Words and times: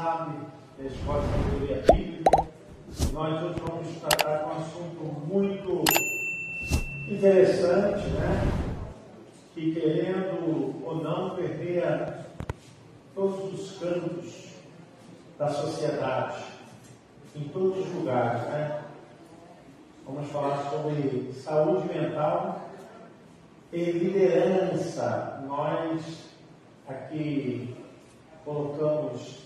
sabe, 0.00 0.38
da 0.76 0.84
Escola 0.84 1.22
de 1.22 1.28
Sabedoria 1.28 1.84
Bíblica. 1.92 2.46
Nós 3.12 3.42
hoje 3.44 3.60
vamos 3.64 4.00
tratar 4.00 4.44
um 4.44 4.50
assunto 4.60 5.04
muito 5.28 5.84
interessante, 7.08 8.08
né? 8.08 8.42
Que 9.54 9.72
querendo 9.72 10.84
ou 10.84 10.96
não 10.96 11.36
permeia 11.36 12.26
todos 13.14 13.54
os 13.54 13.78
cantos 13.78 14.54
da 15.38 15.48
sociedade, 15.48 16.42
em 17.36 17.44
todos 17.50 17.86
os 17.86 17.94
lugares, 17.94 18.42
né? 18.48 18.82
Vamos 20.04 20.28
falar 20.32 20.70
sobre 20.70 21.32
saúde 21.34 21.86
mental 21.96 22.68
e 23.72 23.84
liderança. 23.92 25.40
Nós 25.46 26.30
aqui 26.88 27.76
colocamos 28.44 29.43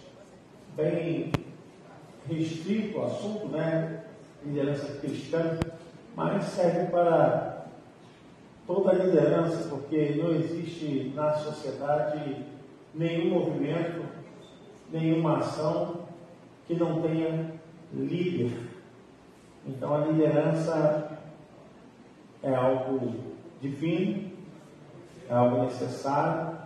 bem 0.79 1.33
restrito 2.29 2.99
o 2.99 3.05
assunto, 3.05 3.49
né? 3.49 4.05
Liderança 4.45 5.01
cristã, 5.01 5.59
mas 6.15 6.45
serve 6.45 6.87
para 6.87 7.67
toda 8.65 8.91
a 8.93 8.95
liderança, 8.95 9.69
porque 9.69 10.15
não 10.23 10.31
existe 10.31 11.13
na 11.17 11.33
sociedade 11.33 12.37
nenhum 12.95 13.31
movimento, 13.31 14.05
nenhuma 14.93 15.39
ação 15.39 16.07
que 16.69 16.75
não 16.75 17.03
tenha 17.03 17.55
líder. 17.93 18.53
Então 19.67 19.93
a 19.97 20.07
liderança 20.07 21.19
é 22.41 22.55
algo 22.55 23.17
divino, 23.61 24.31
é 25.29 25.35
algo 25.35 25.65
necessário. 25.65 26.57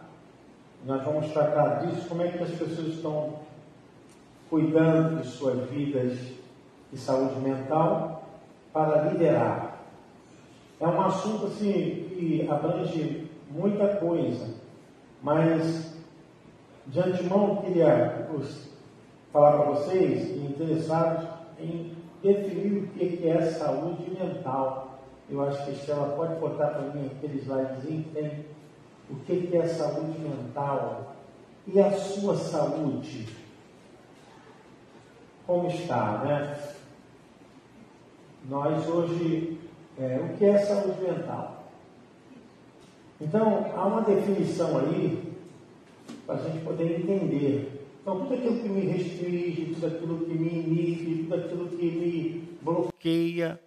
Nós 0.85 1.03
vamos 1.03 1.33
tratar 1.33 1.87
disso, 1.87 2.07
como 2.09 2.23
é 2.23 2.29
que 2.29 2.43
as 2.43 2.51
pessoas 2.51 2.89
estão 2.89 3.42
cuidando 4.53 5.23
de 5.23 5.29
suas 5.29 5.67
vidas 5.71 6.13
de 6.93 6.99
saúde 6.99 7.41
mental 7.41 8.23
para 8.71 9.05
liderar. 9.05 9.79
É 10.79 10.87
um 10.87 11.01
assunto 11.01 11.47
assim 11.47 12.07
que 12.11 12.47
abrange 12.51 13.31
muita 13.51 13.97
coisa, 13.97 14.55
mas 15.23 15.97
de 16.87 17.01
antemão 17.01 17.63
queria 17.63 18.29
falar 19.33 19.53
para 19.53 19.71
vocês, 19.71 20.37
interessados 20.37 21.27
em 21.59 21.97
definir 22.23 22.83
o 22.83 22.89
que 22.89 23.27
é 23.27 23.41
saúde 23.53 24.11
mental. 24.11 24.99
Eu 25.31 25.43
acho 25.49 25.65
que 25.65 25.71
a 25.71 25.73
Estela 25.73 26.15
pode 26.15 26.35
botar 26.35 26.67
para 26.67 26.91
mim 26.91 27.07
aquele 27.07 27.39
slidezinho 27.39 28.03
que 28.03 28.11
tem 28.11 28.45
o 29.09 29.17
que 29.17 29.57
é 29.57 29.67
saúde 29.67 30.19
mental 30.19 31.15
e 31.67 31.81
a 31.81 31.91
sua 31.93 32.37
saúde 32.37 33.41
como 35.47 35.69
está, 35.69 36.19
né? 36.25 36.59
Nós 38.49 38.87
hoje, 38.89 39.59
é, 39.99 40.19
o 40.19 40.37
que 40.37 40.45
é 40.45 40.59
saúde 40.59 41.01
mental? 41.01 41.65
Então, 43.21 43.71
há 43.77 43.87
uma 43.87 44.03
definição 44.03 44.79
aí 44.79 45.33
para 46.27 46.37
a 46.37 46.43
gente 46.43 46.65
poder 46.65 47.01
entender. 47.01 47.87
Então, 48.01 48.21
tudo 48.21 48.35
aquilo 48.35 48.59
que 48.61 48.69
me 48.69 48.81
restringe, 48.87 49.75
tudo 49.75 49.87
aquilo 49.87 50.19
que 50.27 50.35
me 50.35 50.49
inibe, 50.49 51.23
tudo 51.25 51.35
aquilo 51.37 51.69
que 51.69 51.85
me 51.85 52.49
bloqueia, 52.61 53.61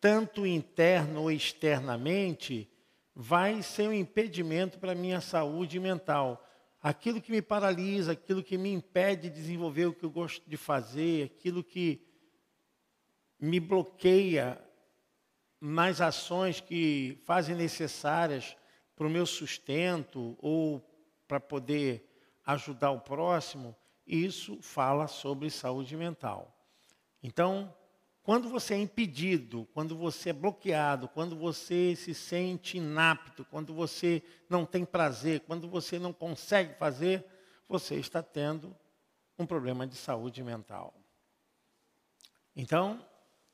tanto 0.00 0.46
interno 0.46 1.22
ou 1.22 1.30
externamente, 1.30 2.68
vai 3.14 3.62
ser 3.62 3.88
um 3.88 3.92
impedimento 3.92 4.78
para 4.78 4.92
a 4.92 4.96
minha 4.96 5.20
saúde 5.20 5.78
mental 5.78 6.42
aquilo 6.84 7.18
que 7.18 7.32
me 7.32 7.40
paralisa, 7.40 8.12
aquilo 8.12 8.42
que 8.42 8.58
me 8.58 8.70
impede 8.70 9.30
de 9.30 9.36
desenvolver 9.36 9.86
o 9.86 9.94
que 9.94 10.04
eu 10.04 10.10
gosto 10.10 10.46
de 10.46 10.58
fazer, 10.58 11.24
aquilo 11.24 11.64
que 11.64 12.06
me 13.40 13.58
bloqueia 13.58 14.62
nas 15.58 16.02
ações 16.02 16.60
que 16.60 17.18
fazem 17.24 17.56
necessárias 17.56 18.54
para 18.94 19.06
o 19.06 19.10
meu 19.10 19.24
sustento 19.24 20.36
ou 20.38 20.86
para 21.26 21.40
poder 21.40 22.06
ajudar 22.44 22.90
o 22.90 23.00
próximo, 23.00 23.74
isso 24.06 24.60
fala 24.60 25.08
sobre 25.08 25.48
saúde 25.48 25.96
mental. 25.96 26.54
Então, 27.22 27.74
quando 28.24 28.48
você 28.48 28.72
é 28.72 28.78
impedido, 28.78 29.68
quando 29.74 29.94
você 29.98 30.30
é 30.30 30.32
bloqueado, 30.32 31.08
quando 31.08 31.36
você 31.36 31.94
se 31.94 32.14
sente 32.14 32.78
inapto, 32.78 33.44
quando 33.44 33.74
você 33.74 34.22
não 34.48 34.64
tem 34.64 34.82
prazer, 34.82 35.40
quando 35.40 35.68
você 35.68 35.98
não 35.98 36.10
consegue 36.10 36.72
fazer, 36.78 37.22
você 37.68 37.96
está 37.96 38.22
tendo 38.22 38.74
um 39.38 39.44
problema 39.44 39.86
de 39.86 39.94
saúde 39.94 40.42
mental. 40.42 40.94
Então, 42.56 43.04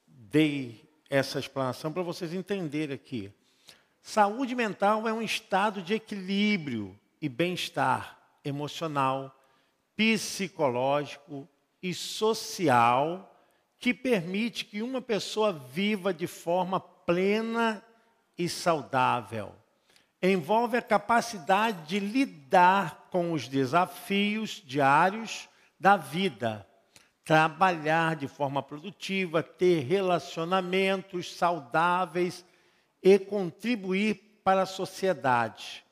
dei 0.07 0.89
essa 1.11 1.41
explanação 1.41 1.93
para 1.93 2.05
vocês 2.05 2.33
entenderem 2.33 2.95
aqui. 2.95 3.33
Saúde 4.01 4.55
mental 4.55 5.09
é 5.09 5.13
um 5.13 5.21
estado 5.21 5.83
de 5.83 5.95
equilíbrio 5.95 6.97
e 7.21 7.29
bem-estar 7.29 8.17
emocional, 8.45 9.37
psicológico 9.97 11.49
e 11.83 11.93
social 11.93 13.27
que 13.81 13.95
permite 13.95 14.67
que 14.67 14.83
uma 14.83 15.01
pessoa 15.01 15.53
viva 15.53 16.13
de 16.13 16.27
forma 16.27 16.79
plena 16.79 17.83
e 18.37 18.47
saudável. 18.47 19.55
Envolve 20.23 20.77
a 20.77 20.83
capacidade 20.83 21.89
de 21.89 21.99
lidar 21.99 23.09
com 23.11 23.33
os 23.33 23.49
desafios 23.49 24.63
diários 24.67 25.49
da 25.79 25.97
vida, 25.97 26.67
trabalhar 27.25 28.17
de 28.17 28.29
forma 28.29 28.63
produtiva, 28.63 29.43
ter 29.43 29.81
relacionamentos 29.81 31.35
saudáveis 31.35 32.45
e 33.03 33.19
contribuir 33.19 34.41
para 34.45 34.63
a 34.63 34.67
sociedade. 34.67 35.83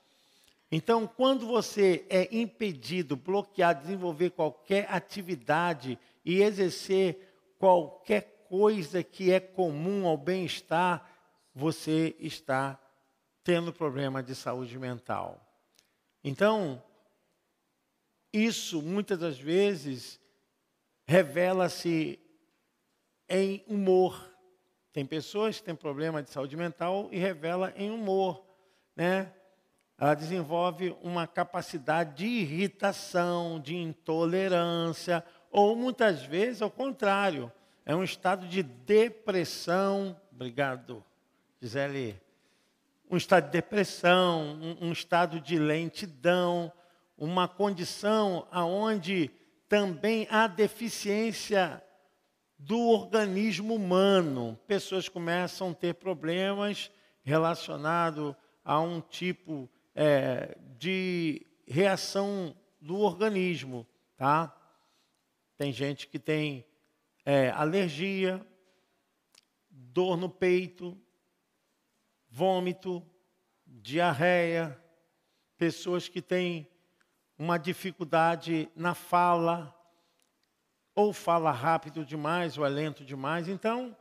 Então, 0.70 1.06
quando 1.06 1.46
você 1.46 2.04
é 2.10 2.28
impedido, 2.36 3.16
bloqueado 3.16 3.80
de 3.80 3.86
desenvolver 3.86 4.30
qualquer 4.30 4.86
atividade 4.90 5.98
e 6.22 6.42
exercer 6.42 7.27
qualquer 7.58 8.46
coisa 8.48 9.02
que 9.02 9.30
é 9.32 9.40
comum 9.40 10.06
ao 10.06 10.16
bem-estar, 10.16 11.08
você 11.54 12.16
está 12.18 12.80
tendo 13.42 13.72
problema 13.72 14.22
de 14.22 14.34
saúde 14.34 14.78
mental. 14.78 15.44
Então, 16.22 16.82
isso 18.32 18.82
muitas 18.82 19.18
das 19.18 19.38
vezes 19.38 20.20
revela-se 21.06 22.18
em 23.28 23.64
humor. 23.66 24.22
Tem 24.92 25.04
pessoas 25.04 25.58
que 25.58 25.64
têm 25.64 25.74
problema 25.74 26.22
de 26.22 26.30
saúde 26.30 26.56
mental 26.56 27.08
e 27.10 27.18
revela 27.18 27.72
em 27.76 27.90
humor, 27.90 28.44
né? 28.96 29.32
Ela 29.96 30.14
desenvolve 30.14 30.96
uma 31.02 31.26
capacidade 31.26 32.16
de 32.18 32.26
irritação, 32.26 33.60
de 33.60 33.76
intolerância, 33.76 35.24
ou 35.50 35.74
muitas 35.76 36.22
vezes 36.22 36.62
ao 36.62 36.70
contrário, 36.70 37.52
é 37.84 37.94
um 37.94 38.04
estado 38.04 38.46
de 38.46 38.62
depressão. 38.62 40.18
Obrigado, 40.30 41.04
Gisele. 41.60 42.20
Um 43.10 43.16
estado 43.16 43.46
de 43.46 43.52
depressão, 43.52 44.58
um, 44.60 44.88
um 44.88 44.92
estado 44.92 45.40
de 45.40 45.58
lentidão, 45.58 46.70
uma 47.16 47.48
condição 47.48 48.46
aonde 48.50 49.30
também 49.68 50.26
há 50.30 50.46
deficiência 50.46 51.82
do 52.58 52.78
organismo 52.78 53.74
humano. 53.74 54.58
Pessoas 54.66 55.08
começam 55.08 55.70
a 55.70 55.74
ter 55.74 55.94
problemas 55.94 56.90
relacionados 57.22 58.34
a 58.64 58.80
um 58.80 59.00
tipo 59.00 59.68
é, 59.94 60.56
de 60.78 61.46
reação 61.66 62.54
do 62.80 62.98
organismo, 62.98 63.86
tá? 64.16 64.54
Tem 65.58 65.72
gente 65.72 66.06
que 66.06 66.20
tem 66.20 66.64
é, 67.26 67.50
alergia, 67.50 68.40
dor 69.68 70.16
no 70.16 70.30
peito, 70.30 70.96
vômito, 72.30 73.04
diarreia, 73.66 74.80
pessoas 75.56 76.06
que 76.06 76.22
têm 76.22 76.70
uma 77.36 77.58
dificuldade 77.58 78.70
na 78.76 78.94
fala, 78.94 79.74
ou 80.94 81.12
fala 81.12 81.50
rápido 81.50 82.04
demais 82.04 82.56
ou 82.56 82.64
é 82.64 82.68
lento 82.68 83.04
demais. 83.04 83.48
Então, 83.48 83.96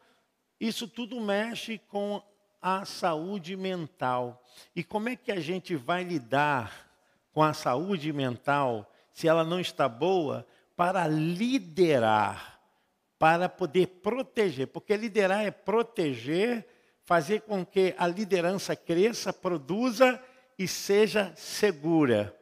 isso 0.60 0.88
tudo 0.88 1.19
mexe 1.19 1.80
com 1.80 2.21
a 2.62 2.86
saúde 2.86 3.56
mental. 3.56 4.44
E 4.75 4.83
como 4.83 5.10
é 5.10 5.15
que 5.15 5.31
a 5.31 5.39
gente 5.39 5.75
vai 5.75 6.03
lidar 6.03 6.88
com 7.31 7.42
a 7.42 7.51
saúde 7.51 8.13
mental 8.13 8.92
se 9.12 9.27
ela 9.27 9.44
não 9.44 9.60
está 9.60 9.89
boa? 9.89 10.45
Para 10.77 11.07
liderar, 11.07 12.62
para 13.18 13.50
poder 13.50 13.88
proteger, 13.88 14.68
porque 14.68 14.95
liderar 14.95 15.44
é 15.44 15.50
proteger, 15.50 16.68
fazer 17.03 17.41
com 17.41 17.65
que 17.65 17.95
a 17.97 18.06
liderança 18.06 18.75
cresça, 18.75 19.33
produza 19.33 20.24
e 20.57 20.68
seja 20.68 21.33
segura. 21.35 22.38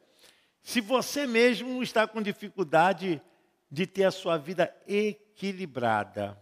Se 0.61 0.81
você 0.81 1.25
mesmo 1.25 1.81
está 1.81 2.05
com 2.05 2.21
dificuldade 2.21 3.21
de 3.71 3.87
ter 3.87 4.03
a 4.03 4.11
sua 4.11 4.37
vida 4.37 4.75
equilibrada. 4.85 6.37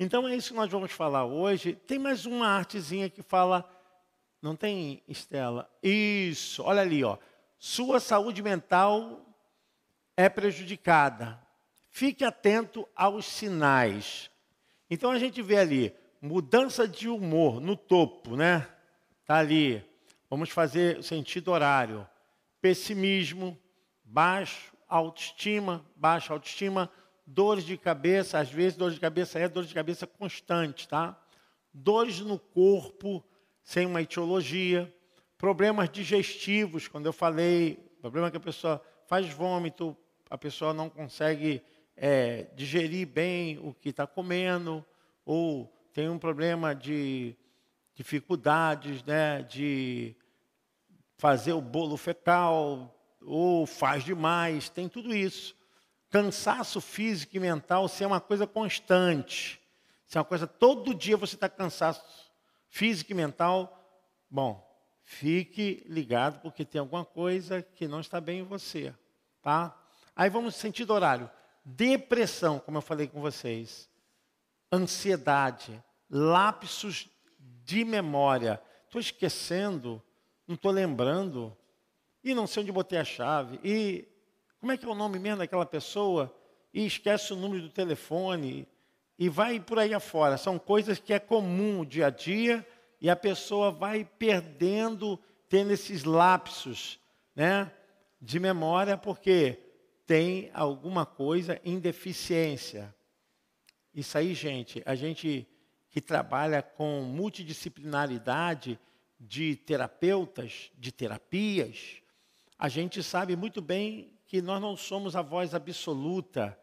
Então 0.00 0.26
é 0.26 0.34
isso 0.34 0.50
que 0.50 0.56
nós 0.56 0.70
vamos 0.70 0.90
falar 0.90 1.24
hoje. 1.24 1.74
Tem 1.74 2.00
mais 2.00 2.26
uma 2.26 2.48
artezinha 2.48 3.08
que 3.08 3.22
fala, 3.22 3.68
não 4.42 4.56
tem, 4.56 5.02
Estela? 5.06 5.70
Isso, 5.80 6.64
olha 6.64 6.82
ali, 6.82 7.04
ó. 7.04 7.16
Sua 7.58 8.00
saúde 8.00 8.42
mental 8.42 9.25
é 10.16 10.28
prejudicada. 10.28 11.40
Fique 11.90 12.24
atento 12.24 12.88
aos 12.94 13.26
sinais. 13.26 14.30
Então 14.90 15.10
a 15.10 15.18
gente 15.18 15.42
vê 15.42 15.58
ali 15.58 15.94
mudança 16.20 16.86
de 16.86 17.08
humor 17.08 17.60
no 17.60 17.76
topo, 17.76 18.36
né? 18.36 18.66
Tá 19.24 19.36
ali. 19.36 19.84
Vamos 20.28 20.50
fazer 20.50 21.02
sentido 21.02 21.50
horário. 21.50 22.06
Pessimismo, 22.60 23.58
baixo 24.04 24.76
autoestima, 24.88 25.84
baixa 25.96 26.32
autoestima, 26.32 26.90
dores 27.26 27.64
de 27.64 27.76
cabeça, 27.76 28.38
às 28.38 28.50
vezes 28.50 28.78
dor 28.78 28.90
de 28.90 29.00
cabeça 29.00 29.38
é 29.38 29.48
dor 29.48 29.64
de 29.64 29.74
cabeça 29.74 30.06
constante, 30.06 30.86
tá? 30.88 31.20
Dores 31.72 32.20
no 32.20 32.38
corpo, 32.38 33.22
sem 33.62 33.84
uma 33.84 34.00
etiologia, 34.00 34.92
problemas 35.36 35.90
digestivos, 35.90 36.88
quando 36.88 37.06
eu 37.06 37.12
falei, 37.12 37.76
problema 38.00 38.30
que 38.30 38.36
a 38.36 38.40
pessoa 38.40 38.82
faz 39.06 39.28
vômito, 39.28 39.96
a 40.28 40.36
pessoa 40.36 40.72
não 40.72 40.88
consegue 40.88 41.62
é, 41.96 42.46
digerir 42.54 43.06
bem 43.06 43.58
o 43.58 43.72
que 43.72 43.90
está 43.90 44.06
comendo, 44.06 44.84
ou 45.24 45.72
tem 45.92 46.08
um 46.08 46.18
problema 46.18 46.74
de 46.74 47.34
dificuldades 47.94 49.02
né, 49.04 49.42
de 49.42 50.14
fazer 51.16 51.52
o 51.52 51.60
bolo 51.60 51.96
fecal, 51.96 52.92
ou 53.22 53.66
faz 53.66 54.04
demais, 54.04 54.68
tem 54.68 54.88
tudo 54.88 55.14
isso. 55.14 55.56
Cansaço 56.10 56.80
físico 56.80 57.36
e 57.36 57.40
mental, 57.40 57.88
se 57.88 58.04
é 58.04 58.06
uma 58.06 58.20
coisa 58.20 58.46
constante, 58.46 59.60
se 60.06 60.16
é 60.16 60.20
uma 60.20 60.24
coisa, 60.24 60.46
todo 60.46 60.94
dia 60.94 61.16
você 61.16 61.34
está 61.34 61.48
cansado 61.48 62.00
físico 62.68 63.10
e 63.12 63.14
mental, 63.14 63.72
bom, 64.30 64.64
fique 65.02 65.82
ligado, 65.88 66.40
porque 66.40 66.64
tem 66.64 66.80
alguma 66.80 67.04
coisa 67.04 67.62
que 67.62 67.88
não 67.88 68.00
está 68.00 68.20
bem 68.20 68.40
em 68.40 68.44
você, 68.44 68.94
tá? 69.42 69.76
Aí 70.16 70.30
vamos 70.30 70.54
sentido 70.56 70.94
horário. 70.94 71.30
Depressão, 71.62 72.58
como 72.58 72.78
eu 72.78 72.82
falei 72.82 73.06
com 73.06 73.20
vocês. 73.20 73.88
Ansiedade, 74.72 75.84
lapsos 76.10 77.08
de 77.62 77.84
memória. 77.84 78.60
Estou 78.86 79.00
esquecendo, 79.00 80.02
não 80.48 80.54
estou 80.54 80.72
lembrando 80.72 81.56
e 82.26 82.34
não 82.34 82.46
sei 82.46 82.64
onde 82.64 82.72
botei 82.72 82.98
a 82.98 83.04
chave, 83.04 83.60
e 83.62 84.04
como 84.58 84.72
é 84.72 84.76
que 84.76 84.84
é 84.84 84.88
o 84.88 84.96
nome 84.96 85.16
mesmo 85.16 85.38
daquela 85.38 85.64
pessoa, 85.64 86.34
e 86.74 86.84
esquece 86.84 87.32
o 87.32 87.36
número 87.36 87.62
do 87.62 87.68
telefone, 87.68 88.66
e 89.16 89.28
vai 89.28 89.60
por 89.60 89.78
aí 89.78 89.94
afora. 89.94 90.36
São 90.36 90.58
coisas 90.58 90.98
que 90.98 91.12
é 91.12 91.20
comum 91.20 91.80
o 91.80 91.86
dia 91.86 92.08
a 92.08 92.10
dia, 92.10 92.66
e 93.00 93.08
a 93.08 93.14
pessoa 93.14 93.70
vai 93.70 94.04
perdendo, 94.04 95.16
tendo 95.48 95.70
esses 95.70 96.02
lapsos 96.02 96.98
né, 97.32 97.70
de 98.20 98.40
memória, 98.40 98.96
porque 98.96 99.60
tem 100.06 100.50
alguma 100.54 101.04
coisa 101.04 101.60
em 101.64 101.78
deficiência. 101.78 102.94
Isso 103.92 104.16
aí, 104.16 104.34
gente, 104.34 104.82
a 104.86 104.94
gente 104.94 105.46
que 105.90 106.00
trabalha 106.00 106.62
com 106.62 107.02
multidisciplinaridade 107.02 108.78
de 109.18 109.56
terapeutas, 109.56 110.70
de 110.76 110.92
terapias, 110.92 112.02
a 112.58 112.68
gente 112.68 113.02
sabe 113.02 113.34
muito 113.34 113.60
bem 113.60 114.12
que 114.26 114.40
nós 114.40 114.60
não 114.60 114.76
somos 114.76 115.16
a 115.16 115.22
voz 115.22 115.54
absoluta, 115.54 116.58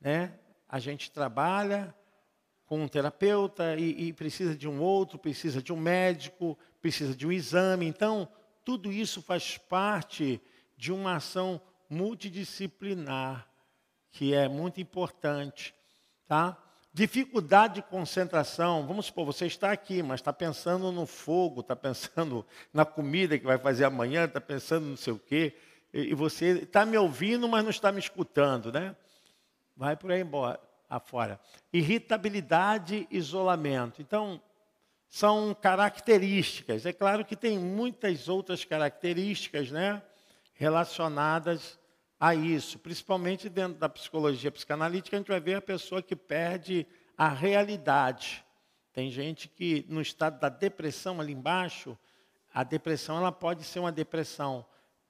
né? 0.00 0.38
A 0.68 0.78
gente 0.78 1.10
trabalha 1.10 1.94
com 2.64 2.82
um 2.82 2.88
terapeuta 2.88 3.76
e, 3.76 4.08
e, 4.08 4.12
precisa 4.12 4.56
de 4.56 4.66
um 4.66 4.80
outro, 4.80 5.18
precisa 5.18 5.62
de 5.62 5.72
um 5.72 5.76
médico, 5.76 6.58
precisa 6.80 7.14
de 7.14 7.26
um 7.26 7.32
exame. 7.32 7.86
Então, 7.86 8.28
tudo 8.64 8.90
isso 8.92 9.20
faz 9.20 9.58
parte 9.58 10.40
de 10.76 10.92
uma 10.92 11.16
ação 11.16 11.60
multidisciplinar, 11.92 13.46
que 14.10 14.34
é 14.34 14.48
muito 14.48 14.80
importante, 14.80 15.74
tá? 16.26 16.56
Dificuldade 16.94 17.76
de 17.76 17.82
concentração, 17.82 18.86
vamos 18.86 19.06
supor, 19.06 19.24
você 19.24 19.46
está 19.46 19.70
aqui, 19.72 20.02
mas 20.02 20.20
está 20.20 20.32
pensando 20.32 20.90
no 20.90 21.06
fogo, 21.06 21.60
está 21.60 21.76
pensando 21.76 22.44
na 22.72 22.84
comida 22.84 23.38
que 23.38 23.44
vai 23.44 23.58
fazer 23.58 23.84
amanhã, 23.84 24.24
está 24.24 24.40
pensando 24.40 24.86
não 24.86 24.96
sei 24.96 25.12
o 25.12 25.18
quê, 25.18 25.54
e 25.92 26.14
você 26.14 26.60
está 26.62 26.86
me 26.86 26.96
ouvindo, 26.96 27.46
mas 27.48 27.62
não 27.62 27.70
está 27.70 27.92
me 27.92 27.98
escutando, 27.98 28.72
né? 28.72 28.96
Vai 29.76 29.94
por 29.96 30.10
aí 30.10 30.22
embora, 30.22 30.58
afora. 30.88 31.38
Irritabilidade, 31.72 33.06
isolamento. 33.10 34.00
Então, 34.00 34.40
são 35.08 35.54
características. 35.54 36.86
É 36.86 36.92
claro 36.92 37.24
que 37.24 37.36
tem 37.36 37.58
muitas 37.58 38.28
outras 38.28 38.64
características, 38.64 39.70
né? 39.70 40.02
Relacionadas 40.54 41.78
a 42.22 42.36
isso, 42.36 42.78
principalmente 42.78 43.48
dentro 43.48 43.80
da 43.80 43.88
psicologia 43.88 44.48
psicanalítica, 44.48 45.16
a 45.16 45.18
gente 45.18 45.26
vai 45.26 45.40
ver 45.40 45.56
a 45.56 45.60
pessoa 45.60 46.00
que 46.00 46.14
perde 46.14 46.86
a 47.18 47.26
realidade. 47.28 48.44
Tem 48.92 49.10
gente 49.10 49.48
que 49.48 49.84
no 49.88 50.00
estado 50.00 50.38
da 50.38 50.48
depressão 50.48 51.20
ali 51.20 51.32
embaixo, 51.32 51.98
a 52.54 52.62
depressão 52.62 53.16
ela 53.16 53.32
pode 53.32 53.64
ser 53.64 53.80
uma 53.80 53.90
depressão 53.90 54.64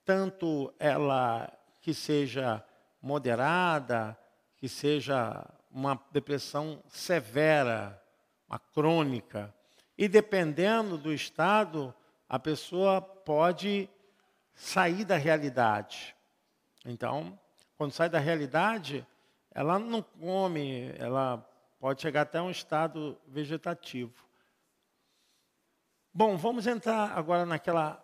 tanto 0.07 0.73
ela 0.79 1.53
que 1.83 1.93
seja 1.93 2.65
moderada, 3.03 4.19
que 4.57 4.67
seja 4.67 5.47
uma 5.71 6.03
depressão 6.13 6.83
severa, 6.89 8.03
uma 8.49 8.59
crônica. 8.59 9.55
E 9.99 10.09
dependendo 10.09 10.97
do 10.97 11.13
estado, 11.13 11.95
a 12.27 12.39
pessoa 12.39 13.03
pode 13.03 13.87
sair 14.55 15.05
da 15.05 15.19
realidade. 15.19 16.17
Então, 16.85 17.39
quando 17.77 17.93
sai 17.93 18.09
da 18.09 18.19
realidade, 18.19 19.07
ela 19.51 19.79
não 19.79 20.03
come, 20.03 20.93
ela 20.99 21.39
pode 21.79 22.01
chegar 22.01 22.23
até 22.23 22.41
um 22.41 22.51
estado 22.51 23.19
vegetativo. 23.27 24.27
Bom, 26.15 26.37
vamos 26.37 26.67
entrar 26.67 27.17
agora 27.17 27.47
naquela 27.47 28.03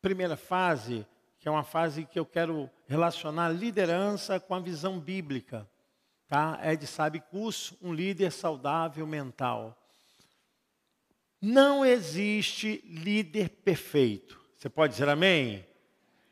primeira 0.00 0.36
fase, 0.36 1.06
que 1.38 1.48
é 1.48 1.50
uma 1.50 1.64
fase 1.64 2.04
que 2.04 2.18
eu 2.18 2.26
quero 2.26 2.70
relacionar 2.86 3.48
liderança 3.48 4.40
com 4.40 4.54
a 4.54 4.60
visão 4.60 4.98
bíblica. 4.98 5.68
Tá? 6.26 6.58
Ed 6.62 6.86
Sabe 6.86 7.20
Curso, 7.20 7.78
um 7.80 7.92
líder 7.92 8.32
saudável 8.32 9.06
mental. 9.06 9.76
Não 11.40 11.84
existe 11.84 12.82
líder 12.84 13.50
perfeito. 13.50 14.40
Você 14.56 14.68
pode 14.68 14.94
dizer 14.94 15.08
amém? 15.08 15.64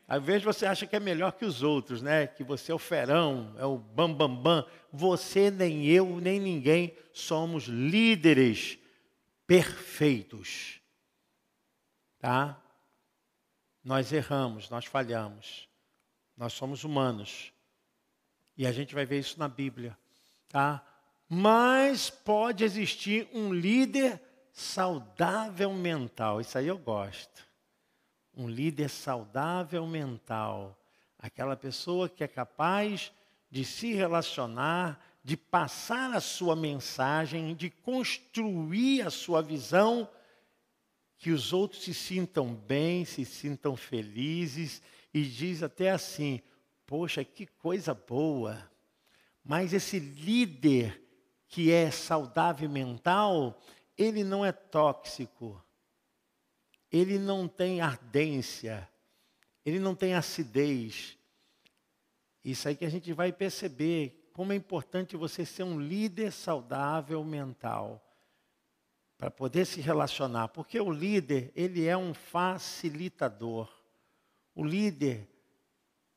Às 0.07 0.23
vezes 0.23 0.43
você 0.43 0.67
acha 0.67 0.87
que 0.87 0.95
é 0.95 1.01
melhor 1.01 1.33
que 1.33 1.45
os 1.45 1.63
outros, 1.63 2.03
né? 2.03 2.27
Que 2.27 2.45
você 2.45 2.71
é 2.71 2.75
o 2.75 2.79
ferão, 2.79 3.55
é 3.59 3.65
o 3.65 3.79
bambambam. 3.79 4.37
Bam, 4.37 4.63
bam. 4.63 4.67
Você, 4.93 5.51
nem 5.51 5.87
eu, 5.87 6.21
nem 6.21 6.39
ninguém 6.39 6.95
somos 7.13 7.65
líderes 7.65 8.79
perfeitos. 9.47 10.81
Tá? 12.19 12.61
Nós 13.83 14.13
erramos, 14.13 14.69
nós 14.69 14.85
falhamos. 14.85 15.69
Nós 16.37 16.53
somos 16.53 16.85
humanos. 16.85 17.53
E 18.57 18.67
a 18.67 18.73
gente 18.73 18.95
vai 18.95 19.07
ver 19.07 19.21
isso 19.21 19.39
na 19.39 19.49
Bíblia, 19.49 19.97
tá? 20.49 20.85
Mas 21.29 22.11
pode 22.11 22.63
existir 22.63 23.29
um 23.33 23.53
líder 23.53 24.21
saudável 24.53 25.73
mental. 25.73 26.41
Isso 26.41 26.57
aí 26.59 26.67
eu 26.67 26.79
gosto 26.79 27.44
um 28.37 28.49
líder 28.49 28.89
saudável 28.89 29.87
mental, 29.87 30.79
aquela 31.19 31.57
pessoa 31.57 32.09
que 32.09 32.25
é 32.25 32.29
capaz 32.29 33.13
de 33.51 33.65
se 33.65 33.93
relacionar, 33.93 35.01
de 35.23 35.37
passar 35.37 36.13
a 36.13 36.21
sua 36.21 36.55
mensagem, 36.55 37.55
de 37.55 37.71
construir 37.71 39.03
a 39.03 39.11
sua 39.11 39.41
visão, 39.41 40.09
que 41.17 41.31
os 41.31 41.53
outros 41.53 41.83
se 41.83 41.95
sintam 41.95 42.55
bem, 42.55 43.05
se 43.05 43.25
sintam 43.25 43.77
felizes 43.77 44.83
e 45.13 45.23
diz 45.23 45.63
até 45.63 45.91
assim: 45.91 46.43
"Poxa, 46.87 47.25
que 47.25 47.47
coisa 47.47 47.95
boa". 47.95 48.71
Mas 49.43 49.73
esse 49.73 49.99
líder 49.99 51.03
que 51.49 51.71
é 51.71 51.91
saudável 51.91 52.69
mental, 52.69 53.59
ele 53.97 54.25
não 54.25 54.45
é 54.45 54.51
tóxico 54.51 55.64
ele 56.95 57.19
não 57.19 57.49
tem 57.49 57.81
ardência, 57.81 58.89
ele 59.67 59.81
não 59.81 59.97
tem 59.97 60.15
acidez. 60.15 61.19
Isso 62.45 62.69
aí 62.69 62.77
que 62.77 62.85
a 62.85 62.89
gente 62.89 63.13
vai 63.13 63.33
perceber 63.33 64.31
como 64.33 64.53
é 64.53 64.57
importante 64.57 65.17
você 65.17 65.45
ser 65.45 65.65
um 65.65 65.81
líder 65.81 66.31
saudável 66.31 67.25
mental 67.25 68.01
para 69.19 69.29
poder 69.29 69.65
se 69.65 69.81
relacionar, 69.81 70.49
porque 70.49 70.81
o 70.81 70.89
líder, 70.89 71.51
ele 71.57 71.85
é 71.85 71.97
um 71.97 72.15
facilitador. 72.15 73.69
O 74.55 74.65
líder, 74.65 75.29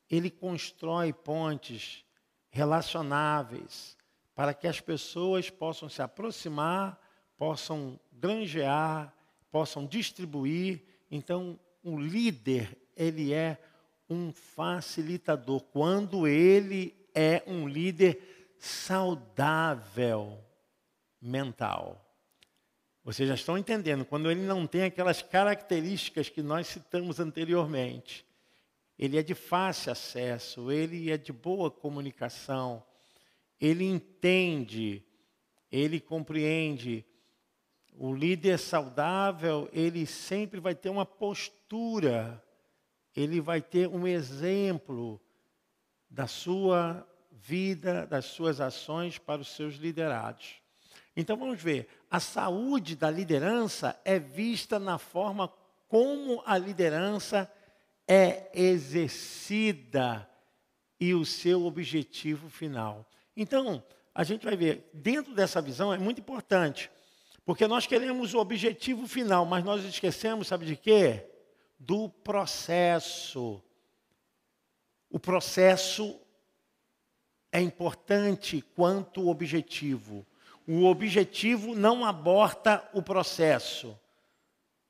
ele 0.08 0.30
constrói 0.30 1.12
pontes, 1.12 2.06
relacionáveis, 2.52 3.98
para 4.36 4.54
que 4.54 4.68
as 4.68 4.80
pessoas 4.80 5.50
possam 5.50 5.90
se 5.90 6.04
aproximar, 6.04 7.02
possam 7.36 8.00
granjear, 8.12 9.17
possam 9.58 9.88
distribuir. 9.88 10.84
Então, 11.10 11.60
o 11.84 12.00
líder, 12.00 12.78
ele 12.96 13.34
é 13.34 13.58
um 14.08 14.32
facilitador, 14.32 15.62
quando 15.62 16.28
ele 16.28 16.96
é 17.12 17.42
um 17.48 17.68
líder 17.68 18.56
saudável 18.60 20.38
mental. 21.20 22.06
Vocês 23.04 23.28
já 23.28 23.34
estão 23.34 23.58
entendendo, 23.58 24.06
quando 24.06 24.30
ele 24.30 24.42
não 24.42 24.68
tem 24.68 24.84
aquelas 24.84 25.24
características 25.24 26.30
que 26.30 26.44
nós 26.44 26.68
citamos 26.68 27.20
anteriormente, 27.20 28.24
ele 29.00 29.18
é 29.18 29.24
de 29.24 29.34
fácil 29.34 29.92
acesso, 29.92 30.72
ele 30.72 31.10
é 31.10 31.18
de 31.18 31.34
boa 31.34 31.72
comunicação, 31.72 32.84
ele 33.60 33.86
entende, 33.86 35.04
ele 35.72 36.00
compreende. 36.00 37.04
O 38.00 38.14
líder 38.14 38.60
saudável, 38.60 39.68
ele 39.74 40.06
sempre 40.06 40.60
vai 40.60 40.76
ter 40.76 40.90
uma 40.90 41.06
postura, 41.06 42.44
ele 43.16 43.42
vai 43.42 43.60
ter 43.60 43.88
um 43.88 44.06
exemplo 44.06 45.20
da 46.08 46.28
sua 46.28 47.04
vida, 47.32 48.06
das 48.06 48.26
suas 48.26 48.62
ações 48.62 49.18
para 49.18 49.42
os 49.42 49.48
seus 49.48 49.78
liderados. 49.78 50.62
Então 51.16 51.36
vamos 51.36 51.60
ver, 51.60 51.88
a 52.12 52.20
saúde 52.20 52.96
da 52.96 53.10
liderança 53.10 54.00
é 54.06 54.20
vista 54.20 54.78
na 54.78 55.00
forma 55.00 55.52
como 55.88 56.44
a 56.46 56.56
liderança 56.56 57.52
é 58.08 58.52
exercida 58.54 60.30
e 61.00 61.16
o 61.16 61.26
seu 61.26 61.66
objetivo 61.66 62.48
final. 62.48 63.10
Então, 63.36 63.84
a 64.14 64.24
gente 64.24 64.46
vai 64.46 64.56
ver, 64.56 64.88
dentro 64.94 65.34
dessa 65.34 65.62
visão 65.62 65.92
é 65.92 65.98
muito 65.98 66.22
importante, 66.22 66.92
porque 67.48 67.66
nós 67.66 67.88
queremos 67.88 68.34
o 68.34 68.40
objetivo 68.40 69.08
final, 69.08 69.46
mas 69.46 69.64
nós 69.64 69.82
esquecemos, 69.86 70.50
sabe 70.50 70.66
de 70.66 70.76
quê? 70.76 71.26
Do 71.80 72.10
processo. 72.10 73.64
O 75.10 75.18
processo 75.18 76.20
é 77.50 77.62
importante 77.62 78.62
quanto 78.76 79.22
o 79.22 79.30
objetivo. 79.30 80.28
O 80.68 80.84
objetivo 80.84 81.74
não 81.74 82.04
aborta 82.04 82.86
o 82.92 83.02
processo. 83.02 83.98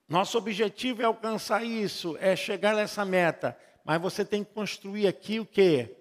Nosso 0.10 0.36
objetivo 0.36 1.04
é 1.04 1.06
alcançar 1.06 1.64
isso, 1.64 2.18
é 2.20 2.36
chegar 2.36 2.76
nessa 2.76 3.06
meta. 3.06 3.56
Mas 3.86 4.02
você 4.02 4.26
tem 4.26 4.44
que 4.44 4.52
construir 4.52 5.06
aqui 5.06 5.40
o 5.40 5.46
quê? 5.46 5.96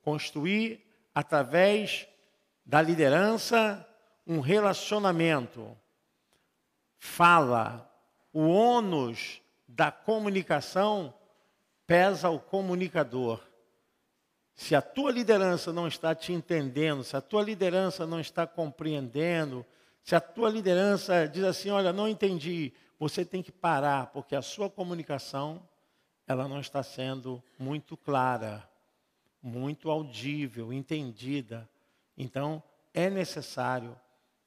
Construir 0.00 0.80
através 1.14 2.08
da 2.64 2.80
liderança 2.80 3.86
um 4.26 4.40
relacionamento. 4.40 5.76
Fala. 6.98 7.90
O 8.32 8.48
ônus 8.48 9.40
da 9.66 9.90
comunicação 9.90 11.14
pesa 11.86 12.28
o 12.28 12.38
comunicador. 12.38 13.40
Se 14.54 14.74
a 14.74 14.82
tua 14.82 15.12
liderança 15.12 15.72
não 15.72 15.86
está 15.86 16.14
te 16.14 16.32
entendendo, 16.32 17.04
se 17.04 17.16
a 17.16 17.20
tua 17.20 17.42
liderança 17.42 18.06
não 18.06 18.18
está 18.18 18.46
compreendendo, 18.46 19.64
se 20.02 20.16
a 20.16 20.20
tua 20.20 20.50
liderança 20.50 21.28
diz 21.28 21.44
assim, 21.44 21.70
olha, 21.70 21.92
não 21.92 22.08
entendi, 22.08 22.72
você 22.98 23.24
tem 23.24 23.42
que 23.42 23.52
parar, 23.52 24.08
porque 24.08 24.34
a 24.34 24.42
sua 24.42 24.68
comunicação, 24.68 25.62
ela 26.26 26.48
não 26.48 26.60
está 26.60 26.82
sendo 26.82 27.42
muito 27.58 27.96
clara, 27.96 28.68
muito 29.40 29.90
audível, 29.90 30.72
entendida. 30.72 31.68
Então, 32.16 32.62
é 32.92 33.08
necessário 33.08 33.96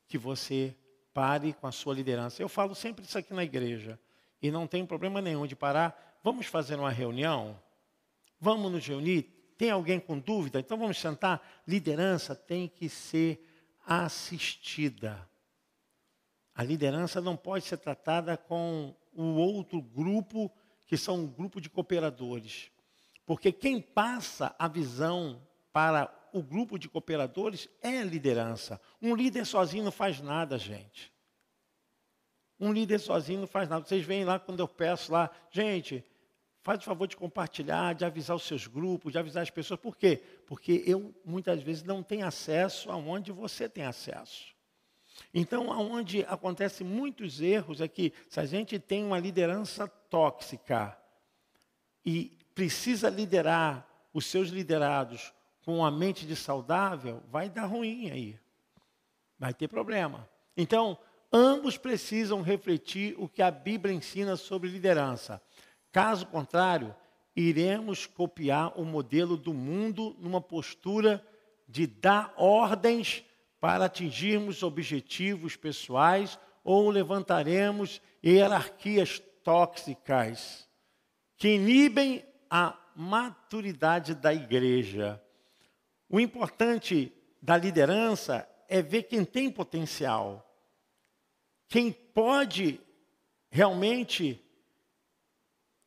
que 0.08 0.17
você 0.17 0.75
pare 1.13 1.53
com 1.53 1.67
a 1.67 1.71
sua 1.71 1.93
liderança. 1.93 2.41
Eu 2.41 2.49
falo 2.49 2.75
sempre 2.75 3.05
isso 3.05 3.17
aqui 3.17 3.33
na 3.33 3.43
igreja, 3.43 3.99
e 4.41 4.49
não 4.49 4.65
tem 4.65 4.85
problema 4.85 5.21
nenhum 5.21 5.45
de 5.45 5.55
parar. 5.55 6.19
Vamos 6.23 6.47
fazer 6.47 6.75
uma 6.75 6.91
reunião? 6.91 7.59
Vamos 8.39 8.71
nos 8.71 8.85
reunir? 8.85 9.23
Tem 9.57 9.69
alguém 9.69 9.99
com 9.99 10.17
dúvida? 10.17 10.59
Então 10.59 10.77
vamos 10.77 10.99
sentar. 10.99 11.41
Liderança 11.67 12.35
tem 12.35 12.67
que 12.67 12.89
ser 12.89 13.45
assistida. 13.85 15.29
A 16.55 16.63
liderança 16.63 17.21
não 17.21 17.37
pode 17.37 17.65
ser 17.65 17.77
tratada 17.77 18.35
com 18.35 18.95
o 19.13 19.35
outro 19.35 19.81
grupo, 19.81 20.51
que 20.87 20.97
são 20.97 21.19
um 21.19 21.27
grupo 21.27 21.61
de 21.61 21.69
cooperadores. 21.69 22.71
Porque 23.25 23.51
quem 23.51 23.79
passa 23.79 24.55
a 24.57 24.67
visão 24.67 25.41
para 25.71 26.13
o 26.33 26.41
grupo 26.41 26.77
de 26.77 26.89
cooperadores 26.89 27.67
é 27.81 28.00
a 28.00 28.03
liderança. 28.03 28.79
Um 29.01 29.15
líder 29.15 29.45
sozinho 29.45 29.83
não 29.83 29.91
faz 29.91 30.21
nada, 30.21 30.57
gente. 30.57 31.11
Um 32.59 32.71
líder 32.71 33.00
sozinho 33.00 33.41
não 33.41 33.47
faz 33.47 33.67
nada. 33.67 33.85
Vocês 33.85 34.05
veem 34.05 34.23
lá 34.23 34.39
quando 34.39 34.59
eu 34.59 34.67
peço 34.67 35.11
lá, 35.11 35.29
gente, 35.50 36.05
Faz 36.63 36.79
o 36.79 36.83
favor 36.83 37.07
de 37.07 37.17
compartilhar, 37.17 37.95
de 37.95 38.05
avisar 38.05 38.35
os 38.35 38.43
seus 38.43 38.67
grupos, 38.67 39.11
de 39.11 39.17
avisar 39.17 39.41
as 39.41 39.50
pessoas. 39.50 39.79
Por 39.79 39.97
quê? 39.97 40.21
Porque 40.45 40.83
eu, 40.85 41.13
muitas 41.25 41.61
vezes, 41.63 41.81
não 41.83 42.03
tenho 42.03 42.25
acesso 42.25 42.91
aonde 42.91 43.31
você 43.31 43.67
tem 43.67 43.83
acesso. 43.83 44.55
Então, 45.33 45.71
aonde 45.71 46.23
acontecem 46.25 46.85
muitos 46.85 47.41
erros 47.41 47.81
é 47.81 47.88
que, 47.88 48.13
se 48.29 48.39
a 48.39 48.45
gente 48.45 48.77
tem 48.77 49.03
uma 49.03 49.17
liderança 49.17 49.88
tóxica 49.88 50.95
e 52.05 52.38
precisa 52.53 53.09
liderar 53.09 53.88
os 54.13 54.25
seus 54.25 54.50
liderados 54.50 55.33
com 55.65 55.85
a 55.85 55.91
mente 55.91 56.25
de 56.25 56.35
saudável, 56.35 57.21
vai 57.29 57.49
dar 57.49 57.65
ruim 57.65 58.09
aí. 58.09 58.39
Vai 59.37 59.53
ter 59.53 59.67
problema. 59.67 60.27
Então, 60.55 60.97
ambos 61.31 61.77
precisam 61.77 62.41
refletir 62.41 63.15
o 63.17 63.27
que 63.27 63.41
a 63.41 63.51
Bíblia 63.51 63.93
ensina 63.93 64.35
sobre 64.35 64.69
liderança. 64.69 65.41
Caso 65.91 66.25
contrário, 66.27 66.95
iremos 67.35 68.05
copiar 68.05 68.79
o 68.79 68.85
modelo 68.85 69.37
do 69.37 69.53
mundo 69.53 70.15
numa 70.19 70.41
postura 70.41 71.25
de 71.67 71.87
dar 71.87 72.33
ordens 72.37 73.23
para 73.59 73.85
atingirmos 73.85 74.63
objetivos 74.63 75.55
pessoais 75.55 76.37
ou 76.63 76.89
levantaremos 76.89 78.01
hierarquias 78.23 79.21
tóxicas 79.43 80.67
que 81.37 81.55
inibem 81.55 82.23
a 82.49 82.77
maturidade 82.95 84.13
da 84.13 84.33
igreja. 84.33 85.21
O 86.13 86.19
importante 86.19 87.09
da 87.41 87.55
liderança 87.55 88.45
é 88.67 88.81
ver 88.81 89.03
quem 89.03 89.23
tem 89.23 89.49
potencial, 89.49 90.45
quem 91.69 91.89
pode 91.89 92.81
realmente 93.49 94.37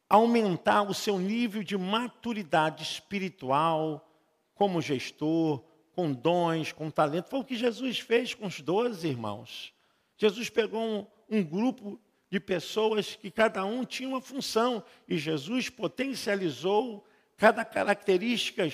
aumentar 0.08 0.80
o 0.80 0.94
seu 0.94 1.18
nível 1.18 1.62
de 1.62 1.76
maturidade 1.76 2.82
espiritual 2.82 4.10
como 4.54 4.80
gestor, 4.80 5.62
com 5.92 6.10
dons, 6.10 6.72
com 6.72 6.90
talento. 6.90 7.28
Foi 7.28 7.40
o 7.40 7.44
que 7.44 7.54
Jesus 7.54 7.98
fez 7.98 8.32
com 8.32 8.46
os 8.46 8.62
doze 8.62 9.06
irmãos. 9.06 9.74
Jesus 10.16 10.48
pegou 10.48 10.80
um, 10.80 11.06
um 11.28 11.44
grupo 11.44 12.00
de 12.30 12.40
pessoas 12.40 13.14
que 13.14 13.30
cada 13.30 13.62
um 13.66 13.84
tinha 13.84 14.08
uma 14.08 14.22
função 14.22 14.82
e 15.06 15.18
Jesus 15.18 15.68
potencializou 15.68 17.04
cada 17.36 17.62
característica 17.62 18.66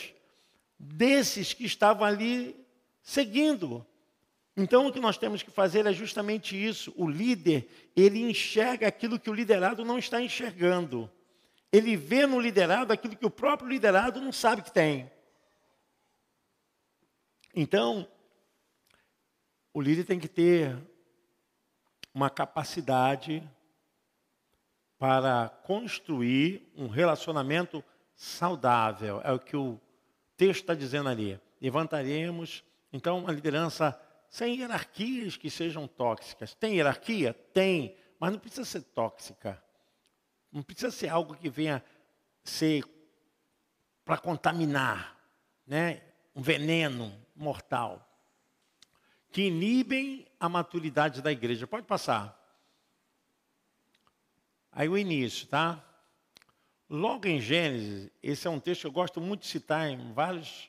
desses 0.82 1.52
que 1.52 1.66
estavam 1.66 2.06
ali 2.06 2.56
seguindo. 3.02 3.86
Então 4.56 4.86
o 4.86 4.92
que 4.92 4.98
nós 4.98 5.18
temos 5.18 5.42
que 5.42 5.50
fazer 5.50 5.84
é 5.84 5.92
justamente 5.92 6.56
isso. 6.56 6.92
O 6.96 7.06
líder, 7.06 7.68
ele 7.94 8.22
enxerga 8.22 8.88
aquilo 8.88 9.20
que 9.20 9.28
o 9.28 9.34
liderado 9.34 9.84
não 9.84 9.98
está 9.98 10.22
enxergando. 10.22 11.10
Ele 11.70 11.96
vê 11.96 12.26
no 12.26 12.40
liderado 12.40 12.92
aquilo 12.92 13.14
que 13.14 13.26
o 13.26 13.30
próprio 13.30 13.68
liderado 13.68 14.20
não 14.20 14.32
sabe 14.32 14.62
que 14.62 14.72
tem. 14.72 15.10
Então, 17.54 18.08
o 19.74 19.80
líder 19.80 20.04
tem 20.04 20.18
que 20.18 20.28
ter 20.28 20.76
uma 22.14 22.30
capacidade 22.30 23.46
para 24.98 25.48
construir 25.64 26.72
um 26.74 26.88
relacionamento 26.88 27.84
saudável. 28.14 29.20
É 29.24 29.32
o 29.32 29.38
que 29.38 29.56
o 29.56 29.80
texto 30.40 30.62
está 30.62 30.74
dizendo 30.74 31.10
ali. 31.10 31.38
Levantaremos, 31.60 32.64
então, 32.90 33.18
uma 33.18 33.30
liderança 33.30 34.00
sem 34.30 34.58
hierarquias 34.58 35.36
que 35.36 35.50
sejam 35.50 35.86
tóxicas. 35.86 36.54
Tem 36.54 36.76
hierarquia? 36.76 37.34
Tem, 37.34 37.94
mas 38.18 38.32
não 38.32 38.38
precisa 38.38 38.64
ser 38.64 38.80
tóxica. 38.80 39.62
Não 40.50 40.62
precisa 40.62 40.90
ser 40.90 41.08
algo 41.08 41.36
que 41.36 41.50
venha 41.50 41.84
ser 42.42 42.82
para 44.02 44.16
contaminar, 44.16 45.14
né? 45.66 46.00
um 46.34 46.40
veneno 46.40 47.14
mortal. 47.36 48.08
Que 49.30 49.42
inibem 49.42 50.26
a 50.40 50.48
maturidade 50.48 51.20
da 51.20 51.30
igreja. 51.30 51.66
Pode 51.66 51.86
passar. 51.86 52.34
Aí 54.72 54.88
o 54.88 54.96
início, 54.96 55.46
tá? 55.48 55.84
Logo 56.92 57.28
em 57.28 57.40
Gênesis, 57.40 58.10
esse 58.20 58.48
é 58.48 58.50
um 58.50 58.58
texto 58.58 58.80
que 58.80 58.86
eu 58.88 58.92
gosto 58.92 59.20
muito 59.20 59.42
de 59.42 59.46
citar 59.46 59.88
em 59.88 60.12
vários 60.12 60.68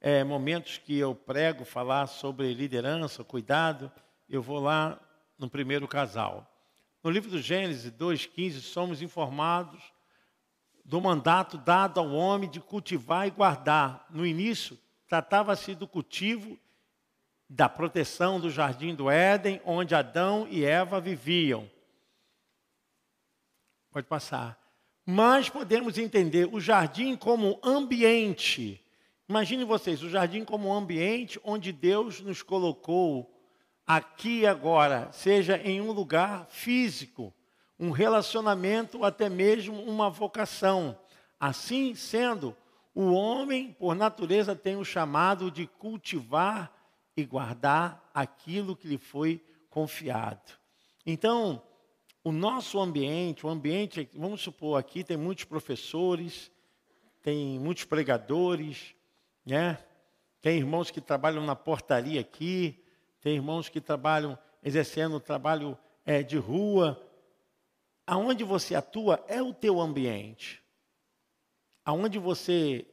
é, 0.00 0.24
momentos 0.24 0.78
que 0.78 0.98
eu 0.98 1.14
prego 1.14 1.64
falar 1.64 2.08
sobre 2.08 2.52
liderança, 2.52 3.22
cuidado, 3.22 3.88
eu 4.28 4.42
vou 4.42 4.58
lá 4.58 4.98
no 5.38 5.48
primeiro 5.48 5.86
casal. 5.86 6.44
No 7.04 7.08
livro 7.08 7.30
do 7.30 7.40
Gênesis 7.40 7.88
2,15, 7.92 8.60
somos 8.62 9.00
informados 9.00 9.80
do 10.84 11.00
mandato 11.00 11.56
dado 11.56 12.00
ao 12.00 12.10
homem 12.10 12.50
de 12.50 12.58
cultivar 12.58 13.28
e 13.28 13.30
guardar. 13.30 14.04
No 14.10 14.26
início, 14.26 14.76
tratava-se 15.06 15.76
do 15.76 15.86
cultivo 15.86 16.58
da 17.48 17.68
proteção 17.68 18.40
do 18.40 18.50
jardim 18.50 18.92
do 18.92 19.08
Éden, 19.08 19.60
onde 19.64 19.94
Adão 19.94 20.48
e 20.50 20.64
Eva 20.64 21.00
viviam. 21.00 21.70
Pode 23.92 24.08
passar. 24.08 24.59
Mas 25.04 25.48
podemos 25.48 25.98
entender 25.98 26.48
o 26.52 26.60
jardim 26.60 27.16
como 27.16 27.58
ambiente 27.62 28.84
Imagine 29.30 29.62
vocês, 29.62 30.02
o 30.02 30.10
jardim 30.10 30.44
como 30.44 30.74
ambiente 30.74 31.38
onde 31.44 31.70
Deus 31.70 32.20
nos 32.20 32.42
colocou 32.42 33.32
aqui 33.86 34.40
e 34.40 34.46
agora, 34.46 35.08
seja 35.12 35.56
em 35.56 35.80
um 35.80 35.92
lugar 35.92 36.48
físico, 36.48 37.32
um 37.78 37.92
relacionamento, 37.92 39.04
até 39.04 39.28
mesmo 39.28 39.80
uma 39.84 40.10
vocação. 40.10 40.98
Assim 41.38 41.94
sendo, 41.94 42.56
o 42.92 43.12
homem, 43.12 43.72
por 43.78 43.94
natureza, 43.94 44.56
tem 44.56 44.74
o 44.74 44.84
chamado 44.84 45.48
de 45.48 45.64
cultivar 45.64 46.72
e 47.16 47.24
guardar 47.24 48.10
aquilo 48.12 48.74
que 48.74 48.88
lhe 48.88 48.98
foi 48.98 49.40
confiado. 49.68 50.58
Então, 51.06 51.62
o 52.22 52.32
nosso 52.32 52.78
ambiente, 52.78 53.46
o 53.46 53.48
ambiente, 53.48 54.08
vamos 54.14 54.42
supor 54.42 54.78
aqui, 54.78 55.02
tem 55.02 55.16
muitos 55.16 55.44
professores, 55.44 56.50
tem 57.22 57.58
muitos 57.58 57.84
pregadores, 57.84 58.94
né? 59.44 59.78
Tem 60.42 60.58
irmãos 60.58 60.90
que 60.90 61.00
trabalham 61.00 61.44
na 61.44 61.56
portaria 61.56 62.20
aqui, 62.20 62.82
tem 63.20 63.36
irmãos 63.36 63.68
que 63.68 63.80
trabalham 63.80 64.38
exercendo 64.62 65.20
trabalho 65.20 65.76
é, 66.04 66.22
de 66.22 66.36
rua. 66.36 67.00
Aonde 68.06 68.44
você 68.44 68.74
atua 68.74 69.22
é 69.28 69.42
o 69.42 69.52
teu 69.52 69.80
ambiente. 69.80 70.62
Aonde 71.84 72.18
você 72.18 72.86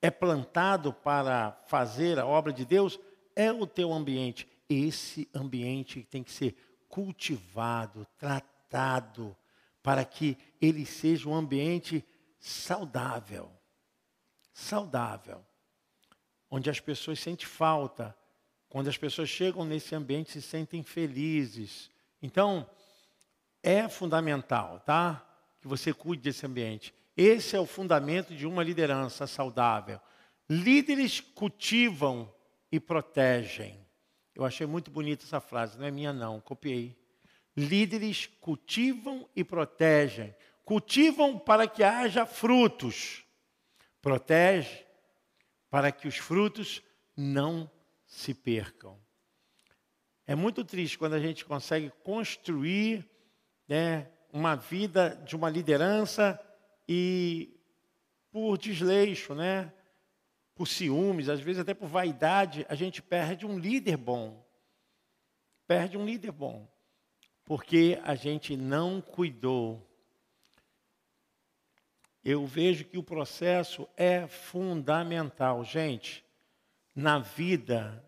é 0.00 0.10
plantado 0.10 0.92
para 0.92 1.52
fazer 1.66 2.18
a 2.18 2.26
obra 2.26 2.52
de 2.52 2.64
Deus 2.64 2.98
é 3.36 3.52
o 3.52 3.66
teu 3.66 3.92
ambiente. 3.92 4.48
Esse 4.68 5.28
ambiente 5.34 6.02
tem 6.10 6.22
que 6.22 6.32
ser 6.32 6.56
cultivado, 6.92 8.06
tratado, 8.16 9.34
para 9.82 10.04
que 10.04 10.36
ele 10.60 10.86
seja 10.86 11.28
um 11.28 11.34
ambiente 11.34 12.04
saudável. 12.38 13.50
Saudável 14.52 15.42
onde 16.54 16.68
as 16.68 16.78
pessoas 16.78 17.18
sentem 17.18 17.46
falta, 17.46 18.14
quando 18.68 18.86
as 18.88 18.98
pessoas 18.98 19.30
chegam 19.30 19.64
nesse 19.64 19.94
ambiente 19.94 20.32
se 20.32 20.42
sentem 20.42 20.82
felizes. 20.82 21.90
Então, 22.20 22.68
é 23.62 23.88
fundamental, 23.88 24.78
tá? 24.80 25.26
Que 25.62 25.66
você 25.66 25.94
cuide 25.94 26.22
desse 26.22 26.44
ambiente. 26.44 26.92
Esse 27.16 27.56
é 27.56 27.58
o 27.58 27.64
fundamento 27.64 28.34
de 28.34 28.46
uma 28.46 28.62
liderança 28.62 29.26
saudável. 29.26 29.98
Líderes 30.46 31.20
cultivam 31.20 32.30
e 32.70 32.78
protegem. 32.78 33.81
Eu 34.34 34.44
achei 34.44 34.66
muito 34.66 34.90
bonita 34.90 35.24
essa 35.24 35.40
frase, 35.40 35.78
não 35.78 35.86
é 35.86 35.90
minha 35.90 36.12
não, 36.12 36.40
copiei. 36.40 36.96
Líderes 37.56 38.26
cultivam 38.40 39.28
e 39.36 39.44
protegem. 39.44 40.34
Cultivam 40.64 41.38
para 41.38 41.66
que 41.66 41.82
haja 41.82 42.24
frutos. 42.24 43.24
Protege 44.00 44.86
para 45.68 45.92
que 45.92 46.08
os 46.08 46.16
frutos 46.16 46.82
não 47.16 47.70
se 48.06 48.34
percam. 48.34 48.98
É 50.26 50.34
muito 50.34 50.64
triste 50.64 50.98
quando 50.98 51.14
a 51.14 51.20
gente 51.20 51.44
consegue 51.44 51.90
construir 52.02 53.08
né, 53.68 54.08
uma 54.32 54.54
vida 54.54 55.20
de 55.26 55.36
uma 55.36 55.50
liderança 55.50 56.40
e 56.88 57.58
por 58.30 58.56
desleixo, 58.56 59.34
né, 59.34 59.72
por 60.62 60.68
ciúmes, 60.68 61.28
às 61.28 61.40
vezes 61.40 61.60
até 61.60 61.74
por 61.74 61.88
vaidade, 61.88 62.64
a 62.68 62.76
gente 62.76 63.02
perde 63.02 63.44
um 63.44 63.58
líder 63.58 63.96
bom. 63.96 64.46
Perde 65.66 65.98
um 65.98 66.06
líder 66.06 66.30
bom. 66.30 66.70
Porque 67.44 67.98
a 68.04 68.14
gente 68.14 68.56
não 68.56 69.00
cuidou 69.00 69.84
eu 72.24 72.46
vejo 72.46 72.84
que 72.84 72.96
o 72.96 73.02
processo 73.02 73.88
é 73.96 74.28
fundamental. 74.28 75.64
Gente, 75.64 76.24
na 76.94 77.18
vida, 77.18 78.04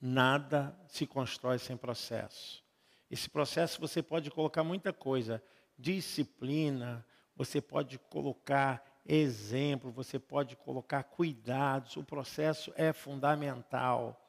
nada 0.00 0.76
se 0.88 1.06
constrói 1.06 1.60
sem 1.60 1.76
processo. 1.76 2.64
Esse 3.08 3.30
processo 3.30 3.80
você 3.80 4.02
pode 4.02 4.28
colocar 4.32 4.64
muita 4.64 4.92
coisa, 4.92 5.40
disciplina, 5.78 7.06
você 7.36 7.60
pode 7.60 7.96
colocar 7.96 8.84
exemplo, 9.06 9.90
você 9.90 10.18
pode 10.18 10.56
colocar 10.56 11.02
cuidados. 11.04 11.96
O 11.96 12.04
processo 12.04 12.72
é 12.76 12.92
fundamental. 12.92 14.20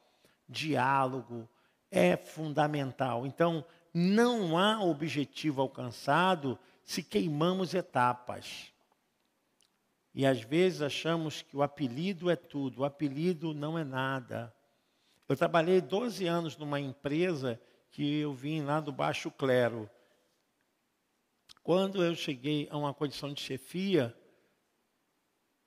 Diálogo 0.48 1.48
é 1.90 2.16
fundamental. 2.16 3.26
Então, 3.26 3.64
não 3.92 4.56
há 4.56 4.82
objetivo 4.82 5.60
alcançado 5.60 6.58
se 6.84 7.02
queimamos 7.02 7.74
etapas. 7.74 8.72
E 10.14 10.26
às 10.26 10.40
vezes 10.42 10.82
achamos 10.82 11.42
que 11.42 11.56
o 11.56 11.62
apelido 11.62 12.30
é 12.30 12.36
tudo, 12.36 12.80
o 12.80 12.84
apelido 12.84 13.54
não 13.54 13.78
é 13.78 13.84
nada. 13.84 14.54
Eu 15.28 15.36
trabalhei 15.36 15.80
12 15.80 16.26
anos 16.26 16.56
numa 16.56 16.78
empresa 16.80 17.60
que 17.90 18.20
eu 18.20 18.34
vim 18.34 18.62
lá 18.62 18.80
do 18.80 18.92
baixo 18.92 19.30
clero. 19.30 19.88
Quando 21.62 22.04
eu 22.04 22.14
cheguei 22.14 22.68
a 22.70 22.76
uma 22.76 22.92
condição 22.92 23.32
de 23.32 23.40
chefia, 23.40 24.14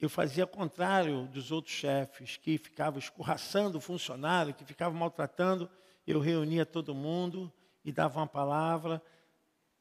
eu 0.06 0.10
fazia 0.10 0.46
contrário 0.46 1.28
dos 1.28 1.52
outros 1.52 1.74
chefes, 1.74 2.38
que 2.38 2.60
ficavam 2.60 3.00
escorraçando 3.00 3.80
o 3.80 3.82
funcionário, 3.82 4.54
que 4.54 4.64
ficavam 4.64 4.98
maltratando. 4.98 5.70
Eu 6.06 6.20
reunia 6.20 6.64
todo 6.64 6.94
mundo 6.94 7.52
e 7.84 7.92
dava 7.92 8.20
uma 8.20 8.28
palavra 8.28 9.02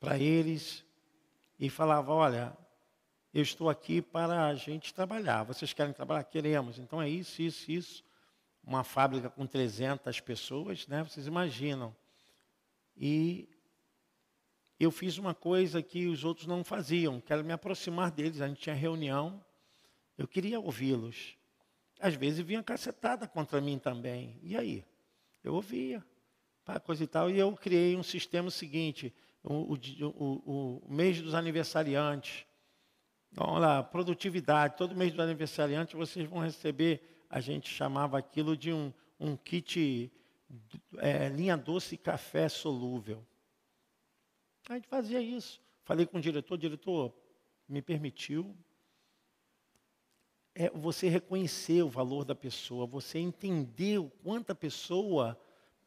para 0.01 0.19
eles 0.19 0.83
e 1.61 1.69
falava: 1.69 2.11
Olha, 2.11 2.57
eu 3.35 3.43
estou 3.43 3.69
aqui 3.69 4.01
para 4.01 4.47
a 4.47 4.55
gente 4.55 4.95
trabalhar. 4.95 5.43
Vocês 5.45 5.75
querem 5.75 5.93
trabalhar? 5.93 6.25
Queremos. 6.25 6.79
Então 6.79 7.03
é 7.03 7.09
isso, 7.09 7.43
isso, 7.43 7.71
isso. 7.71 8.05
Uma 8.67 8.83
fábrica 8.83 9.29
com 9.29 9.47
300 9.47 10.21
pessoas, 10.21 10.87
né? 10.87 11.05
Vocês 11.05 11.27
imaginam. 11.27 11.95
E 12.97 13.47
eu 14.81 14.91
fiz 14.91 15.19
uma 15.19 15.35
coisa 15.35 15.83
que 15.83 16.07
os 16.07 16.25
outros 16.25 16.47
não 16.47 16.65
faziam, 16.65 17.21
que 17.21 17.31
era 17.31 17.43
me 17.43 17.53
aproximar 17.53 18.11
deles. 18.11 18.41
A 18.41 18.49
gente 18.49 18.63
tinha 18.63 18.75
reunião, 18.75 19.45
eu 20.17 20.29
queria 20.29 20.61
ouvi-los. 20.61 21.37
Às 22.01 22.15
vezes 22.15 22.41
vinha 22.41 22.63
cacetada 22.63 23.27
contra 23.27 23.61
mim 23.61 23.79
também. 23.79 24.39
E 24.43 24.57
aí? 24.57 24.85
Eu 25.43 25.55
ouvia, 25.55 26.05
coisa 26.85 27.05
e 27.05 27.07
tal. 27.07 27.31
E 27.31 27.39
eu 27.39 27.53
criei 27.55 27.97
um 27.97 28.03
sistema 28.03 28.51
seguinte: 28.51 29.15
o, 29.43 29.75
o, 29.75 30.83
o, 30.87 30.93
mês 30.93 31.21
dos 31.21 31.35
aniversariantes. 31.35 32.47
Vamos 33.31 33.61
lá, 33.61 33.83
produtividade. 33.83 34.77
Todo 34.77 34.95
mês 34.95 35.13
do 35.13 35.21
aniversariante 35.21 35.97
vocês 35.97 36.29
vão 36.29 36.39
receber, 36.41 37.03
a 37.29 37.41
gente 37.41 37.69
chamava 37.69 38.17
aquilo 38.17 38.57
de 38.57 38.73
um, 38.73 38.93
um 39.19 39.37
kit 39.37 40.11
é, 40.99 41.29
linha 41.29 41.57
doce 41.57 41.97
café 41.97 42.49
solúvel. 42.49 43.27
A 44.69 44.75
gente 44.75 44.89
fazia 44.89 45.21
isso. 45.21 45.61
Falei 45.85 46.07
com 46.07 46.19
o 46.19 46.21
diretor, 46.21 46.57
diretor, 46.57 47.15
me 47.69 47.83
permitiu. 47.83 48.57
É 50.55 50.71
você 50.71 51.09
reconhecer 51.09 51.83
o 51.83 51.89
valor 51.89 52.25
da 52.25 52.35
pessoa, 52.35 52.87
você 52.87 53.19
entender 53.19 53.99
o 53.99 54.11
quanto 54.23 54.51
a 54.51 54.55
pessoa 54.55 55.39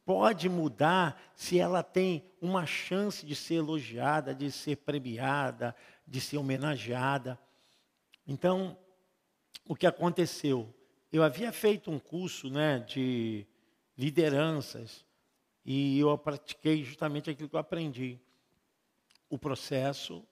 pode 0.05 0.47
mudar 0.47 1.21
se 1.35 1.59
ela 1.59 1.83
tem 1.83 2.23
uma 2.41 2.65
chance 2.65 3.25
de 3.25 3.35
ser 3.35 3.55
elogiada, 3.55 4.33
de 4.33 4.51
ser 4.51 4.77
premiada, 4.77 5.75
de 6.07 6.21
ser 6.21 6.37
homenageada. 6.37 7.39
Então, 8.25 8.77
o 9.65 9.75
que 9.75 9.85
aconteceu? 9.85 10.73
Eu 11.11 11.23
havia 11.23 11.51
feito 11.51 11.91
um 11.91 11.99
curso 11.99 12.49
né, 12.49 12.79
de 12.79 13.45
lideranças 13.97 15.05
e 15.65 15.99
eu 15.99 16.17
pratiquei 16.17 16.83
justamente 16.83 17.29
aquilo 17.29 17.49
que 17.49 17.55
eu 17.55 17.59
aprendi. 17.59 18.17
O 19.29 19.37
processo 19.37 20.23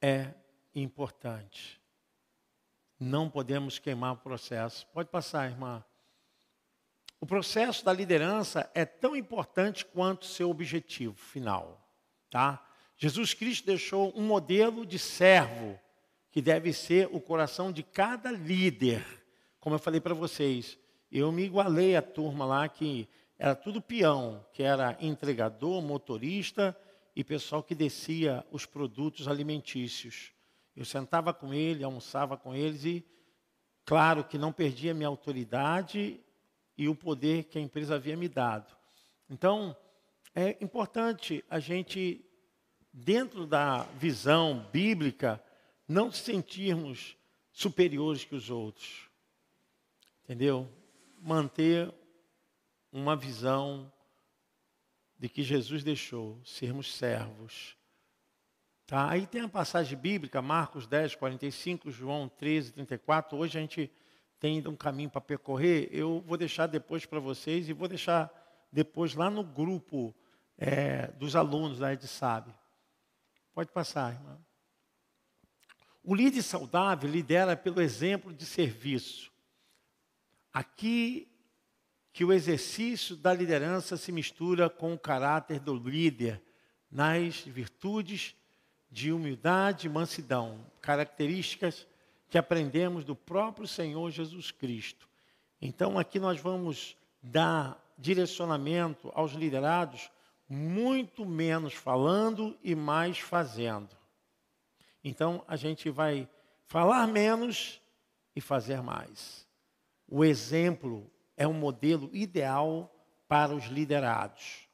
é 0.00 0.32
importante. 0.74 1.80
Não 2.98 3.28
podemos 3.28 3.78
queimar 3.78 4.14
o 4.14 4.18
processo. 4.18 4.86
Pode 4.88 5.10
passar, 5.10 5.50
irmã. 5.50 5.84
O 7.20 7.26
processo 7.26 7.84
da 7.84 7.92
liderança 7.92 8.70
é 8.74 8.84
tão 8.84 9.16
importante 9.16 9.84
quanto 9.84 10.26
seu 10.26 10.50
objetivo 10.50 11.14
final, 11.14 11.80
tá? 12.30 12.62
Jesus 12.98 13.34
Cristo 13.34 13.66
deixou 13.66 14.12
um 14.16 14.22
modelo 14.22 14.84
de 14.86 14.98
servo 14.98 15.78
que 16.30 16.42
deve 16.42 16.72
ser 16.72 17.08
o 17.12 17.20
coração 17.20 17.72
de 17.72 17.82
cada 17.82 18.30
líder. 18.30 19.04
como 19.58 19.74
eu 19.74 19.80
falei 19.80 20.00
para 20.00 20.14
vocês, 20.14 20.78
eu 21.10 21.32
me 21.32 21.42
igualei 21.42 21.96
à 21.96 22.02
turma 22.02 22.44
lá 22.44 22.68
que 22.68 23.08
era 23.38 23.54
tudo 23.54 23.82
peão, 23.82 24.44
que 24.52 24.62
era 24.62 24.96
entregador, 25.00 25.82
motorista 25.82 26.76
e 27.14 27.24
pessoal 27.24 27.62
que 27.62 27.74
descia 27.74 28.44
os 28.50 28.66
produtos 28.66 29.28
alimentícios. 29.28 30.32
Eu 30.76 30.84
sentava 30.84 31.32
com 31.32 31.54
ele, 31.54 31.82
almoçava 31.82 32.36
com 32.36 32.54
eles 32.54 32.84
e, 32.84 33.04
claro, 33.84 34.22
que 34.22 34.36
não 34.36 34.52
perdia 34.52 34.92
minha 34.92 35.08
autoridade 35.08 36.20
e 36.76 36.88
o 36.88 36.94
poder 36.94 37.44
que 37.44 37.58
a 37.58 37.62
empresa 37.62 37.94
havia 37.94 38.16
me 38.16 38.28
dado. 38.28 38.76
Então, 39.30 39.74
é 40.34 40.62
importante 40.62 41.42
a 41.48 41.58
gente, 41.58 42.22
dentro 42.92 43.46
da 43.46 43.84
visão 43.98 44.68
bíblica, 44.70 45.42
não 45.88 46.12
se 46.12 46.22
sentirmos 46.22 47.16
superiores 47.50 48.24
que 48.24 48.34
os 48.34 48.50
outros. 48.50 49.08
Entendeu? 50.24 50.68
Manter 51.22 51.92
uma 52.92 53.16
visão 53.16 53.90
de 55.18 55.28
que 55.28 55.42
Jesus 55.42 55.82
deixou, 55.82 56.38
sermos 56.44 56.94
servos. 56.94 57.76
Tá? 58.86 59.10
Aí 59.10 59.26
tem 59.26 59.40
a 59.40 59.48
passagem 59.48 59.98
bíblica, 59.98 60.40
Marcos 60.40 60.86
10, 60.86 61.16
45, 61.16 61.90
João 61.90 62.28
13, 62.28 62.72
34. 62.72 63.36
Hoje 63.36 63.58
a 63.58 63.60
gente 63.60 63.90
tem 64.38 64.56
ainda 64.56 64.70
um 64.70 64.76
caminho 64.76 65.10
para 65.10 65.20
percorrer. 65.20 65.88
Eu 65.90 66.22
vou 66.24 66.36
deixar 66.36 66.68
depois 66.68 67.04
para 67.04 67.18
vocês 67.18 67.68
e 67.68 67.72
vou 67.72 67.88
deixar 67.88 68.30
depois 68.70 69.16
lá 69.16 69.28
no 69.28 69.42
grupo 69.42 70.14
é, 70.56 71.08
dos 71.08 71.34
alunos 71.34 71.80
da 71.80 71.92
EdSab. 71.92 72.54
Pode 73.52 73.72
passar, 73.72 74.12
irmão. 74.14 74.38
O 76.04 76.14
líder 76.14 76.42
saudável 76.42 77.10
lidera 77.10 77.56
pelo 77.56 77.82
exemplo 77.82 78.32
de 78.32 78.46
serviço. 78.46 79.32
Aqui 80.52 81.28
que 82.12 82.24
o 82.24 82.32
exercício 82.32 83.16
da 83.16 83.34
liderança 83.34 83.96
se 83.96 84.12
mistura 84.12 84.70
com 84.70 84.94
o 84.94 84.98
caráter 84.98 85.58
do 85.58 85.74
líder 85.74 86.40
nas 86.88 87.40
virtudes 87.40 88.36
de 88.96 89.12
humildade 89.12 89.86
e 89.86 89.90
mansidão, 89.90 90.58
características 90.80 91.86
que 92.30 92.38
aprendemos 92.38 93.04
do 93.04 93.14
próprio 93.14 93.68
Senhor 93.68 94.10
Jesus 94.10 94.50
Cristo. 94.50 95.06
Então 95.60 95.98
aqui 95.98 96.18
nós 96.18 96.40
vamos 96.40 96.96
dar 97.22 97.78
direcionamento 97.98 99.12
aos 99.14 99.32
liderados 99.32 100.10
muito 100.48 101.26
menos 101.26 101.74
falando 101.74 102.56
e 102.64 102.74
mais 102.74 103.18
fazendo. 103.18 103.94
Então 105.04 105.44
a 105.46 105.56
gente 105.56 105.90
vai 105.90 106.26
falar 106.64 107.06
menos 107.06 107.78
e 108.34 108.40
fazer 108.40 108.80
mais. 108.80 109.46
O 110.08 110.24
exemplo 110.24 111.06
é 111.36 111.46
um 111.46 111.52
modelo 111.52 112.08
ideal 112.14 112.90
para 113.28 113.54
os 113.54 113.66
liderados. 113.66 114.66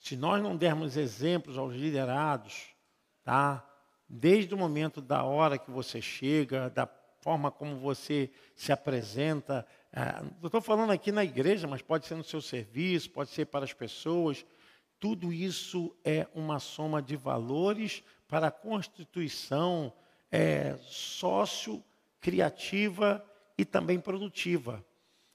Se 0.00 0.16
nós 0.16 0.42
não 0.42 0.56
dermos 0.56 0.96
exemplos 0.96 1.58
aos 1.58 1.74
liderados, 1.74 2.73
tá? 3.24 3.68
Desde 4.08 4.54
o 4.54 4.58
momento 4.58 5.00
da 5.00 5.24
hora 5.24 5.58
que 5.58 5.70
você 5.70 6.00
chega, 6.00 6.70
da 6.70 6.88
forma 7.20 7.50
como 7.50 7.76
você 7.78 8.30
se 8.54 8.70
apresenta, 8.70 9.66
é, 9.90 10.22
estou 10.44 10.60
falando 10.60 10.92
aqui 10.92 11.10
na 11.10 11.24
igreja, 11.24 11.66
mas 11.66 11.80
pode 11.80 12.06
ser 12.06 12.14
no 12.14 12.22
seu 12.22 12.42
serviço, 12.42 13.10
pode 13.10 13.30
ser 13.30 13.46
para 13.46 13.64
as 13.64 13.72
pessoas. 13.72 14.44
Tudo 15.00 15.32
isso 15.32 15.96
é 16.04 16.28
uma 16.34 16.58
soma 16.58 17.00
de 17.00 17.16
valores 17.16 18.04
para 18.28 18.48
a 18.48 18.52
constituição 18.52 19.90
é, 20.30 20.76
sócio-criativa 20.82 23.24
e 23.56 23.64
também 23.64 23.98
produtiva. 23.98 24.84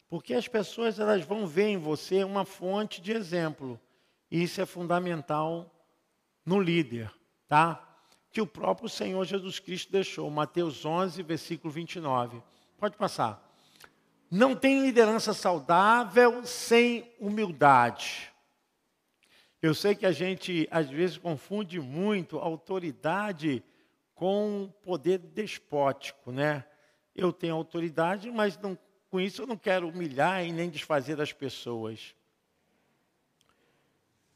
Porque 0.07 0.33
as 0.33 0.47
pessoas 0.47 0.99
elas 0.99 1.23
vão 1.23 1.47
ver 1.47 1.67
em 1.67 1.77
você 1.77 2.23
uma 2.23 2.45
fonte 2.45 3.01
de 3.01 3.11
exemplo. 3.11 3.79
E 4.29 4.43
isso 4.43 4.59
é 4.59 4.65
fundamental 4.65 5.73
no 6.45 6.59
líder, 6.59 7.11
tá? 7.49 7.83
Que 8.31 8.39
o 8.39 8.47
próprio 8.47 8.87
Senhor 8.87 9.25
Jesus 9.25 9.59
Cristo 9.59 9.91
deixou. 9.91 10.29
Mateus 10.29 10.85
11, 10.85 11.21
versículo 11.23 11.73
29. 11.73 12.41
Pode 12.77 12.95
passar. 12.95 13.45
Não 14.31 14.55
tem 14.55 14.83
liderança 14.83 15.33
saudável 15.33 16.45
sem 16.45 17.11
humildade. 17.19 18.31
Eu 19.61 19.73
sei 19.73 19.95
que 19.95 20.05
a 20.05 20.11
gente 20.11 20.67
às 20.71 20.89
vezes 20.89 21.17
confunde 21.17 21.81
muito 21.81 22.37
autoridade 22.37 23.63
com 24.13 24.71
poder 24.83 25.17
despótico, 25.17 26.31
né? 26.31 26.63
Eu 27.15 27.33
tenho 27.33 27.55
autoridade, 27.55 28.29
mas 28.31 28.57
não, 28.57 28.77
com 29.09 29.19
isso 29.19 29.41
eu 29.41 29.47
não 29.47 29.57
quero 29.57 29.89
humilhar 29.89 30.45
e 30.45 30.51
nem 30.51 30.69
desfazer 30.69 31.15
das 31.15 31.33
pessoas. 31.33 32.15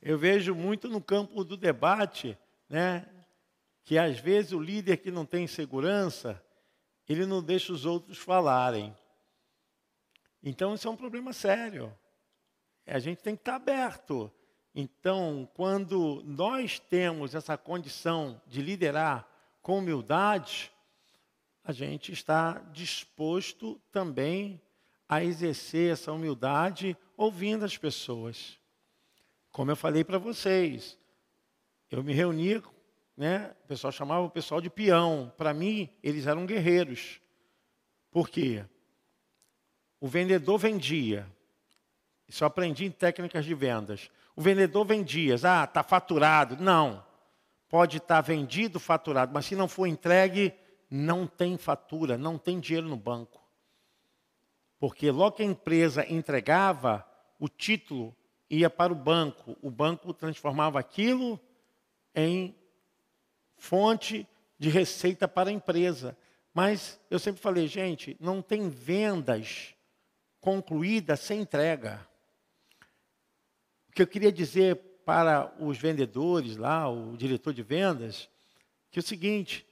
Eu 0.02 0.17
vejo 0.17 0.54
muito 0.54 0.89
no 0.89 0.99
campo 0.99 1.43
do 1.45 1.56
debate, 1.56 2.38
né, 2.69 3.06
que 3.84 3.97
às 3.97 4.19
vezes 4.19 4.52
o 4.52 4.60
líder 4.60 4.97
que 4.97 5.12
não 5.12 5.26
tem 5.26 5.47
segurança, 5.47 6.43
ele 7.08 7.26
não 7.26 7.43
deixa 7.43 7.73
os 7.73 7.86
outros 7.86 8.17
falarem. 8.17 8.95
Então 10.41 10.73
isso 10.73 10.88
é 10.88 10.91
um 10.91 10.97
problema 10.97 11.34
sério. 11.34 11.95
A 12.86 12.99
gente 12.99 13.23
tem 13.23 13.36
que 13.36 13.41
estar 13.41 13.56
aberto 13.56 14.32
então, 14.76 15.47
quando 15.54 16.23
nós 16.26 16.80
temos 16.80 17.36
essa 17.36 17.56
condição 17.56 18.41
de 18.47 18.62
liderar 18.62 19.28
com 19.62 19.78
humildade, 19.78 20.71
a 21.63 21.71
gente 21.71 22.12
está 22.12 22.54
disposto 22.71 23.80
também 23.91 24.60
a 25.08 25.23
exercer 25.23 25.93
essa 25.93 26.12
humildade 26.12 26.97
ouvindo 27.15 27.63
as 27.63 27.78
pessoas. 27.78 28.58
Como 29.52 29.69
eu 29.69 29.76
falei 29.76 30.04
para 30.04 30.17
vocês, 30.17 30.97
eu 31.95 32.03
me 32.03 32.12
reunia, 32.12 32.63
né, 33.15 33.53
o 33.63 33.67
pessoal 33.67 33.91
chamava 33.91 34.25
o 34.25 34.29
pessoal 34.29 34.60
de 34.60 34.67
peão. 34.67 35.32
Para 35.38 35.53
mim, 35.53 35.88
eles 36.01 36.25
eram 36.25 36.43
guerreiros. 36.43 37.21
Por 38.10 38.29
quê? 38.29 38.65
O 39.99 40.08
vendedor 40.08 40.58
vendia. 40.58 41.27
Isso 42.27 42.43
eu 42.43 42.47
aprendi 42.47 42.86
em 42.86 42.91
técnicas 42.91 43.45
de 43.45 43.53
vendas. 43.53 44.10
O 44.36 44.41
vendedor 44.41 44.84
vendia, 44.86 45.36
ah, 45.43 45.65
está 45.65 45.84
faturado. 45.84 46.58
Não. 46.60 47.06
Pode 47.69 47.97
estar 47.97 48.15
tá 48.15 48.21
vendido, 48.21 48.79
faturado, 48.79 49.32
mas 49.32 49.45
se 49.45 49.56
não 49.56 49.67
for 49.67 49.86
entregue, 49.86 50.51
não 50.89 51.27
tem 51.27 51.58
fatura, 51.58 52.17
não 52.17 52.39
tem 52.39 52.60
dinheiro 52.60 52.88
no 52.88 52.97
banco. 52.97 53.39
Porque 54.79 55.12
logo 55.12 55.38
que 55.38 55.43
a 55.43 55.45
empresa 55.45 56.12
entregava, 56.12 57.08
o 57.39 57.47
título 57.47 58.15
ia 58.49 58.69
para 58.69 58.91
o 58.91 58.95
banco. 58.95 59.56
O 59.62 59.69
banco 59.69 60.12
transformava 60.12 60.79
aquilo 60.79 61.39
em 62.15 62.56
fonte 63.58 64.28
de 64.60 64.69
receita 64.69 65.28
para 65.28 65.49
a 65.49 65.54
empresa. 65.54 66.17
Mas 66.54 66.99
eu 67.10 67.17
sempre 67.19 67.41
falei, 67.41 67.67
gente, 67.67 68.15
não 68.19 68.41
tem 68.41 68.69
vendas 68.69 69.73
concluídas 70.39 71.19
sem 71.19 71.41
entrega. 71.41 72.06
O 73.89 73.93
que 73.93 74.02
eu 74.02 74.08
queria 74.08 74.32
dizer 74.32 74.76
para 75.06 75.54
os 75.60 75.78
vendedores 75.78 76.58
lá, 76.58 76.89
o 76.89 77.17
diretor 77.17 77.54
de 77.54 77.63
vendas, 77.63 78.30
que 78.91 78.99
é 78.99 79.02
o 79.02 79.04
seguinte, 79.04 79.65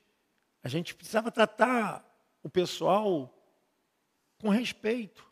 a 0.64 0.68
gente 0.68 0.96
precisava 0.96 1.32
tratar 1.32 2.06
o 2.44 2.50
pessoal 2.50 3.34
com 4.40 4.50
respeito. 4.50 5.26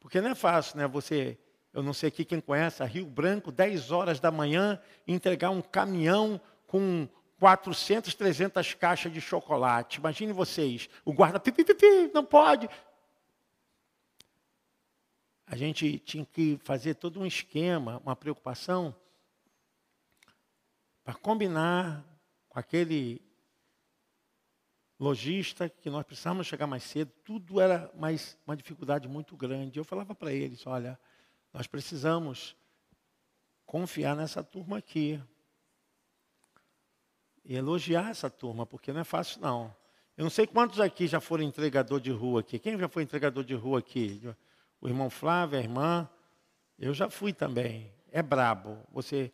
Porque 0.00 0.20
não 0.20 0.30
é 0.30 0.34
fácil, 0.34 0.78
né? 0.78 0.86
Você, 0.88 1.38
eu 1.72 1.82
não 1.82 1.92
sei 1.92 2.08
aqui 2.08 2.24
quem 2.24 2.40
conhece, 2.40 2.82
a 2.82 2.86
Rio 2.86 3.06
Branco, 3.06 3.50
10 3.50 3.90
horas 3.90 4.20
da 4.20 4.30
manhã, 4.30 4.80
entregar 5.06 5.50
um 5.50 5.62
caminhão 5.62 6.40
com 6.66 7.08
400, 7.38 8.14
300 8.14 8.74
caixas 8.74 9.12
de 9.12 9.20
chocolate. 9.20 9.98
Imagine 9.98 10.32
vocês, 10.32 10.88
o 11.04 11.12
guarda, 11.12 11.40
pipi, 11.40 11.64
pipi, 11.64 12.10
não 12.12 12.24
pode 12.24 12.68
a 15.52 15.56
gente 15.56 15.98
tinha 15.98 16.24
que 16.24 16.58
fazer 16.64 16.94
todo 16.94 17.20
um 17.20 17.26
esquema, 17.26 18.00
uma 18.02 18.16
preocupação, 18.16 18.96
para 21.04 21.12
combinar 21.12 22.02
com 22.48 22.58
aquele 22.58 23.20
lojista 24.98 25.68
que 25.68 25.90
nós 25.90 26.06
precisávamos 26.06 26.46
chegar 26.46 26.66
mais 26.66 26.84
cedo, 26.84 27.12
tudo 27.22 27.60
era 27.60 27.92
mais 27.94 28.38
uma 28.46 28.56
dificuldade 28.56 29.06
muito 29.06 29.36
grande. 29.36 29.78
Eu 29.78 29.84
falava 29.84 30.14
para 30.14 30.32
eles, 30.32 30.66
olha, 30.66 30.98
nós 31.52 31.66
precisamos 31.66 32.56
confiar 33.66 34.16
nessa 34.16 34.42
turma 34.42 34.78
aqui. 34.78 35.20
E 37.44 37.56
elogiar 37.56 38.10
essa 38.10 38.30
turma, 38.30 38.64
porque 38.64 38.92
não 38.92 39.00
é 39.00 39.04
fácil 39.04 39.40
não. 39.40 39.74
Eu 40.16 40.22
não 40.24 40.30
sei 40.30 40.46
quantos 40.46 40.78
aqui 40.78 41.06
já 41.06 41.20
foram 41.20 41.42
entregador 41.42 42.00
de 42.00 42.10
rua 42.10 42.40
aqui. 42.40 42.58
Quem 42.58 42.78
já 42.78 42.88
foi 42.88 43.02
entregador 43.02 43.42
de 43.42 43.54
rua 43.54 43.78
aqui? 43.78 44.20
o 44.82 44.88
irmão 44.88 45.08
Flávio, 45.08 45.56
a 45.56 45.62
irmã, 45.62 46.08
eu 46.76 46.92
já 46.92 47.08
fui 47.08 47.32
também. 47.32 47.92
É 48.10 48.20
brabo. 48.20 48.78
Você 48.92 49.32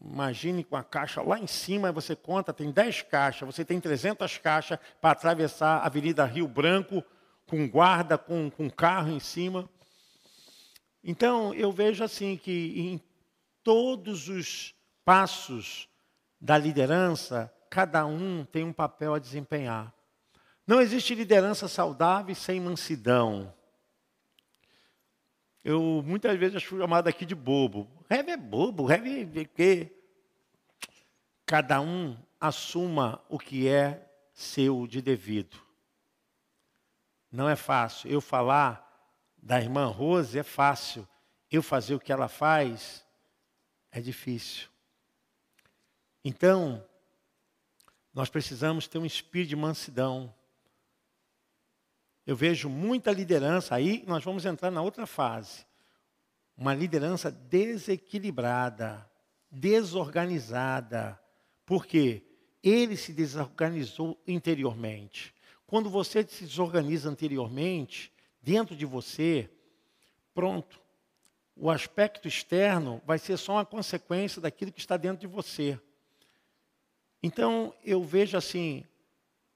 imagine 0.00 0.62
com 0.62 0.76
a 0.76 0.84
caixa 0.84 1.20
lá 1.20 1.38
em 1.38 1.48
cima, 1.48 1.90
você 1.90 2.14
conta, 2.14 2.52
tem 2.52 2.70
10 2.70 3.02
caixas, 3.02 3.44
você 3.44 3.64
tem 3.64 3.80
300 3.80 4.38
caixas 4.38 4.78
para 5.00 5.10
atravessar 5.10 5.78
a 5.78 5.86
Avenida 5.86 6.24
Rio 6.24 6.46
Branco 6.46 7.02
com 7.44 7.68
guarda, 7.68 8.16
com, 8.16 8.48
com 8.48 8.70
carro 8.70 9.10
em 9.10 9.18
cima. 9.18 9.68
Então, 11.06 11.52
eu 11.52 11.70
vejo 11.70 12.02
assim 12.02 12.34
que 12.34 12.72
em 12.80 13.00
todos 13.62 14.28
os 14.28 14.74
passos 15.04 15.86
da 16.40 16.56
liderança, 16.56 17.52
cada 17.68 18.06
um 18.06 18.46
tem 18.46 18.64
um 18.64 18.72
papel 18.72 19.12
a 19.12 19.18
desempenhar. 19.18 19.92
Não 20.66 20.80
existe 20.80 21.14
liderança 21.14 21.68
saudável 21.68 22.34
sem 22.34 22.58
mansidão. 22.58 23.52
Eu 25.62 26.02
muitas 26.06 26.38
vezes 26.38 26.62
fui 26.62 26.80
chamado 26.80 27.06
aqui 27.06 27.26
de 27.26 27.34
bobo. 27.34 27.86
Reve 28.08 28.30
é 28.30 28.36
bobo, 28.36 28.86
reve 28.86 29.40
é 29.40 29.44
que 29.44 29.92
cada 31.44 31.82
um 31.82 32.16
assuma 32.40 33.22
o 33.28 33.38
que 33.38 33.68
é 33.68 34.10
seu 34.32 34.86
de 34.86 35.02
devido. 35.02 35.58
Não 37.30 37.48
é 37.48 37.56
fácil. 37.56 38.10
Eu 38.10 38.22
falar 38.22 38.83
da 39.44 39.60
irmã 39.60 39.86
Rose 39.86 40.38
é 40.38 40.42
fácil. 40.42 41.06
Eu 41.50 41.62
fazer 41.62 41.94
o 41.94 42.00
que 42.00 42.10
ela 42.10 42.28
faz 42.28 43.04
é 43.92 44.00
difícil. 44.00 44.68
Então, 46.24 46.82
nós 48.12 48.30
precisamos 48.30 48.88
ter 48.88 48.96
um 48.96 49.04
espírito 49.04 49.50
de 49.50 49.56
mansidão. 49.56 50.34
Eu 52.26 52.34
vejo 52.34 52.70
muita 52.70 53.12
liderança, 53.12 53.74
aí 53.74 54.02
nós 54.06 54.24
vamos 54.24 54.46
entrar 54.46 54.70
na 54.70 54.80
outra 54.80 55.06
fase. 55.06 55.66
Uma 56.56 56.74
liderança 56.74 57.30
desequilibrada, 57.30 59.08
desorganizada. 59.50 61.20
Por 61.66 61.84
quê? 61.84 62.22
Ele 62.62 62.96
se 62.96 63.12
desorganizou 63.12 64.18
interiormente. 64.26 65.34
Quando 65.66 65.90
você 65.90 66.26
se 66.26 66.44
desorganiza 66.44 67.10
anteriormente, 67.10 68.13
dentro 68.44 68.76
de 68.76 68.84
você, 68.84 69.50
pronto. 70.34 70.80
O 71.56 71.70
aspecto 71.70 72.28
externo 72.28 73.00
vai 73.06 73.18
ser 73.18 73.38
só 73.38 73.54
uma 73.54 73.64
consequência 73.64 74.40
daquilo 74.40 74.70
que 74.70 74.80
está 74.80 74.96
dentro 74.96 75.20
de 75.20 75.26
você. 75.26 75.80
Então, 77.22 77.74
eu 77.82 78.04
vejo 78.04 78.36
assim, 78.36 78.84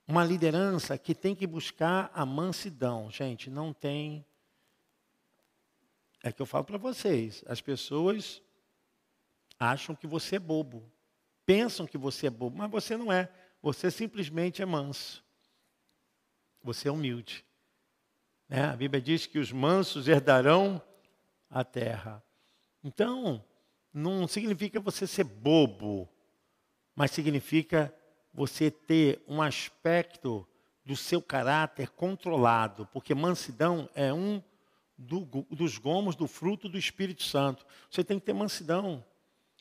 uma 0.06 0.24
liderança 0.24 0.96
que 0.96 1.14
tem 1.14 1.34
que 1.34 1.46
buscar 1.46 2.10
a 2.14 2.24
mansidão. 2.24 3.10
Gente, 3.10 3.50
não 3.50 3.74
tem. 3.74 4.24
É 6.22 6.32
que 6.32 6.40
eu 6.40 6.46
falo 6.46 6.64
para 6.64 6.78
vocês: 6.78 7.44
as 7.46 7.60
pessoas 7.60 8.40
acham 9.58 9.94
que 9.94 10.06
você 10.06 10.36
é 10.36 10.38
bobo, 10.40 10.90
pensam 11.44 11.86
que 11.86 11.98
você 11.98 12.28
é 12.28 12.30
bobo, 12.30 12.56
mas 12.56 12.70
você 12.70 12.96
não 12.96 13.12
é. 13.12 13.30
Você 13.60 13.90
simplesmente 13.90 14.62
é 14.62 14.64
manso. 14.64 15.22
Você 16.62 16.88
é 16.88 16.92
humilde. 16.92 17.44
Né? 18.48 18.64
A 18.64 18.76
Bíblia 18.76 19.00
diz 19.00 19.26
que 19.26 19.38
os 19.38 19.52
mansos 19.52 20.08
herdarão 20.08 20.80
a 21.50 21.64
terra. 21.64 22.22
Então, 22.82 23.44
não 23.92 24.26
significa 24.26 24.80
você 24.80 25.06
ser 25.06 25.24
bobo, 25.24 26.08
mas 26.94 27.10
significa 27.10 27.94
você 28.32 28.70
ter 28.70 29.22
um 29.26 29.42
aspecto 29.42 30.46
do 30.84 30.96
seu 30.96 31.20
caráter 31.20 31.90
controlado, 31.90 32.86
porque 32.92 33.14
mansidão 33.14 33.88
é 33.94 34.12
um 34.12 34.42
do, 34.96 35.20
dos 35.50 35.78
gomos 35.78 36.16
do 36.16 36.26
fruto 36.26 36.68
do 36.68 36.78
Espírito 36.78 37.22
Santo. 37.22 37.66
Você 37.90 38.02
tem 38.02 38.18
que 38.18 38.26
ter 38.26 38.32
mansidão. 38.32 39.04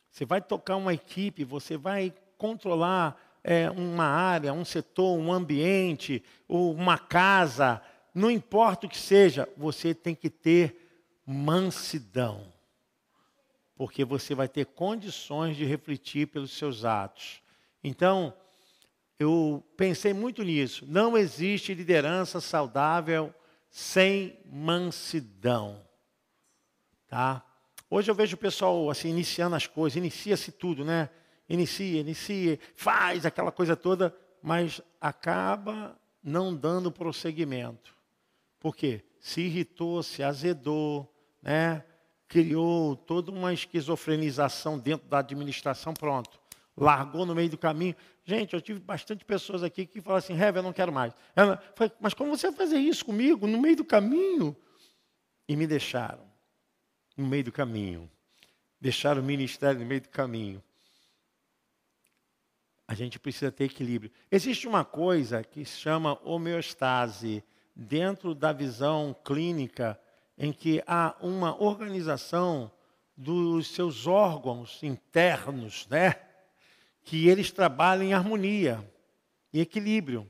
Você 0.10 0.26
vai 0.26 0.42
tocar 0.42 0.78
uma 0.78 0.94
equipe, 0.94 1.44
você 1.44 1.78
vai 1.78 2.14
controlar 2.38 3.22
é, 3.44 3.70
uma 3.70 4.06
área, 4.06 4.54
um 4.54 4.66
setor, 4.66 5.18
um 5.18 5.32
ambiente, 5.32 6.24
uma 6.48 6.98
casa, 6.98 7.82
não 8.18 8.32
importa 8.32 8.88
o 8.88 8.90
que 8.90 8.98
seja, 8.98 9.48
você 9.56 9.94
tem 9.94 10.16
que 10.16 10.28
ter 10.28 11.22
mansidão. 11.24 12.52
Porque 13.76 14.04
você 14.04 14.34
vai 14.34 14.48
ter 14.48 14.66
condições 14.66 15.56
de 15.56 15.64
refletir 15.64 16.26
pelos 16.26 16.52
seus 16.58 16.84
atos. 16.84 17.44
Então, 17.84 18.34
eu 19.20 19.64
pensei 19.78 20.14
muito 20.14 20.42
nisso. 20.42 20.84
Não 20.88 21.16
existe 21.16 21.76
liderança 21.76 22.42
saudável 22.42 23.32
sem 23.70 24.40
mansidão. 24.52 25.86
Tá? 27.08 27.46
Hoje 27.88 28.10
eu 28.10 28.16
vejo 28.16 28.36
o 28.36 28.40
pessoal 28.40 28.90
assim 28.90 29.10
iniciando 29.10 29.56
as 29.56 29.68
coisas, 29.68 29.96
inicia-se 29.96 30.52
tudo, 30.52 30.84
né? 30.84 31.10
Inicia, 31.48 32.02
inicia, 32.02 32.60
faz 32.76 33.28
aquela 33.28 33.52
coisa 33.52 33.76
toda, 33.76 34.14
mas 34.42 34.82
acaba 35.00 35.96
não 36.24 36.54
dando 36.54 36.92
prosseguimento. 36.92 37.97
Por 38.68 38.76
quê? 38.76 39.02
Se 39.18 39.40
irritou, 39.40 40.04
se 40.04 40.22
azedou, 40.22 41.10
né? 41.42 41.86
Criou 42.28 42.98
toda 42.98 43.32
uma 43.32 43.54
esquizofrenização 43.54 44.78
dentro 44.78 45.08
da 45.08 45.20
administração, 45.20 45.94
pronto 45.94 46.38
largou 46.76 47.26
no 47.26 47.34
meio 47.34 47.50
do 47.50 47.58
caminho. 47.58 47.96
Gente, 48.24 48.54
eu 48.54 48.62
tive 48.62 48.80
bastante 48.80 49.26
pessoas 49.26 49.64
aqui 49.64 49.86
que 49.86 50.00
falaram 50.00 50.20
assim, 50.20 50.34
Hever, 50.34 50.58
eu 50.58 50.64
não 50.64 50.74
quero 50.74 50.92
mais. 50.92 51.12
Ela 51.36 51.64
mas 52.00 52.14
como 52.14 52.38
você 52.38 52.50
vai 52.50 52.58
fazer 52.58 52.78
isso 52.78 53.04
comigo, 53.04 53.48
no 53.48 53.60
meio 53.60 53.78
do 53.78 53.86
caminho? 53.86 54.56
E 55.48 55.56
me 55.56 55.66
deixaram, 55.66 56.30
no 57.16 57.26
meio 57.26 57.46
do 57.46 57.52
caminho. 57.52 58.12
Deixaram 58.80 59.22
o 59.22 59.26
ministério 59.26 59.80
no 59.80 59.88
meio 59.88 60.02
do 60.02 60.10
caminho. 60.10 60.62
A 62.88 62.94
gente 62.94 63.18
precisa 63.18 63.52
ter 63.52 63.64
equilíbrio. 63.64 64.12
Existe 64.30 64.68
uma 64.68 64.86
coisa 64.86 65.44
que 65.44 65.66
se 65.66 65.80
chama 65.80 66.20
homeostase, 66.24 67.44
dentro 67.78 68.34
da 68.34 68.52
visão 68.52 69.16
clínica, 69.24 70.00
em 70.36 70.52
que 70.52 70.84
há 70.88 71.16
uma 71.22 71.62
organização 71.62 72.72
dos 73.16 73.68
seus 73.68 74.08
órgãos 74.08 74.82
internos, 74.82 75.88
né? 75.88 76.16
que 77.04 77.28
eles 77.28 77.52
trabalham 77.52 78.04
em 78.04 78.14
harmonia, 78.14 78.84
em 79.54 79.60
equilíbrio. 79.60 80.30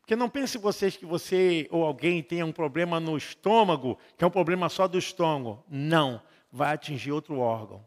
Porque 0.00 0.14
não 0.14 0.30
pense 0.30 0.56
vocês 0.58 0.96
que 0.96 1.04
você 1.04 1.66
ou 1.70 1.84
alguém 1.84 2.22
tenha 2.22 2.46
um 2.46 2.52
problema 2.52 3.00
no 3.00 3.16
estômago, 3.16 3.98
que 4.16 4.22
é 4.22 4.26
um 4.26 4.30
problema 4.30 4.68
só 4.68 4.86
do 4.86 4.96
estômago. 4.96 5.64
Não, 5.68 6.22
vai 6.50 6.72
atingir 6.72 7.10
outro 7.10 7.38
órgão. 7.38 7.84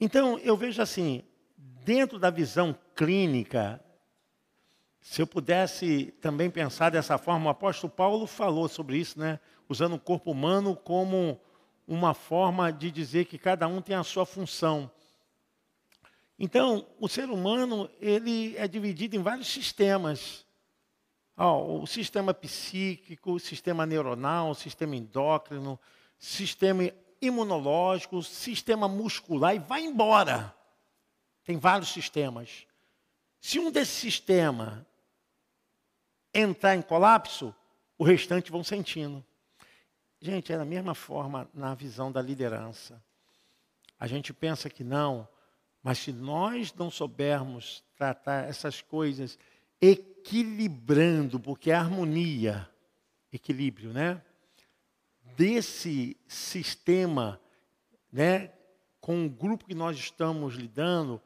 Então, 0.00 0.38
eu 0.38 0.56
vejo 0.56 0.80
assim, 0.80 1.24
dentro 1.84 2.18
da 2.18 2.30
visão 2.30 2.74
clínica, 2.94 3.82
se 5.00 5.22
eu 5.22 5.26
pudesse 5.26 6.14
também 6.20 6.50
pensar 6.50 6.90
dessa 6.90 7.16
forma, 7.16 7.46
o 7.46 7.50
apóstolo 7.50 7.90
Paulo 7.90 8.26
falou 8.26 8.68
sobre 8.68 8.98
isso, 8.98 9.18
né? 9.18 9.40
Usando 9.68 9.94
o 9.94 10.00
corpo 10.00 10.30
humano 10.30 10.76
como 10.76 11.40
uma 11.88 12.12
forma 12.12 12.72
de 12.72 12.90
dizer 12.90 13.24
que 13.24 13.38
cada 13.38 13.66
um 13.66 13.80
tem 13.80 13.96
a 13.96 14.04
sua 14.04 14.26
função. 14.26 14.90
Então, 16.38 16.86
o 16.98 17.08
ser 17.08 17.30
humano 17.30 17.90
ele 18.00 18.56
é 18.56 18.68
dividido 18.68 19.16
em 19.16 19.22
vários 19.22 19.48
sistemas. 19.48 20.46
Oh, 21.36 21.82
o 21.82 21.86
sistema 21.86 22.34
psíquico, 22.34 23.32
o 23.32 23.40
sistema 23.40 23.86
neuronal, 23.86 24.50
o 24.50 24.54
sistema 24.54 24.94
endócrino, 24.94 25.80
sistema 26.18 26.90
imunológico, 27.20 28.22
sistema 28.22 28.86
muscular, 28.86 29.54
e 29.54 29.58
vai 29.58 29.82
embora. 29.82 30.54
Tem 31.44 31.56
vários 31.56 31.90
sistemas. 31.90 32.66
Se 33.40 33.58
um 33.58 33.70
desses 33.70 33.94
sistemas 33.94 34.89
entrar 36.32 36.76
em 36.76 36.82
colapso, 36.82 37.54
o 37.98 38.04
restante 38.04 38.50
vão 38.50 38.64
sentindo. 38.64 39.24
Gente, 40.20 40.52
é 40.52 40.58
da 40.58 40.64
mesma 40.64 40.94
forma 40.94 41.48
na 41.54 41.74
visão 41.74 42.12
da 42.12 42.20
liderança. 42.20 43.02
A 43.98 44.06
gente 44.06 44.32
pensa 44.32 44.68
que 44.70 44.84
não, 44.84 45.28
mas 45.82 45.98
se 45.98 46.12
nós 46.12 46.72
não 46.74 46.90
soubermos 46.90 47.82
tratar 47.96 48.48
essas 48.48 48.82
coisas 48.82 49.38
equilibrando, 49.80 51.40
porque 51.40 51.70
é 51.70 51.74
harmonia, 51.74 52.68
equilíbrio, 53.32 53.92
né? 53.92 54.22
Desse 55.36 56.16
sistema, 56.26 57.40
né? 58.12 58.52
Com 59.00 59.24
o 59.24 59.30
grupo 59.30 59.64
que 59.64 59.74
nós 59.74 59.96
estamos 59.96 60.54
lidando, 60.54 61.20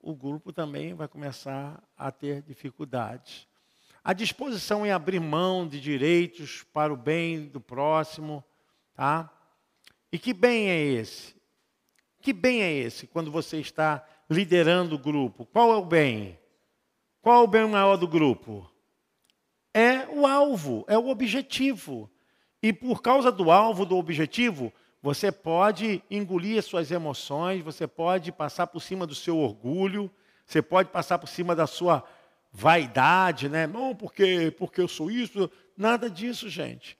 o 0.00 0.14
grupo 0.14 0.52
também 0.52 0.92
vai 0.92 1.08
começar 1.08 1.82
a 1.96 2.12
ter 2.12 2.42
dificuldades. 2.42 3.48
A 4.04 4.12
disposição 4.12 4.84
em 4.84 4.90
abrir 4.90 5.18
mão 5.18 5.66
de 5.66 5.80
direitos 5.80 6.62
para 6.74 6.92
o 6.92 6.96
bem 6.96 7.46
do 7.46 7.58
próximo, 7.58 8.44
tá? 8.94 9.30
E 10.12 10.18
que 10.18 10.34
bem 10.34 10.68
é 10.68 10.78
esse? 10.78 11.34
Que 12.20 12.30
bem 12.30 12.60
é 12.60 12.70
esse 12.70 13.06
quando 13.06 13.30
você 13.30 13.58
está 13.58 14.06
liderando 14.28 14.96
o 14.96 14.98
grupo? 14.98 15.46
Qual 15.46 15.72
é 15.72 15.76
o 15.76 15.84
bem? 15.84 16.38
Qual 17.22 17.40
é 17.40 17.44
o 17.44 17.48
bem 17.48 17.66
maior 17.66 17.96
do 17.96 18.06
grupo? 18.06 18.70
É 19.72 20.06
o 20.08 20.26
alvo, 20.26 20.84
é 20.86 20.98
o 20.98 21.08
objetivo. 21.08 22.10
E 22.62 22.74
por 22.74 23.00
causa 23.00 23.32
do 23.32 23.50
alvo, 23.50 23.86
do 23.86 23.96
objetivo, 23.96 24.70
você 25.02 25.32
pode 25.32 26.02
engolir 26.10 26.58
as 26.58 26.66
suas 26.66 26.90
emoções, 26.90 27.62
você 27.62 27.86
pode 27.86 28.30
passar 28.30 28.66
por 28.66 28.80
cima 28.80 29.06
do 29.06 29.14
seu 29.14 29.38
orgulho, 29.38 30.10
você 30.44 30.60
pode 30.60 30.90
passar 30.90 31.18
por 31.18 31.26
cima 31.26 31.56
da 31.56 31.66
sua 31.66 32.04
vaidade, 32.56 33.48
né? 33.48 33.66
Não, 33.66 33.96
porque, 33.96 34.52
porque 34.52 34.80
eu 34.80 34.86
sou 34.86 35.10
isso. 35.10 35.50
Nada 35.76 36.08
disso, 36.08 36.48
gente. 36.48 36.96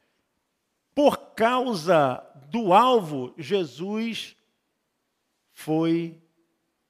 Por 0.93 1.17
causa 1.35 2.21
do 2.51 2.73
alvo, 2.73 3.33
Jesus 3.39 4.37
foi 5.53 6.21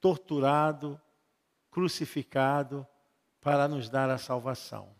torturado, 0.01 0.99
crucificado 1.69 2.85
para 3.39 3.67
nos 3.67 3.87
dar 3.87 4.09
a 4.09 4.17
salvação. 4.17 4.95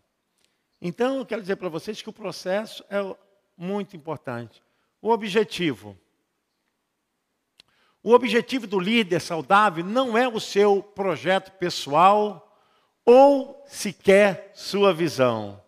Então, 0.80 1.16
eu 1.16 1.26
quero 1.26 1.40
dizer 1.40 1.56
para 1.56 1.68
vocês 1.68 2.00
que 2.00 2.08
o 2.08 2.12
processo 2.12 2.84
é 2.88 2.98
muito 3.56 3.96
importante. 3.96 4.62
O 5.02 5.10
objetivo. 5.10 5.98
O 8.00 8.12
objetivo 8.12 8.68
do 8.68 8.78
líder 8.78 9.20
saudável 9.20 9.84
não 9.84 10.16
é 10.16 10.28
o 10.28 10.38
seu 10.38 10.80
projeto 10.80 11.50
pessoal 11.58 12.45
ou 13.06 13.64
sequer 13.68 14.50
sua 14.52 14.92
visão. 14.92 15.62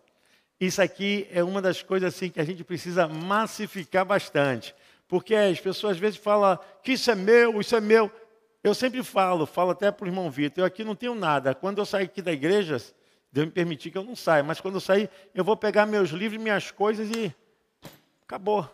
Isso 0.59 0.81
aqui 0.81 1.25
é 1.31 1.41
uma 1.41 1.61
das 1.61 1.81
coisas 1.81 2.13
assim 2.13 2.29
que 2.29 2.41
a 2.41 2.43
gente 2.43 2.65
precisa 2.65 3.07
massificar 3.07 4.05
bastante. 4.05 4.75
Porque 5.07 5.33
as 5.33 5.59
pessoas 5.59 5.93
às 5.93 5.99
vezes 5.99 6.19
falam 6.19 6.59
que 6.83 6.91
isso 6.91 7.09
é 7.09 7.15
meu, 7.15 7.61
isso 7.61 7.75
é 7.75 7.79
meu. 7.79 8.11
Eu 8.61 8.75
sempre 8.75 9.01
falo, 9.01 9.45
falo 9.45 9.71
até 9.71 9.89
para 9.89 10.03
o 10.03 10.07
irmão 10.07 10.29
Vitor, 10.29 10.61
eu 10.61 10.65
aqui 10.65 10.83
não 10.83 10.95
tenho 10.95 11.15
nada. 11.15 11.55
Quando 11.55 11.77
eu 11.77 11.85
sair 11.85 12.03
aqui 12.03 12.21
da 12.21 12.33
igreja, 12.33 12.77
Deus 13.31 13.45
me 13.45 13.51
permitir 13.51 13.89
que 13.89 13.97
eu 13.97 14.03
não 14.03 14.17
saia, 14.17 14.43
mas 14.43 14.59
quando 14.59 14.75
eu 14.75 14.81
sair, 14.81 15.09
eu 15.33 15.43
vou 15.43 15.55
pegar 15.55 15.85
meus 15.85 16.09
livros, 16.09 16.41
minhas 16.41 16.71
coisas 16.71 17.09
e 17.09 17.33
acabou. 18.21 18.69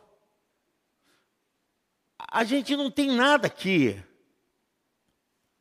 A 2.18 2.44
gente 2.44 2.76
não 2.76 2.90
tem 2.90 3.12
nada 3.12 3.46
aqui. 3.46 4.02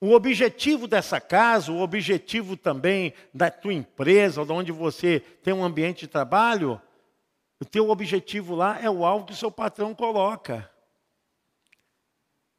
O 0.05 0.13
objetivo 0.13 0.87
dessa 0.87 1.19
casa, 1.19 1.73
o 1.73 1.81
objetivo 1.81 2.59
também 2.59 3.15
da 3.33 3.51
tua 3.51 3.73
empresa, 3.73 4.39
ou 4.39 4.47
de 4.47 4.53
onde 4.53 4.71
você 4.71 5.19
tem 5.43 5.55
um 5.55 5.65
ambiente 5.65 6.01
de 6.01 6.09
trabalho, 6.09 6.79
o 7.59 7.65
teu 7.65 7.89
objetivo 7.89 8.55
lá 8.55 8.79
é 8.83 8.91
o 8.91 9.07
alvo 9.07 9.25
que 9.25 9.33
o 9.33 9.37
seu 9.37 9.51
patrão 9.51 9.95
coloca. 9.95 10.71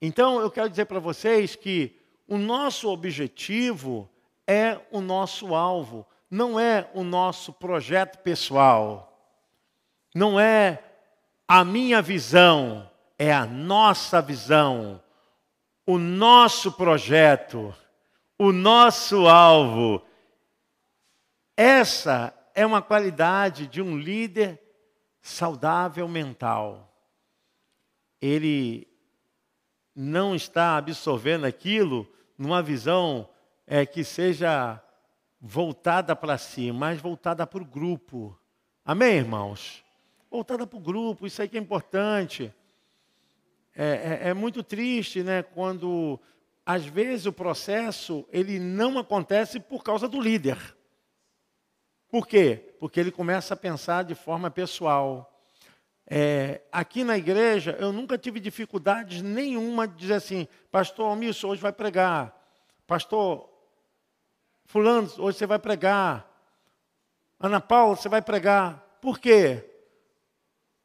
Então, 0.02 0.40
eu 0.42 0.50
quero 0.50 0.72
dizer 0.72 0.86
para 0.86 0.98
vocês 0.98 1.56
que 1.56 1.96
o 2.28 2.36
nosso 2.36 2.90
objetivo 2.90 4.10
é 4.48 4.80
o 4.90 5.00
nosso 5.00 5.54
alvo, 5.54 6.04
não 6.32 6.60
é 6.60 6.90
o 6.96 7.04
nosso 7.04 7.54
projeto 7.54 8.24
pessoal, 8.24 9.24
não 10.16 10.40
é 10.40 10.82
a 11.48 11.64
minha 11.64 12.02
visão, 12.02 12.90
é 13.20 13.32
a 13.32 13.46
nossa 13.46 14.20
visão, 14.20 15.00
o 15.86 15.98
nosso 15.98 16.72
projeto, 16.72 17.74
o 18.38 18.52
nosso 18.52 19.28
alvo. 19.28 20.02
Essa 21.56 22.34
é 22.54 22.66
uma 22.66 22.82
qualidade 22.82 23.68
de 23.68 23.82
um 23.82 23.98
líder 23.98 24.60
saudável 25.22 26.08
mental. 26.08 26.92
Ele 28.22 28.88
não 29.96 30.36
está 30.36 30.78
absorvendo 30.78 31.46
aquilo 31.46 32.08
numa 32.38 32.62
visão 32.62 33.30
é, 33.68 33.86
que 33.86 34.04
seja 34.04 34.82
voltada 35.40 36.16
para 36.16 36.38
si, 36.38 36.72
mas 36.72 37.00
voltada 37.00 37.46
para 37.46 37.62
o 37.62 37.66
grupo. 37.66 38.38
Amém, 38.84 39.18
irmãos? 39.18 39.84
Voltada 40.30 40.66
para 40.66 40.78
o 40.78 40.82
grupo, 40.82 41.26
isso 41.26 41.42
aí 41.42 41.48
que 41.48 41.58
é 41.58 41.62
importante. 41.62 42.54
É, 43.76 44.22
é, 44.24 44.30
é 44.30 44.34
muito 44.34 44.64
triste, 44.64 45.22
né, 45.22 45.44
quando 45.44 46.20
às 46.66 46.86
vezes 46.86 47.26
o 47.26 47.34
processo 47.34 48.26
ele 48.32 48.58
não 48.58 48.98
acontece 48.98 49.60
por 49.60 49.84
causa 49.84 50.08
do 50.08 50.20
líder. 50.20 50.58
Por 52.08 52.26
quê? 52.26 52.74
Porque 52.80 53.00
ele 53.00 53.12
começa 53.12 53.54
a 53.54 53.58
pensar 53.58 54.04
de 54.04 54.16
forma 54.16 54.50
pessoal. 54.50 55.32
É, 56.08 56.62
aqui 56.72 57.04
na 57.04 57.18
igreja, 57.18 57.76
eu 57.80 57.92
nunca 57.92 58.18
tive 58.18 58.40
dificuldades 58.40 59.22
nenhuma 59.22 59.88
de 59.88 59.96
dizer 59.96 60.14
assim, 60.14 60.48
pastor 60.72 61.08
Almilson, 61.08 61.50
hoje 61.50 61.62
vai 61.62 61.74
pregar. 61.74 62.34
Pastor 62.88 63.50
Fulano, 64.66 65.12
hoje 65.18 65.38
você 65.38 65.46
vai 65.46 65.60
pregar. 65.60 66.32
Ana 67.40 67.60
Paula, 67.60 67.96
você 67.96 68.08
vai 68.08 68.22
pregar. 68.22 68.98
Por 69.02 69.20
quê? 69.20 69.70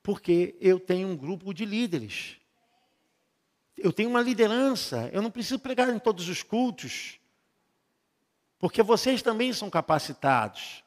Porque 0.02 0.56
eu 0.60 0.80
tenho 0.80 1.08
um 1.08 1.16
grupo 1.16 1.54
de 1.54 1.64
líderes. 1.64 2.39
Eu 3.82 3.92
tenho 3.92 4.10
uma 4.10 4.20
liderança. 4.20 5.08
Eu 5.12 5.22
não 5.22 5.30
preciso 5.30 5.58
pregar 5.58 5.88
em 5.88 5.98
todos 5.98 6.28
os 6.28 6.42
cultos. 6.42 7.18
Porque 8.58 8.82
vocês 8.82 9.22
também 9.22 9.52
são 9.52 9.70
capacitados. 9.70 10.84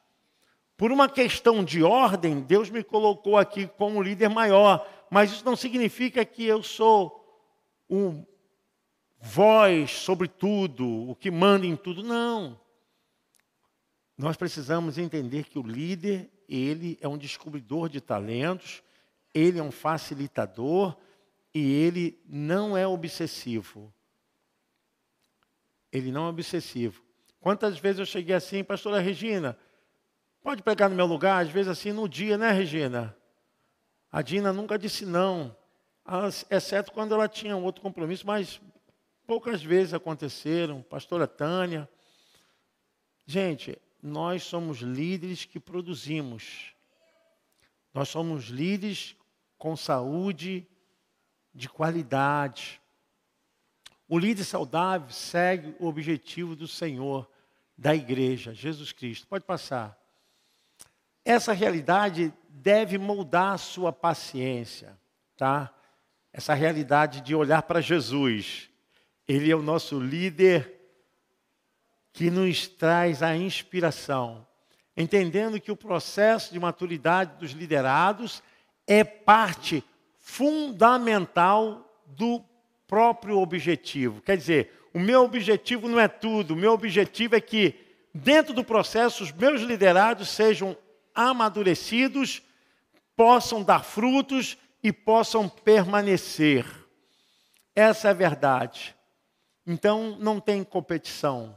Por 0.76 0.92
uma 0.92 1.08
questão 1.08 1.64
de 1.64 1.82
ordem, 1.82 2.40
Deus 2.40 2.70
me 2.70 2.82
colocou 2.82 3.36
aqui 3.36 3.66
como 3.66 4.02
líder 4.02 4.28
maior, 4.28 4.88
mas 5.10 5.32
isso 5.32 5.44
não 5.44 5.56
significa 5.56 6.24
que 6.24 6.44
eu 6.44 6.62
sou 6.62 7.20
um 7.88 8.24
voz 9.20 9.90
sobre 9.92 10.28
tudo, 10.28 11.10
o 11.10 11.14
que 11.14 11.30
manda 11.30 11.66
em 11.66 11.76
tudo, 11.76 12.02
não. 12.02 12.60
Nós 14.16 14.36
precisamos 14.36 14.98
entender 14.98 15.44
que 15.44 15.58
o 15.58 15.62
líder, 15.62 16.30
ele 16.48 16.98
é 17.00 17.08
um 17.08 17.18
descobridor 17.18 17.88
de 17.88 18.00
talentos, 18.00 18.82
ele 19.32 19.58
é 19.58 19.62
um 19.62 19.72
facilitador 19.72 20.96
e 21.54 21.72
ele 21.72 22.20
não 22.26 22.76
é 22.76 22.86
obsessivo. 22.86 23.94
Ele 25.92 26.10
não 26.10 26.26
é 26.26 26.30
obsessivo. 26.30 27.02
Quantas 27.40 27.78
vezes 27.78 28.00
eu 28.00 28.06
cheguei 28.06 28.34
assim, 28.34 28.64
pastora 28.64 29.00
Regina, 29.00 29.56
Pode 30.44 30.62
pegar 30.62 30.90
no 30.90 30.94
meu 30.94 31.06
lugar, 31.06 31.42
às 31.42 31.50
vezes 31.50 31.70
assim, 31.70 31.90
no 31.90 32.06
dia, 32.06 32.36
né, 32.36 32.52
Regina? 32.52 33.16
A 34.12 34.20
Dina 34.20 34.52
nunca 34.52 34.78
disse 34.78 35.06
não, 35.06 35.56
exceto 36.50 36.92
quando 36.92 37.14
ela 37.14 37.26
tinha 37.26 37.56
um 37.56 37.64
outro 37.64 37.80
compromisso, 37.80 38.26
mas 38.26 38.60
poucas 39.26 39.62
vezes 39.62 39.94
aconteceram. 39.94 40.82
Pastora 40.82 41.26
Tânia. 41.26 41.88
Gente, 43.24 43.78
nós 44.02 44.42
somos 44.42 44.80
líderes 44.80 45.46
que 45.46 45.58
produzimos. 45.58 46.74
Nós 47.94 48.10
somos 48.10 48.44
líderes 48.44 49.16
com 49.56 49.74
saúde 49.74 50.68
de 51.54 51.68
qualidade. 51.68 52.80
O 54.08 54.18
líder 54.18 54.44
saudável 54.44 55.10
segue 55.10 55.74
o 55.78 55.86
objetivo 55.86 56.56
do 56.56 56.66
Senhor, 56.66 57.30
da 57.76 57.94
igreja, 57.94 58.52
Jesus 58.52 58.92
Cristo. 58.92 59.26
Pode 59.26 59.44
passar. 59.44 59.98
Essa 61.24 61.52
realidade 61.52 62.32
deve 62.48 62.98
moldar 62.98 63.58
sua 63.58 63.92
paciência, 63.92 64.98
tá? 65.36 65.72
Essa 66.32 66.52
realidade 66.54 67.20
de 67.20 67.34
olhar 67.34 67.62
para 67.62 67.80
Jesus. 67.80 68.68
Ele 69.26 69.50
é 69.50 69.56
o 69.56 69.62
nosso 69.62 69.98
líder 69.98 70.72
que 72.12 72.30
nos 72.30 72.68
traz 72.68 73.22
a 73.22 73.34
inspiração, 73.34 74.46
entendendo 74.96 75.60
que 75.60 75.72
o 75.72 75.76
processo 75.76 76.52
de 76.52 76.60
maturidade 76.60 77.38
dos 77.38 77.52
liderados 77.52 78.42
é 78.86 79.02
parte 79.02 79.82
fundamental 80.24 81.86
do 82.06 82.42
próprio 82.86 83.38
objetivo. 83.38 84.22
Quer 84.22 84.38
dizer, 84.38 84.88
o 84.94 84.98
meu 84.98 85.22
objetivo 85.22 85.86
não 85.86 86.00
é 86.00 86.08
tudo, 86.08 86.54
o 86.54 86.56
meu 86.56 86.72
objetivo 86.72 87.36
é 87.36 87.40
que, 87.42 87.78
dentro 88.12 88.54
do 88.54 88.64
processo, 88.64 89.22
os 89.22 89.30
meus 89.30 89.60
liderados 89.60 90.30
sejam 90.30 90.74
amadurecidos, 91.14 92.42
possam 93.14 93.62
dar 93.62 93.84
frutos 93.84 94.56
e 94.82 94.90
possam 94.90 95.46
permanecer. 95.46 96.64
Essa 97.76 98.08
é 98.08 98.10
a 98.10 98.14
verdade. 98.14 98.96
Então 99.66 100.16
não 100.18 100.40
tem 100.40 100.64
competição, 100.64 101.56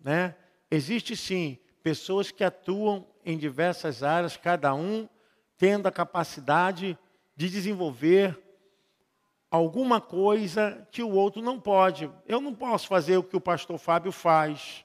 né? 0.00 0.34
Existe 0.68 1.16
sim 1.16 1.56
pessoas 1.84 2.32
que 2.32 2.42
atuam 2.42 3.06
em 3.24 3.38
diversas 3.38 4.02
áreas, 4.02 4.36
cada 4.36 4.74
um 4.74 5.08
tendo 5.56 5.86
a 5.86 5.92
capacidade 5.92 6.98
de 7.36 7.50
desenvolver 7.50 8.42
alguma 9.50 10.00
coisa 10.00 10.86
que 10.90 11.02
o 11.02 11.10
outro 11.10 11.42
não 11.42 11.60
pode. 11.60 12.10
Eu 12.26 12.40
não 12.40 12.54
posso 12.54 12.88
fazer 12.88 13.16
o 13.16 13.22
que 13.22 13.36
o 13.36 13.40
pastor 13.40 13.78
Fábio 13.78 14.10
faz. 14.10 14.84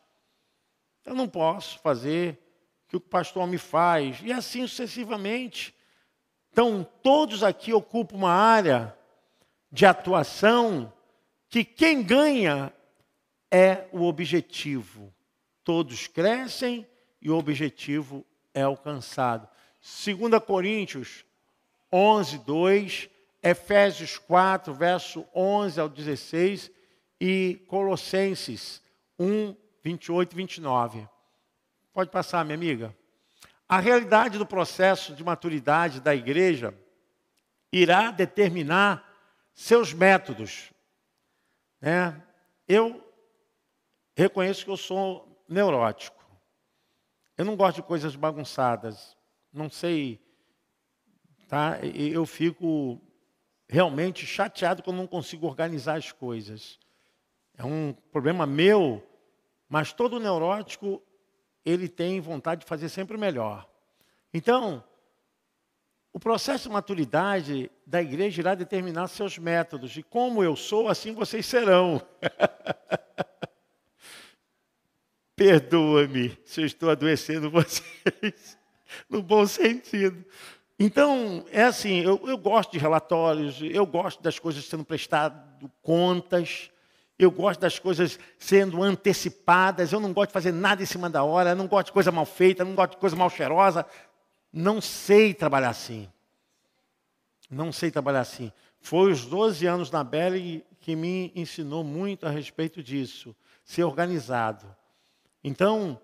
Eu 1.05 1.15
não 1.15 1.27
posso 1.27 1.79
fazer 1.79 2.39
que 2.87 2.97
o 2.97 2.99
pastor 2.99 3.47
me 3.47 3.57
faz, 3.57 4.19
e 4.21 4.33
assim 4.33 4.67
sucessivamente. 4.67 5.73
Então, 6.51 6.85
todos 7.01 7.41
aqui 7.41 7.73
ocupam 7.73 8.17
uma 8.17 8.33
área 8.33 8.93
de 9.71 9.85
atuação 9.85 10.91
que 11.47 11.63
quem 11.63 12.03
ganha 12.03 12.73
é 13.49 13.87
o 13.93 14.03
objetivo. 14.03 15.13
Todos 15.63 16.07
crescem 16.07 16.85
e 17.21 17.29
o 17.29 17.37
objetivo 17.37 18.25
é 18.53 18.61
alcançado. 18.61 19.47
2 19.81 20.43
Coríntios 20.45 21.23
11, 21.91 22.39
2, 22.39 23.09
Efésios 23.43 24.17
4, 24.17 24.73
verso 24.73 25.25
11 25.33 25.79
ao 25.79 25.89
16 25.89 26.71
e 27.19 27.63
Colossenses 27.67 28.81
1, 29.19 29.55
28 29.83 30.33
e 30.33 30.35
29. 30.35 31.09
Pode 31.93 32.09
passar, 32.09 32.45
minha 32.45 32.55
amiga. 32.55 32.95
A 33.67 33.79
realidade 33.79 34.37
do 34.37 34.45
processo 34.45 35.13
de 35.13 35.23
maturidade 35.23 35.99
da 35.99 36.15
igreja 36.15 36.73
irá 37.71 38.11
determinar 38.11 39.07
seus 39.53 39.93
métodos. 39.93 40.71
Né? 41.79 42.21
Eu 42.67 43.01
reconheço 44.15 44.65
que 44.65 44.71
eu 44.71 44.77
sou 44.77 45.43
neurótico. 45.47 46.21
Eu 47.37 47.45
não 47.45 47.55
gosto 47.55 47.77
de 47.77 47.83
coisas 47.83 48.15
bagunçadas. 48.15 49.17
Não 49.51 49.69
sei, 49.69 50.21
tá? 51.51 51.79
Eu 51.83 52.25
fico 52.25 52.97
realmente 53.67 54.25
chateado 54.25 54.81
quando 54.81 54.95
não 54.95 55.05
consigo 55.05 55.45
organizar 55.45 55.97
as 55.97 56.09
coisas. 56.09 56.79
É 57.57 57.65
um 57.65 57.93
problema 58.09 58.45
meu, 58.45 59.05
mas 59.67 59.91
todo 59.91 60.17
neurótico 60.17 61.03
ele 61.65 61.89
tem 61.89 62.21
vontade 62.21 62.61
de 62.61 62.67
fazer 62.67 62.87
sempre 62.87 63.17
o 63.17 63.19
melhor. 63.19 63.69
Então, 64.33 64.81
o 66.13 66.19
processo 66.21 66.69
de 66.69 66.73
maturidade 66.73 67.69
da 67.85 68.01
igreja 68.01 68.41
irá 68.41 68.55
determinar 68.55 69.09
seus 69.09 69.37
métodos. 69.37 69.97
E 69.97 70.03
como 70.03 70.41
eu 70.41 70.55
sou, 70.55 70.87
assim 70.87 71.13
vocês 71.13 71.45
serão. 71.45 72.01
Perdoa-me 75.35 76.39
se 76.45 76.61
eu 76.61 76.65
estou 76.65 76.89
adoecendo 76.89 77.51
vocês, 77.51 78.57
no 79.09 79.21
bom 79.21 79.45
sentido. 79.45 80.25
Então, 80.83 81.45
é 81.51 81.61
assim, 81.61 81.99
eu, 81.99 82.19
eu, 82.27 82.35
gosto 82.39 82.71
de 82.71 82.79
relatórios, 82.79 83.59
eu 83.61 83.85
gosto 83.85 84.23
das 84.23 84.39
coisas 84.39 84.65
sendo 84.65 84.83
prestadas 84.83 85.39
contas, 85.83 86.71
eu 87.19 87.29
gosto 87.29 87.59
das 87.59 87.77
coisas 87.77 88.17
sendo 88.39 88.81
antecipadas, 88.81 89.93
eu 89.93 89.99
não 89.99 90.11
gosto 90.11 90.29
de 90.29 90.33
fazer 90.33 90.51
nada 90.51 90.81
em 90.81 90.85
cima 90.87 91.07
da 91.07 91.23
hora, 91.23 91.53
não 91.53 91.67
gosto 91.67 91.87
de 91.87 91.91
coisa 91.91 92.11
mal 92.11 92.25
feita, 92.25 92.65
não 92.65 92.73
gosto 92.73 92.93
de 92.93 92.97
coisa 92.97 93.15
mal 93.15 93.29
cheirosa. 93.29 93.85
Não 94.51 94.81
sei 94.81 95.35
trabalhar 95.35 95.69
assim. 95.69 96.09
Não 97.47 97.71
sei 97.71 97.91
trabalhar 97.91 98.21
assim. 98.21 98.51
Foi 98.79 99.11
os 99.11 99.23
12 99.23 99.67
anos 99.67 99.91
na 99.91 100.03
Belly 100.03 100.65
que 100.79 100.95
me 100.95 101.31
ensinou 101.35 101.83
muito 101.83 102.25
a 102.25 102.31
respeito 102.31 102.81
disso, 102.81 103.35
ser 103.63 103.83
organizado. 103.83 104.65
Então, 105.43 106.01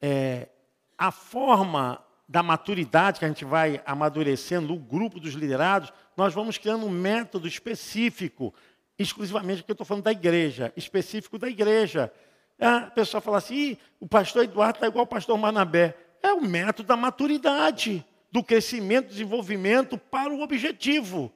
é, 0.00 0.48
a 0.96 1.10
forma 1.10 2.00
da 2.32 2.42
maturidade 2.42 3.18
que 3.18 3.26
a 3.26 3.28
gente 3.28 3.44
vai 3.44 3.82
amadurecendo, 3.84 4.72
o 4.72 4.78
grupo 4.78 5.20
dos 5.20 5.34
liderados, 5.34 5.92
nós 6.16 6.32
vamos 6.32 6.56
criando 6.56 6.86
um 6.86 6.90
método 6.90 7.46
específico, 7.46 8.54
exclusivamente, 8.98 9.58
porque 9.58 9.72
eu 9.72 9.74
estou 9.74 9.84
falando 9.84 10.04
da 10.04 10.12
igreja, 10.12 10.72
específico 10.74 11.36
da 11.36 11.46
igreja. 11.46 12.10
A 12.58 12.90
pessoa 12.90 13.20
fala 13.20 13.36
assim, 13.36 13.76
o 14.00 14.08
pastor 14.08 14.44
Eduardo 14.44 14.78
está 14.78 14.86
igual 14.86 15.04
o 15.04 15.06
pastor 15.06 15.36
Manabé. 15.36 15.94
É 16.22 16.32
o 16.32 16.40
método 16.40 16.86
da 16.86 16.96
maturidade, 16.96 18.02
do 18.30 18.42
crescimento, 18.42 19.08
desenvolvimento 19.08 19.98
para 19.98 20.32
o 20.32 20.40
objetivo. 20.40 21.30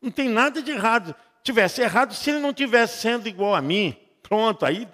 Não 0.00 0.10
tem 0.10 0.30
nada 0.30 0.62
de 0.62 0.70
errado. 0.70 1.14
Tivesse 1.42 1.82
errado 1.82 2.14
se 2.14 2.30
ele 2.30 2.38
não 2.38 2.54
tivesse 2.54 3.02
sendo 3.02 3.28
igual 3.28 3.54
a 3.54 3.60
mim. 3.60 3.94
Pronto, 4.22 4.64
aí 4.64 4.88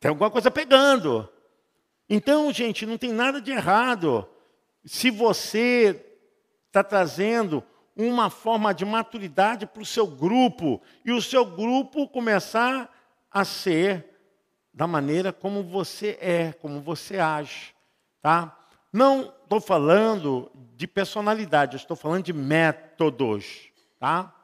tem 0.00 0.08
alguma 0.08 0.30
coisa 0.30 0.50
pegando. 0.50 1.28
Então, 2.08 2.50
gente, 2.50 2.86
não 2.86 2.96
tem 2.96 3.12
nada 3.12 3.42
de 3.42 3.50
errado. 3.50 4.26
Se 4.84 5.10
você 5.10 6.04
está 6.66 6.84
trazendo 6.84 7.62
uma 7.96 8.28
forma 8.28 8.74
de 8.74 8.84
maturidade 8.84 9.66
para 9.66 9.82
o 9.82 9.86
seu 9.86 10.06
grupo 10.06 10.82
e 11.04 11.12
o 11.12 11.22
seu 11.22 11.44
grupo 11.44 12.08
começar 12.08 12.90
a 13.30 13.44
ser 13.44 14.04
da 14.72 14.86
maneira 14.86 15.32
como 15.32 15.62
você 15.62 16.18
é, 16.20 16.52
como 16.52 16.80
você 16.80 17.18
age, 17.18 17.74
tá? 18.20 18.58
Não 18.92 19.32
estou 19.42 19.60
falando 19.60 20.50
de 20.76 20.86
personalidade, 20.86 21.76
estou 21.76 21.96
falando 21.96 22.24
de 22.24 22.32
métodos, 22.32 23.68
tá? 24.00 24.34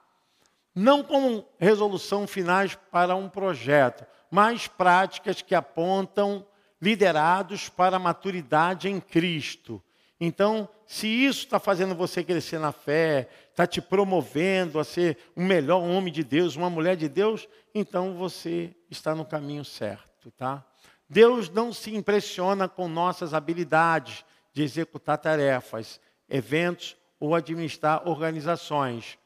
Não 0.75 1.03
como 1.03 1.45
resolução 1.59 2.27
finais 2.27 2.77
para 2.93 3.17
um 3.17 3.29
projeto, 3.29 4.07
mas 4.31 4.69
práticas 4.69 5.43
que 5.43 5.55
apontam 5.55 6.47
liderados 6.81 7.69
para 7.69 7.97
a 7.97 8.01
maturidade 8.01 8.89
em 8.89 9.01
Cristo. 9.01 9.83
Então, 10.21 10.69
se 10.87 11.07
isso 11.07 11.45
está 11.45 11.59
fazendo 11.59 11.95
você 11.95 12.23
crescer 12.23 12.59
na 12.59 12.73
fé, 12.73 13.31
está 13.49 13.67
te 13.67 13.81
promovendo 13.81 14.79
a 14.79 14.85
ser 14.85 15.17
um 15.35 15.47
melhor 15.47 15.81
homem 15.81 16.13
de 16.13 16.23
Deus, 16.23 16.57
uma 16.57 16.69
mulher 16.69 16.95
de 16.95 17.09
Deus, 17.09 17.49
então 17.75 18.15
você 18.15 18.77
está 18.91 19.15
no 19.15 19.25
caminho 19.25 19.65
certo, 19.65 20.31
tá? 20.33 20.63
Deus 21.09 21.49
não 21.49 21.73
se 21.73 21.95
impressiona 21.95 22.69
com 22.69 22.87
nossas 22.87 23.33
habilidades 23.33 24.23
de 24.53 24.63
executar 24.63 25.17
tarefas, 25.17 25.99
eventos 26.29 26.97
ou 27.19 27.35
administrar 27.35 28.07
organizações. 28.07 29.19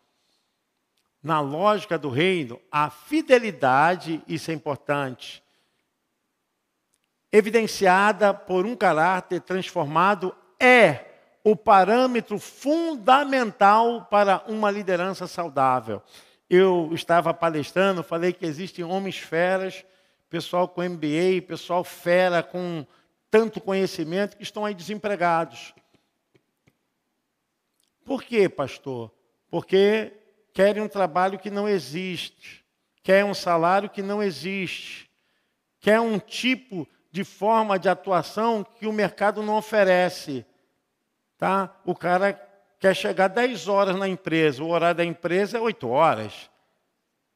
Na 1.20 1.40
lógica 1.40 1.99
do 1.99 2.09
reino, 2.09 2.61
a 2.70 2.88
fidelidade, 2.88 4.22
isso 4.28 4.51
é 4.51 4.55
importante, 4.55 5.42
evidenciada 7.32 8.32
por 8.32 8.64
um 8.64 8.76
caráter 8.76 9.40
transformado 9.40 10.36
é 10.61 11.05
o 11.44 11.55
parâmetro 11.55 12.38
fundamental 12.38 14.07
para 14.07 14.42
uma 14.48 14.70
liderança 14.70 15.26
saudável. 15.26 16.02
Eu 16.48 16.90
estava 16.92 17.34
palestrando, 17.34 18.02
falei 18.02 18.32
que 18.32 18.46
existem 18.46 18.84
homens 18.84 19.18
feras, 19.18 19.84
pessoal 20.30 20.66
com 20.66 20.82
MBA, 20.82 21.42
pessoal 21.46 21.84
fera 21.84 22.42
com 22.42 22.86
tanto 23.30 23.61
conhecimento 23.61 24.36
que 24.36 24.42
estão 24.42 24.64
aí 24.64 24.74
desempregados. 24.74 25.74
Por 28.05 28.22
quê, 28.22 28.48
pastor? 28.48 29.12
Porque 29.50 30.12
querem 30.52 30.82
um 30.82 30.88
trabalho 30.88 31.38
que 31.38 31.50
não 31.50 31.68
existe, 31.68 32.64
querem 33.02 33.24
um 33.24 33.34
salário 33.34 33.90
que 33.90 34.02
não 34.02 34.22
existe, 34.22 35.11
quer 35.80 36.00
um 36.00 36.18
tipo 36.18 36.88
de 37.15 37.23
forma 37.23 37.79
de 37.79 37.89
atuação 37.89 38.65
que 38.65 38.89
o 38.89 38.93
mercado 38.93 39.41
não 39.41 39.55
oferece. 39.55 40.45
Tá? 41.39 41.73
O 41.85 41.95
cara 41.95 42.33
quer 42.81 42.93
chegar 42.93 43.29
10 43.29 43.69
horas 43.69 43.95
na 43.95 44.09
empresa, 44.09 44.65
o 44.65 44.69
horário 44.69 44.97
da 44.97 45.05
empresa 45.05 45.57
é 45.57 45.61
8 45.61 45.89
horas. 45.89 46.51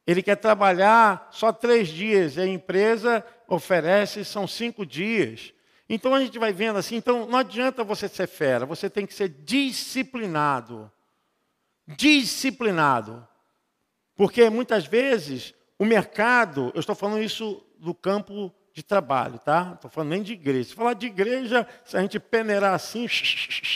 Ele 0.05 0.21
quer 0.21 0.35
trabalhar 0.35 1.29
só 1.31 1.53
três 1.53 1.87
dias, 1.87 2.37
e 2.37 2.41
a 2.41 2.47
empresa 2.47 3.25
oferece, 3.47 4.25
são 4.25 4.49
cinco 4.49 4.85
dias. 4.85 5.55
Então 5.89 6.13
a 6.13 6.19
gente 6.19 6.41
vai 6.41 6.53
vendo 6.53 6.81
assim, 6.81 6.97
então 6.97 7.29
não 7.29 7.39
adianta 7.39 7.85
você 7.85 8.09
ser 8.09 8.27
fera, 8.27 8.67
você 8.67 8.91
tem 8.91 9.07
que 9.07 9.15
ser 9.15 9.29
disciplinado. 9.29 10.91
Disciplinado. 11.87 13.25
Porque 14.17 14.51
muitas 14.51 14.87
vezes 14.87 15.55
o 15.79 15.85
mercado, 15.85 16.73
eu 16.75 16.81
estou 16.81 16.97
falando 16.97 17.23
isso 17.23 17.65
do 17.79 17.95
campo 17.95 18.53
de 18.79 18.85
trabalho, 18.85 19.41
tá? 19.41 19.73
Estou 19.75 19.91
falando 19.91 20.11
nem 20.11 20.23
de 20.23 20.33
igreja. 20.35 20.69
Se 20.69 20.75
falar 20.75 20.95
de 20.95 21.07
igreja, 21.07 21.67
se 21.85 21.97
a 21.97 22.01
gente 22.01 22.21
peneirar 22.21 22.75
assim, 22.75 23.07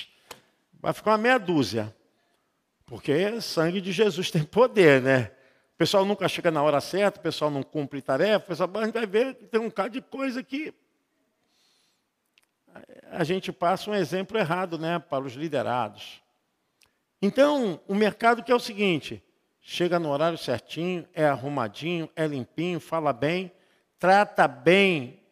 vai 0.80 0.92
ficar 0.92 1.10
uma 1.10 1.18
meia 1.18 1.38
dúzia. 1.38 1.94
Porque 2.86 3.40
sangue 3.40 3.80
de 3.80 3.90
Jesus 3.90 4.30
tem 4.32 4.44
poder, 4.44 5.02
né? 5.02 5.32
O 5.74 5.76
pessoal 5.76 6.04
nunca 6.04 6.28
chega 6.28 6.52
na 6.52 6.62
hora 6.62 6.80
certa, 6.80 7.18
o 7.18 7.22
pessoal 7.22 7.50
não 7.50 7.64
cumpre 7.64 8.00
tarefa, 8.00 8.44
o 8.44 8.48
pessoal 8.48 8.70
a 8.76 8.84
gente 8.84 8.94
vai 8.94 9.06
ver 9.06 9.34
que 9.34 9.46
tem 9.46 9.60
um 9.60 9.68
bocado 9.68 9.90
de 9.90 10.00
coisa 10.00 10.40
que 10.40 10.72
a 13.10 13.24
gente 13.24 13.52
passa 13.52 13.90
um 13.90 13.94
exemplo 13.94 14.38
errado 14.38 14.78
né, 14.78 15.00
para 15.00 15.24
os 15.24 15.32
liderados. 15.32 16.22
Então, 17.20 17.80
o 17.88 17.94
mercado 17.94 18.42
que 18.42 18.52
é 18.52 18.54
o 18.54 18.60
seguinte, 18.60 19.22
chega 19.60 19.98
no 19.98 20.10
horário 20.10 20.38
certinho, 20.38 21.06
é 21.12 21.26
arrumadinho, 21.26 22.08
é 22.14 22.26
limpinho, 22.26 22.78
fala 22.78 23.12
bem, 23.12 23.52
trata 24.02 24.48
bem 24.48 25.22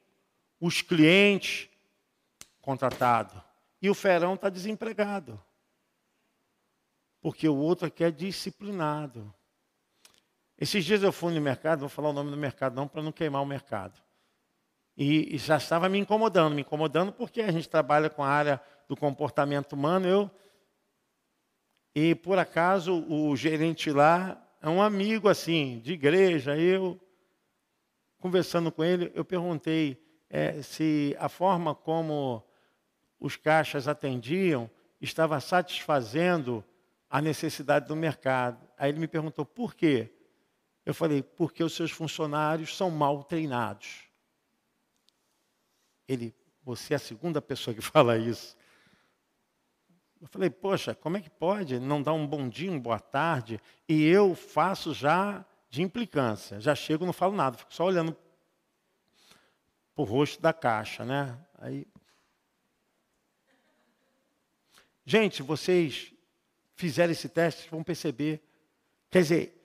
os 0.61 0.81
clientes 0.81 1.68
contratado. 2.61 3.43
E 3.83 3.91
o 3.91 3.95
ferão 3.97 4.35
está 4.35 4.49
desempregado. 4.49 5.43
Porque 7.21 7.49
o 7.49 7.57
outro 7.57 7.89
aqui 7.89 8.05
é 8.05 8.12
disciplinado. 8.12 9.35
Esses 10.57 10.85
dias 10.85 11.03
eu 11.03 11.11
fui 11.11 11.35
no 11.35 11.41
mercado, 11.41 11.81
vou 11.81 11.89
falar 11.89 12.11
o 12.11 12.12
nome 12.12 12.31
do 12.31 12.37
mercado 12.37 12.77
não, 12.77 12.87
para 12.87 13.03
não 13.03 13.11
queimar 13.11 13.43
o 13.43 13.47
mercado. 13.47 14.01
E, 14.97 15.35
e, 15.35 15.39
já 15.39 15.57
estava 15.57 15.89
me 15.89 15.99
incomodando, 15.99 16.55
me 16.55 16.61
incomodando 16.61 17.12
porque 17.12 17.43
a 17.43 17.51
gente 17.51 17.68
trabalha 17.68 18.09
com 18.09 18.23
a 18.23 18.29
área 18.29 18.62
do 18.87 18.97
comportamento 18.97 19.73
humano. 19.73 20.07
Eu, 20.07 20.31
e 21.93 22.14
por 22.14 22.39
acaso 22.39 23.05
o 23.09 23.35
gerente 23.35 23.91
lá 23.91 24.41
é 24.62 24.68
um 24.68 24.81
amigo 24.81 25.29
assim, 25.29 25.81
de 25.81 25.95
igreja, 25.95 26.57
eu 26.57 27.01
conversando 28.21 28.71
com 28.71 28.85
ele, 28.85 29.11
eu 29.14 29.25
perguntei 29.25 30.01
é, 30.29 30.62
se 30.62 31.16
a 31.18 31.29
forma 31.29 31.75
como 31.75 32.45
os 33.18 33.37
caixas 33.37 33.89
atendiam 33.89 34.71
estava 35.01 35.41
satisfazendo 35.41 36.64
a 37.09 37.21
necessidade 37.21 37.89
do 37.89 37.97
mercado. 37.97 38.64
Aí 38.79 38.91
ele 38.91 39.01
me 39.01 39.09
perguntou 39.09 39.45
por 39.45 39.75
quê? 39.75 40.14
Eu 40.85 40.95
falei, 40.95 41.23
porque 41.23 41.64
os 41.64 41.75
seus 41.75 41.91
funcionários 41.91 42.77
são 42.77 42.91
mal 42.91 43.25
treinados. 43.25 44.05
Ele, 46.07 46.35
Você 46.62 46.93
é 46.93 46.97
a 46.97 47.01
segunda 47.01 47.41
pessoa 47.41 47.75
que 47.75 47.81
fala 47.83 48.16
isso. 48.16 48.57
Eu 50.21 50.29
falei, 50.29 50.51
poxa, 50.51 50.95
como 50.95 51.16
é 51.16 51.21
que 51.21 51.31
pode 51.31 51.81
não 51.81 52.03
dar 52.03 52.12
um 52.12 52.27
bom 52.27 52.47
dia, 52.49 52.71
uma 52.71 52.79
boa 52.79 53.01
tarde? 53.01 53.59
E 53.89 54.05
eu 54.05 54.35
faço 54.35 54.93
já 54.93 55.45
de 55.71 55.83
implicância. 55.83 56.61
Já 56.61 56.75
chego, 56.75 57.07
não 57.07 57.12
falo 57.12 57.35
nada, 57.35 57.57
fico 57.57 57.73
só 57.73 57.85
olhando 57.85 58.16
para 59.95 60.03
o 60.03 60.05
rosto 60.05 60.43
da 60.43 60.53
caixa, 60.53 61.05
né? 61.05 61.39
Aí... 61.59 61.87
Gente, 65.05 65.43
vocês 65.43 66.12
fizeram 66.75 67.12
esse 67.12 67.29
teste, 67.29 67.71
vão 67.71 67.83
perceber. 67.83 68.43
Quer 69.11 69.23
dizer, 69.23 69.61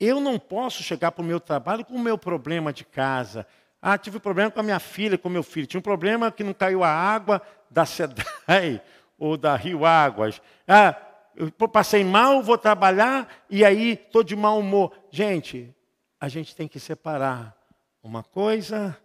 eu 0.00 0.20
não 0.20 0.38
posso 0.38 0.82
chegar 0.82 1.12
para 1.12 1.22
o 1.22 1.26
meu 1.26 1.38
trabalho 1.38 1.84
com 1.84 1.94
o 1.94 2.00
meu 2.00 2.18
problema 2.18 2.72
de 2.72 2.84
casa. 2.84 3.46
Ah, 3.80 3.98
tive 3.98 4.16
um 4.16 4.20
problema 4.20 4.50
com 4.50 4.60
a 4.60 4.62
minha 4.62 4.80
filha, 4.80 5.18
com 5.18 5.28
meu 5.28 5.42
filho. 5.42 5.66
Tinha 5.66 5.78
um 5.78 5.82
problema 5.82 6.32
que 6.32 6.42
não 6.42 6.54
caiu 6.54 6.82
a 6.82 6.88
água 6.88 7.42
da 7.70 7.84
SEDAI 7.86 8.82
ou 9.18 9.36
da 9.36 9.54
Rio 9.56 9.84
Águas. 9.84 10.40
Ah, 10.66 10.96
eu 11.36 11.68
passei 11.68 12.04
mal, 12.04 12.42
vou 12.42 12.56
trabalhar 12.56 13.44
e 13.50 13.64
aí 13.64 13.92
estou 13.92 14.22
de 14.22 14.36
mau 14.36 14.58
humor. 14.58 14.92
Gente, 15.10 15.74
a 16.20 16.28
gente 16.28 16.54
tem 16.54 16.68
que 16.68 16.78
separar. 16.78 17.56
Uma 18.02 18.22
coisa 18.22 18.96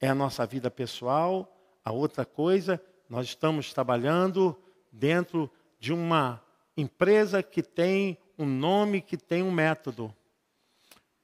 é 0.00 0.08
a 0.08 0.14
nossa 0.14 0.46
vida 0.46 0.70
pessoal, 0.70 1.50
a 1.84 1.92
outra 1.92 2.24
coisa, 2.24 2.80
nós 3.08 3.26
estamos 3.26 3.72
trabalhando 3.72 4.56
dentro 4.90 5.50
de 5.78 5.92
uma 5.92 6.42
empresa 6.76 7.42
que 7.42 7.62
tem 7.62 8.18
um 8.38 8.46
nome, 8.46 9.00
que 9.00 9.16
tem 9.16 9.42
um 9.42 9.50
método. 9.50 10.14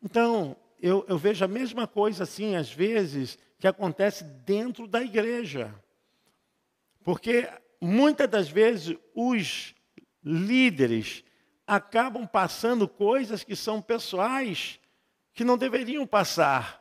Então, 0.02 0.56
eu, 0.80 1.04
eu 1.08 1.18
vejo 1.18 1.44
a 1.44 1.48
mesma 1.48 1.86
coisa 1.86 2.24
assim, 2.24 2.56
às 2.56 2.70
vezes, 2.72 3.38
que 3.58 3.66
acontece 3.66 4.24
dentro 4.24 4.86
da 4.86 5.02
igreja. 5.02 5.74
Porque 7.02 7.48
muitas 7.80 8.28
das 8.28 8.48
vezes 8.48 8.96
os 9.14 9.74
líderes 10.22 11.24
acabam 11.66 12.26
passando 12.26 12.88
coisas 12.88 13.44
que 13.44 13.54
são 13.54 13.80
pessoais 13.80 14.80
que 15.32 15.44
não 15.44 15.56
deveriam 15.56 16.06
passar. 16.06 16.80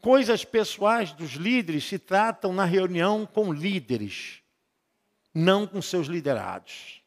Coisas 0.00 0.44
pessoais 0.44 1.12
dos 1.12 1.32
líderes 1.32 1.84
se 1.84 1.98
tratam 1.98 2.52
na 2.52 2.64
reunião 2.64 3.24
com 3.24 3.52
líderes, 3.52 4.42
não 5.32 5.66
com 5.66 5.80
seus 5.80 6.06
liderados. 6.06 7.02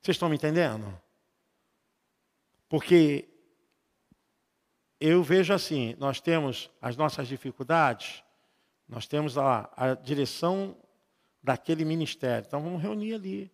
Vocês 0.00 0.14
estão 0.14 0.28
me 0.28 0.36
entendendo? 0.36 1.00
Porque 2.68 3.28
eu 5.00 5.22
vejo 5.22 5.52
assim, 5.52 5.94
nós 5.98 6.20
temos 6.20 6.70
as 6.80 6.96
nossas 6.96 7.28
dificuldades, 7.28 8.22
nós 8.88 9.06
temos 9.06 9.36
a, 9.36 9.70
a 9.76 9.94
direção 9.94 10.76
daquele 11.44 11.84
ministério. 11.84 12.46
Então 12.46 12.60
vamos 12.62 12.82
reunir 12.82 13.14
ali. 13.14 13.52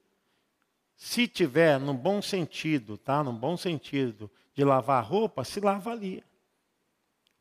Se 0.97 1.26
tiver 1.26 1.80
no 1.80 1.93
bom 1.93 2.22
sentido, 2.22 2.97
tá? 2.97 3.24
No 3.24 3.32
bom 3.32 3.57
sentido 3.57 4.30
de 4.55 4.62
lavar 4.62 5.05
roupa, 5.05 5.43
se 5.45 5.59
lava 5.61 5.91
ali. 5.91 6.24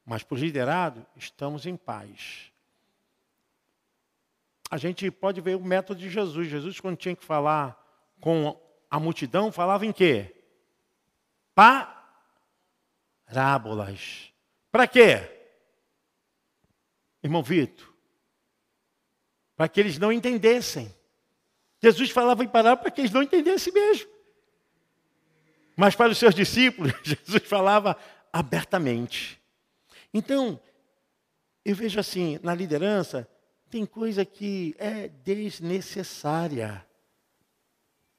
Mas 0.03 0.23
para 0.23 0.35
o 0.35 0.39
liderado, 0.39 1.05
estamos 1.15 1.67
em 1.67 1.77
paz. 1.77 2.51
A 4.71 4.77
gente 4.77 5.11
pode 5.11 5.39
ver 5.39 5.55
o 5.55 5.63
método 5.63 5.99
de 5.99 6.09
Jesus. 6.09 6.47
Jesus, 6.47 6.79
quando 6.79 6.97
tinha 6.97 7.15
que 7.15 7.23
falar 7.23 7.77
com 8.19 8.59
a 8.89 8.99
multidão, 8.99 9.51
falava 9.51 9.85
em 9.85 9.91
quê? 9.91 10.35
Parábolas. 13.27 14.33
Para 14.71 14.87
quê? 14.87 15.35
Irmão 17.21 17.43
Vitor, 17.43 17.88
para 19.59 19.67
que 19.67 19.77
eles 19.77 19.97
não 19.97 20.09
entendessem. 20.09 20.89
Jesus 21.83 22.11
falava 22.11 22.45
em 22.45 22.47
parábola 22.47 22.77
para 22.77 22.91
que 22.91 23.01
eles 23.01 23.11
não 23.11 23.21
entendessem 23.21 23.73
mesmo. 23.73 24.09
Mas 25.75 25.95
para 25.95 26.13
os 26.13 26.17
seus 26.17 26.33
discípulos, 26.33 26.93
Jesus 27.03 27.43
falava 27.43 27.97
abertamente. 28.31 29.37
Então, 30.13 30.57
eu 31.65 31.75
vejo 31.75 31.99
assim, 31.99 32.39
na 32.41 32.55
liderança, 32.55 33.27
tem 33.69 33.85
coisa 33.85 34.23
que 34.23 34.73
é 34.79 35.09
desnecessária. 35.09 36.85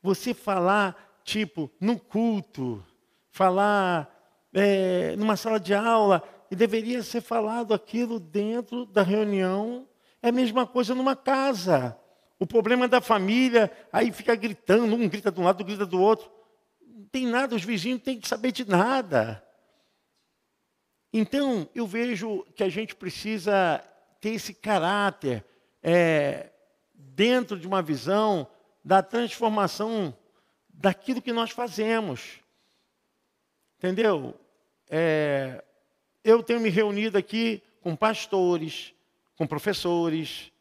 Você 0.03 0.35
falar, 0.35 1.23
tipo, 1.25 1.71
no 1.81 1.99
culto, 1.99 2.85
falar 3.31 4.15
é, 4.53 5.17
numa 5.17 5.39
sala 5.39 5.59
de 5.59 5.73
aula, 5.73 6.23
e 6.51 6.55
deveria 6.55 7.03
ser 7.03 7.23
falado 7.23 7.73
aquilo 7.73 8.21
dentro 8.21 8.85
da 8.85 9.01
reunião 9.03 9.89
é 10.23 10.29
a 10.29 10.33
mesma 10.33 10.67
coisa 10.67 10.95
numa 10.95 11.17
casa. 11.17 11.97
O 12.39 12.47
problema 12.47 12.89
da 12.89 13.01
família, 13.01 13.71
aí 13.93 14.11
fica 14.13 14.35
gritando, 14.35 14.95
um 14.95 15.09
grita 15.09 15.31
de 15.31 15.41
um 15.41 15.45
lado, 15.45 15.61
outro 15.61 15.67
grita 15.67 15.87
do 15.87 16.01
outro. 16.01 16.31
Não 16.81 17.05
tem 17.07 17.27
nada, 17.27 17.55
os 17.55 17.65
vizinhos 17.65 18.03
têm 18.03 18.19
que 18.19 18.29
saber 18.29 18.53
de 18.53 18.69
nada. 18.69 19.45
Então, 21.13 21.69
eu 21.75 21.87
vejo 21.87 22.45
que 22.55 22.63
a 22.63 22.69
gente 22.69 22.95
precisa 22.95 23.85
ter 24.21 24.31
esse 24.31 24.55
caráter 24.55 25.45
é, 25.83 26.51
dentro 26.95 27.59
de 27.59 27.67
uma 27.67 27.83
visão 27.83 28.47
da 28.85 29.03
transformação 29.03 30.17
daquilo 30.69 31.21
que 31.21 31.33
nós 31.33 31.51
fazemos. 31.51 32.41
Entendeu? 33.79 34.39
É, 34.89 35.65
eu 36.23 36.43
tenho 36.43 36.61
me 36.61 36.69
reunido 36.69 37.19
aqui 37.19 37.63
com 37.81 37.97
pastores, 37.97 38.95
com 39.41 39.47
professores. 39.47 40.53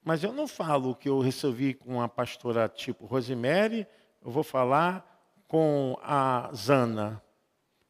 Mas 0.00 0.22
eu 0.22 0.32
não 0.32 0.46
falo 0.46 0.94
que 0.94 1.08
eu 1.08 1.18
recebi 1.18 1.74
com 1.74 2.00
a 2.00 2.08
pastora 2.08 2.68
tipo 2.68 3.04
Rosemary, 3.04 3.84
eu 4.22 4.30
vou 4.30 4.44
falar 4.44 5.04
com 5.48 5.98
a 6.02 6.48
Zana. 6.54 7.20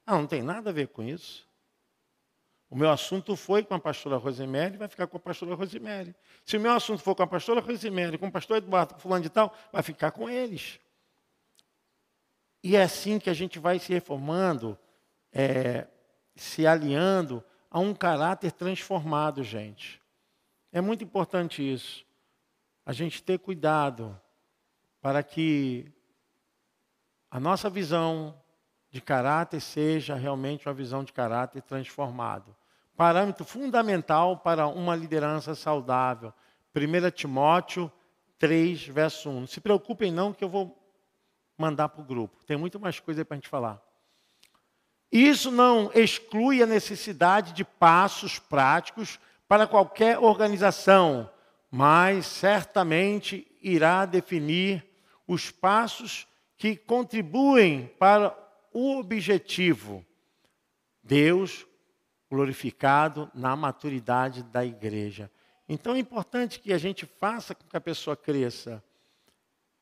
Ah, 0.06 0.16
não 0.16 0.26
tem 0.26 0.42
nada 0.42 0.70
a 0.70 0.72
ver 0.72 0.88
com 0.88 1.02
isso. 1.02 1.46
O 2.70 2.74
meu 2.74 2.88
assunto 2.88 3.36
foi 3.36 3.62
com 3.62 3.74
a 3.74 3.78
pastora 3.78 4.16
Rosemary, 4.16 4.78
vai 4.78 4.88
ficar 4.88 5.06
com 5.06 5.18
a 5.18 5.20
pastora 5.20 5.54
Rosemary. 5.54 6.16
Se 6.46 6.56
o 6.56 6.60
meu 6.60 6.72
assunto 6.72 7.02
for 7.02 7.14
com 7.14 7.22
a 7.22 7.26
pastora 7.26 7.60
Rosemary, 7.60 8.16
com 8.16 8.28
o 8.28 8.32
pastor 8.32 8.56
Eduardo, 8.56 8.94
com 8.94 9.00
fulano 9.00 9.22
de 9.22 9.28
tal, 9.28 9.54
vai 9.70 9.82
ficar 9.82 10.12
com 10.12 10.30
eles. 10.30 10.80
E 12.64 12.74
é 12.74 12.82
assim 12.84 13.18
que 13.18 13.28
a 13.28 13.34
gente 13.34 13.58
vai 13.58 13.78
se 13.78 13.92
reformando, 13.92 14.78
é, 15.30 15.86
se 16.34 16.66
alinhando 16.66 17.44
a 17.70 17.78
um 17.78 17.94
caráter 17.94 18.52
transformado, 18.52 19.44
gente. 19.44 20.02
É 20.72 20.80
muito 20.80 21.04
importante 21.04 21.62
isso. 21.62 22.04
A 22.84 22.92
gente 22.92 23.22
ter 23.22 23.38
cuidado 23.38 24.20
para 25.00 25.22
que 25.22 25.92
a 27.30 27.38
nossa 27.38 27.70
visão 27.70 28.34
de 28.90 29.00
caráter 29.00 29.60
seja 29.60 30.16
realmente 30.16 30.66
uma 30.66 30.74
visão 30.74 31.04
de 31.04 31.12
caráter 31.12 31.62
transformado. 31.62 32.56
Parâmetro 32.96 33.44
fundamental 33.44 34.38
para 34.38 34.66
uma 34.66 34.96
liderança 34.96 35.54
saudável. 35.54 36.34
1 36.74 37.10
Timóteo 37.12 37.90
3, 38.38 38.88
verso 38.88 39.30
1. 39.30 39.40
Não 39.40 39.46
se 39.46 39.60
preocupem 39.60 40.10
não 40.10 40.32
que 40.32 40.42
eu 40.42 40.48
vou 40.48 40.76
mandar 41.56 41.88
para 41.88 42.02
o 42.02 42.04
grupo. 42.04 42.44
Tem 42.44 42.56
muito 42.56 42.80
mais 42.80 42.98
coisa 42.98 43.24
para 43.24 43.36
a 43.36 43.38
gente 43.38 43.48
falar. 43.48 43.80
Isso 45.10 45.50
não 45.50 45.90
exclui 45.94 46.62
a 46.62 46.66
necessidade 46.66 47.52
de 47.52 47.64
passos 47.64 48.38
práticos 48.38 49.18
para 49.48 49.66
qualquer 49.66 50.18
organização, 50.18 51.28
mas 51.70 52.26
certamente 52.26 53.46
irá 53.60 54.06
definir 54.06 54.86
os 55.26 55.50
passos 55.50 56.26
que 56.56 56.76
contribuem 56.76 57.92
para 57.98 58.36
o 58.72 58.98
objetivo. 58.98 60.04
Deus 61.02 61.66
glorificado 62.30 63.28
na 63.34 63.56
maturidade 63.56 64.44
da 64.44 64.64
igreja. 64.64 65.30
Então 65.68 65.94
é 65.94 65.98
importante 65.98 66.60
que 66.60 66.72
a 66.72 66.78
gente 66.78 67.04
faça 67.04 67.54
com 67.54 67.66
que 67.66 67.76
a 67.76 67.80
pessoa 67.80 68.16
cresça. 68.16 68.82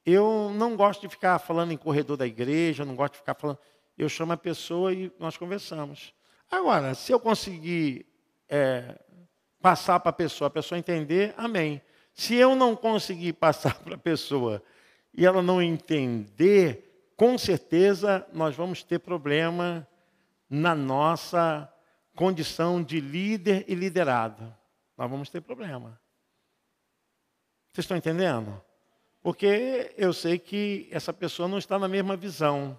Eu 0.04 0.50
não 0.54 0.74
gosto 0.74 1.02
de 1.02 1.08
ficar 1.08 1.38
falando 1.38 1.72
em 1.72 1.76
corredor 1.76 2.16
da 2.16 2.26
igreja, 2.26 2.84
não 2.84 2.96
gosto 2.96 3.14
de 3.14 3.18
ficar 3.18 3.34
falando 3.34 3.58
eu 4.02 4.08
chamo 4.08 4.32
a 4.32 4.36
pessoa 4.36 4.92
e 4.92 5.12
nós 5.18 5.36
conversamos. 5.36 6.14
Agora, 6.50 6.94
se 6.94 7.12
eu 7.12 7.20
conseguir 7.20 8.06
é, 8.48 8.98
passar 9.60 10.00
para 10.00 10.10
a 10.10 10.12
pessoa, 10.12 10.48
a 10.48 10.50
pessoa 10.50 10.78
entender, 10.78 11.34
amém. 11.36 11.82
Se 12.14 12.34
eu 12.34 12.54
não 12.54 12.74
conseguir 12.74 13.34
passar 13.40 13.74
para 13.80 13.96
a 13.96 13.98
pessoa 13.98 14.62
e 15.12 15.26
ela 15.26 15.42
não 15.42 15.60
entender, 15.60 17.12
com 17.16 17.36
certeza 17.36 18.26
nós 18.32 18.54
vamos 18.54 18.82
ter 18.82 18.98
problema 19.00 19.86
na 20.48 20.74
nossa 20.74 21.72
condição 22.14 22.82
de 22.82 23.00
líder 23.00 23.64
e 23.68 23.74
liderado. 23.74 24.54
Nós 24.96 25.10
vamos 25.10 25.28
ter 25.28 25.40
problema. 25.40 26.00
Vocês 27.72 27.84
estão 27.84 27.96
entendendo? 27.96 28.60
Porque 29.22 29.94
eu 29.96 30.12
sei 30.12 30.38
que 30.38 30.88
essa 30.90 31.12
pessoa 31.12 31.48
não 31.48 31.58
está 31.58 31.78
na 31.78 31.86
mesma 31.86 32.16
visão. 32.16 32.78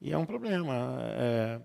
E 0.00 0.12
é 0.12 0.18
um 0.18 0.24
problema. 0.24 0.98
É, 1.12 1.60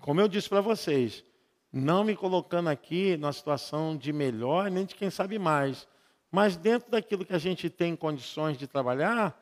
como 0.00 0.20
eu 0.20 0.28
disse 0.28 0.48
para 0.48 0.60
vocês, 0.60 1.24
não 1.72 2.04
me 2.04 2.14
colocando 2.14 2.68
aqui 2.68 3.16
numa 3.16 3.32
situação 3.32 3.96
de 3.96 4.12
melhor, 4.12 4.70
nem 4.70 4.84
de 4.84 4.94
quem 4.94 5.10
sabe 5.10 5.38
mais. 5.38 5.88
Mas 6.30 6.56
dentro 6.56 6.90
daquilo 6.90 7.24
que 7.24 7.34
a 7.34 7.38
gente 7.38 7.68
tem 7.68 7.96
condições 7.96 8.56
de 8.56 8.66
trabalhar, 8.66 9.36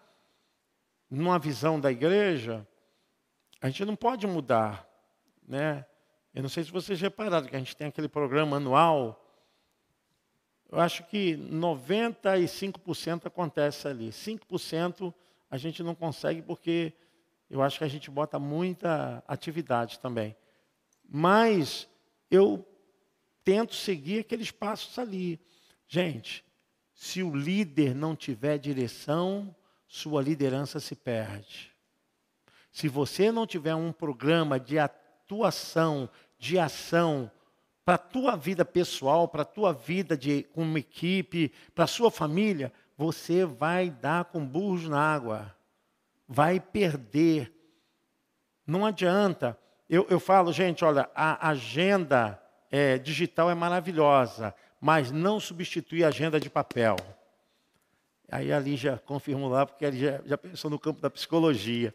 numa 1.11 1.39
visão 1.39 1.79
da 1.79 1.91
igreja, 1.93 2.67
a 3.61 3.69
gente 3.69 3.85
não 3.85 3.97
pode 3.97 4.27
mudar. 4.27 4.89
Né? 5.47 5.85
Eu 6.35 6.43
não 6.43 6.49
sei 6.49 6.65
se 6.65 6.71
vocês 6.71 7.01
repararam 7.01 7.47
que 7.47 7.57
a 7.57 7.59
gente 7.59 7.77
tem 7.77 7.89
aquele 7.89 8.09
programa 8.09 8.57
anual. 8.57 9.25
Eu 10.71 10.81
acho 10.81 11.05
que 11.05 11.37
95% 11.37 13.27
acontece 13.27 13.89
ali. 13.89 14.11
5% 14.11 15.13
a 15.51 15.57
gente 15.57 15.83
não 15.83 15.95
consegue 15.95 16.43
porque 16.43 16.93
eu 17.51 17.63
acho 17.63 17.79
que 17.79 17.85
a 17.85 17.89
gente 17.89 18.11
bota 18.11 18.39
muita 18.39 19.23
atividade 19.27 19.99
também. 19.99 20.37
Mas 21.09 21.89
eu 22.31 22.67
tento 23.43 23.75
seguir 23.75 24.21
aqueles 24.21 24.51
passos 24.51 24.99
ali. 24.99 25.41
Gente, 25.87 26.45
se 26.93 27.23
o 27.23 27.35
líder 27.35 27.95
não 27.95 28.15
tiver 28.15 28.59
direção, 28.59 29.55
sua 29.87 30.21
liderança 30.21 30.79
se 30.79 30.95
perde. 30.95 31.73
Se 32.71 32.89
você 32.89 33.33
não 33.33 33.47
tiver 33.47 33.75
um 33.75 33.93
programa 33.93 34.61
de 34.61 34.79
atuação, 34.79 36.11
de 36.39 36.59
ação, 36.59 37.31
para 37.85 37.95
a 37.95 37.99
tua 37.99 38.37
vida 38.37 38.67
pessoal, 38.67 39.27
para 39.27 39.43
a 39.43 39.47
tua 39.47 39.73
vida 39.73 40.15
de, 40.15 40.47
uma 40.55 40.79
equipe, 40.79 41.51
para 41.75 41.85
a 41.85 41.89
sua 41.89 42.11
família, 42.11 42.71
você 42.99 43.47
vai 43.47 43.89
dar 43.89 44.27
com 44.27 44.47
burros 44.47 44.87
na 44.87 45.01
água. 45.01 45.57
Vai 46.29 46.61
perder. 46.61 47.53
Não 48.67 48.85
adianta. 48.85 49.59
Eu, 49.89 50.07
eu 50.11 50.21
falo, 50.21 50.53
gente, 50.53 50.85
olha, 50.85 51.09
a 51.15 51.49
agenda 51.49 52.41
é, 52.71 52.99
digital 52.99 53.51
é 53.51 53.55
maravilhosa, 53.55 54.55
mas 54.79 55.11
não 55.11 55.41
substitui 55.41 56.05
a 56.05 56.09
agenda 56.09 56.39
de 56.39 56.51
papel. 56.51 56.97
Aí 58.31 58.53
ali 58.53 58.77
já 58.77 58.99
confirmou 58.99 59.49
lá, 59.49 59.65
porque 59.65 59.87
ele 59.87 59.99
já 60.27 60.37
pensou 60.37 60.71
no 60.71 60.79
campo 60.79 61.01
da 61.01 61.09
psicologia. 61.09 61.95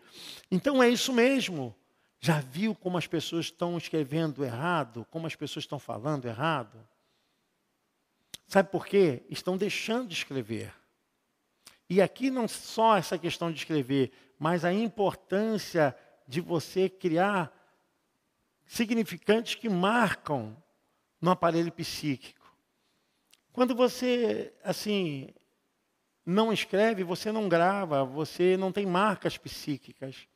Então 0.49 0.81
é 0.81 0.89
isso 0.89 1.13
mesmo. 1.13 1.75
Já 2.19 2.39
viu 2.39 2.73
como 2.73 2.97
as 2.97 3.05
pessoas 3.05 3.45
estão 3.45 3.77
escrevendo 3.77 4.43
errado? 4.43 5.05
Como 5.11 5.27
as 5.27 5.35
pessoas 5.35 5.63
estão 5.63 5.77
falando 5.77 6.25
errado? 6.25 6.79
Sabe 8.47 8.69
por 8.69 8.87
quê? 8.87 9.23
Estão 9.29 9.57
deixando 9.57 10.07
de 10.07 10.15
escrever. 10.15 10.73
E 11.89 12.01
aqui 12.01 12.29
não 12.29 12.47
só 12.47 12.97
essa 12.97 13.17
questão 13.17 13.51
de 13.51 13.57
escrever, 13.59 14.11
mas 14.39 14.65
a 14.65 14.73
importância 14.73 15.95
de 16.27 16.41
você 16.41 16.89
criar 16.89 17.51
significantes 18.65 19.55
que 19.55 19.69
marcam 19.69 20.55
no 21.21 21.31
aparelho 21.31 21.71
psíquico. 21.71 22.43
Quando 23.51 23.75
você, 23.75 24.53
assim, 24.63 25.29
não 26.25 26.51
escreve, 26.51 27.03
você 27.03 27.31
não 27.31 27.47
grava, 27.47 28.03
você 28.03 28.57
não 28.57 28.71
tem 28.71 28.85
marcas 28.85 29.37
psíquicas. 29.37 30.27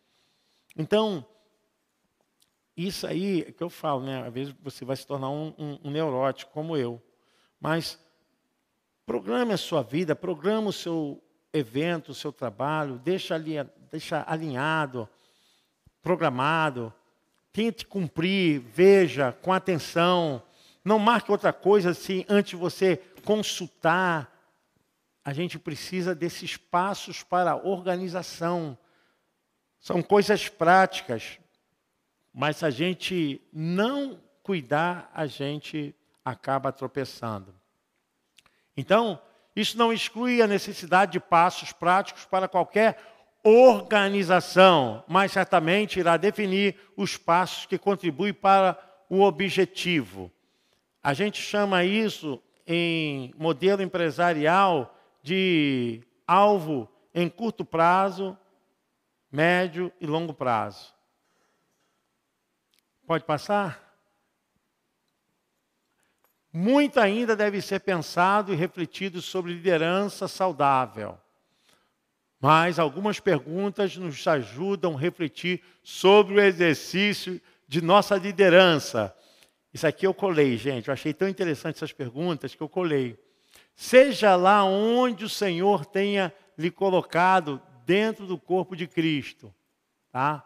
Então, 0.75 1.25
isso 2.75 3.07
aí 3.07 3.41
é 3.41 3.51
que 3.51 3.63
eu 3.63 3.69
falo, 3.69 4.03
né? 4.03 4.27
Às 4.27 4.33
vezes 4.33 4.55
você 4.61 4.85
vai 4.85 4.95
se 4.95 5.07
tornar 5.07 5.29
um, 5.31 5.53
um, 5.57 5.79
um 5.85 5.91
neurótico 5.91 6.51
como 6.51 6.77
eu. 6.77 7.01
Mas 7.59 7.99
programe 9.05 9.53
a 9.53 9.57
sua 9.57 9.81
vida, 9.81 10.15
programa 10.15 10.69
o 10.69 10.73
seu 10.73 11.23
evento, 11.57 12.09
o 12.11 12.15
seu 12.15 12.31
trabalho, 12.31 12.99
deixa, 13.03 13.35
ali, 13.35 13.55
deixa 13.91 14.23
alinhado, 14.27 15.07
programado, 16.01 16.93
tente 17.51 17.85
cumprir, 17.85 18.59
veja 18.59 19.31
com 19.41 19.51
atenção, 19.51 20.41
não 20.83 20.99
marque 20.99 21.31
outra 21.31 21.51
coisa 21.51 21.89
assim 21.89 22.25
antes 22.29 22.51
de 22.51 22.55
você 22.55 22.97
consultar. 23.25 24.33
A 25.25 25.33
gente 25.33 25.59
precisa 25.59 26.15
desses 26.15 26.55
passos 26.55 27.23
para 27.23 27.57
organização. 27.57 28.77
São 29.79 30.01
coisas 30.01 30.47
práticas, 30.47 31.39
mas 32.33 32.57
se 32.57 32.65
a 32.65 32.69
gente 32.69 33.41
não 33.51 34.17
cuidar, 34.41 35.11
a 35.13 35.25
gente 35.25 35.93
acaba 36.23 36.71
tropeçando. 36.71 37.53
Então, 38.77 39.19
isso 39.57 39.75
não 39.75 39.91
exclui 39.91 40.39
a 40.39 40.45
necessidade 40.45 41.13
de 41.13 41.19
passos 41.19 41.73
práticos 41.73 42.25
para 42.25 42.47
qualquer 42.47 42.95
organização, 43.43 45.03
mas 45.07 45.31
certamente 45.31 45.99
irá 45.99 46.15
definir 46.15 46.75
os 46.95 47.17
passos 47.17 47.65
que 47.65 47.75
contribuem 47.75 48.35
para 48.35 48.77
o 49.09 49.23
objetivo. 49.23 50.31
A 51.01 51.11
gente 51.11 51.41
chama 51.41 51.83
isso 51.83 52.39
em 52.67 53.33
modelo 53.35 53.81
empresarial 53.81 54.95
de 55.23 56.03
alvo 56.27 56.87
em 57.11 57.27
curto 57.27 57.65
prazo, 57.65 58.37
médio 59.31 59.91
e 59.99 60.05
longo 60.05 60.35
prazo. 60.35 60.93
Pode 63.07 63.23
passar? 63.23 63.86
Muito 66.59 66.99
ainda 66.99 67.35
deve 67.35 67.61
ser 67.61 67.81
pensado 67.81 68.51
e 68.51 68.55
refletido 68.55 69.21
sobre 69.21 69.53
liderança 69.53 70.27
saudável. 70.27 71.15
Mas 72.39 72.79
algumas 72.79 73.19
perguntas 73.19 73.95
nos 73.95 74.27
ajudam 74.27 74.95
a 74.95 74.99
refletir 74.99 75.61
sobre 75.83 76.33
o 76.33 76.41
exercício 76.41 77.39
de 77.67 77.79
nossa 77.79 78.15
liderança. 78.15 79.15
Isso 79.71 79.85
aqui 79.85 80.07
eu 80.07 80.15
colei, 80.15 80.57
gente. 80.57 80.87
Eu 80.87 80.95
achei 80.95 81.13
tão 81.13 81.29
interessante 81.29 81.75
essas 81.75 81.93
perguntas 81.93 82.55
que 82.55 82.63
eu 82.63 82.67
colei. 82.67 83.23
Seja 83.75 84.35
lá 84.35 84.63
onde 84.63 85.25
o 85.25 85.29
Senhor 85.29 85.85
tenha 85.85 86.33
lhe 86.57 86.71
colocado 86.71 87.61
dentro 87.85 88.25
do 88.25 88.35
corpo 88.35 88.75
de 88.75 88.87
Cristo, 88.87 89.53
tá? 90.11 90.43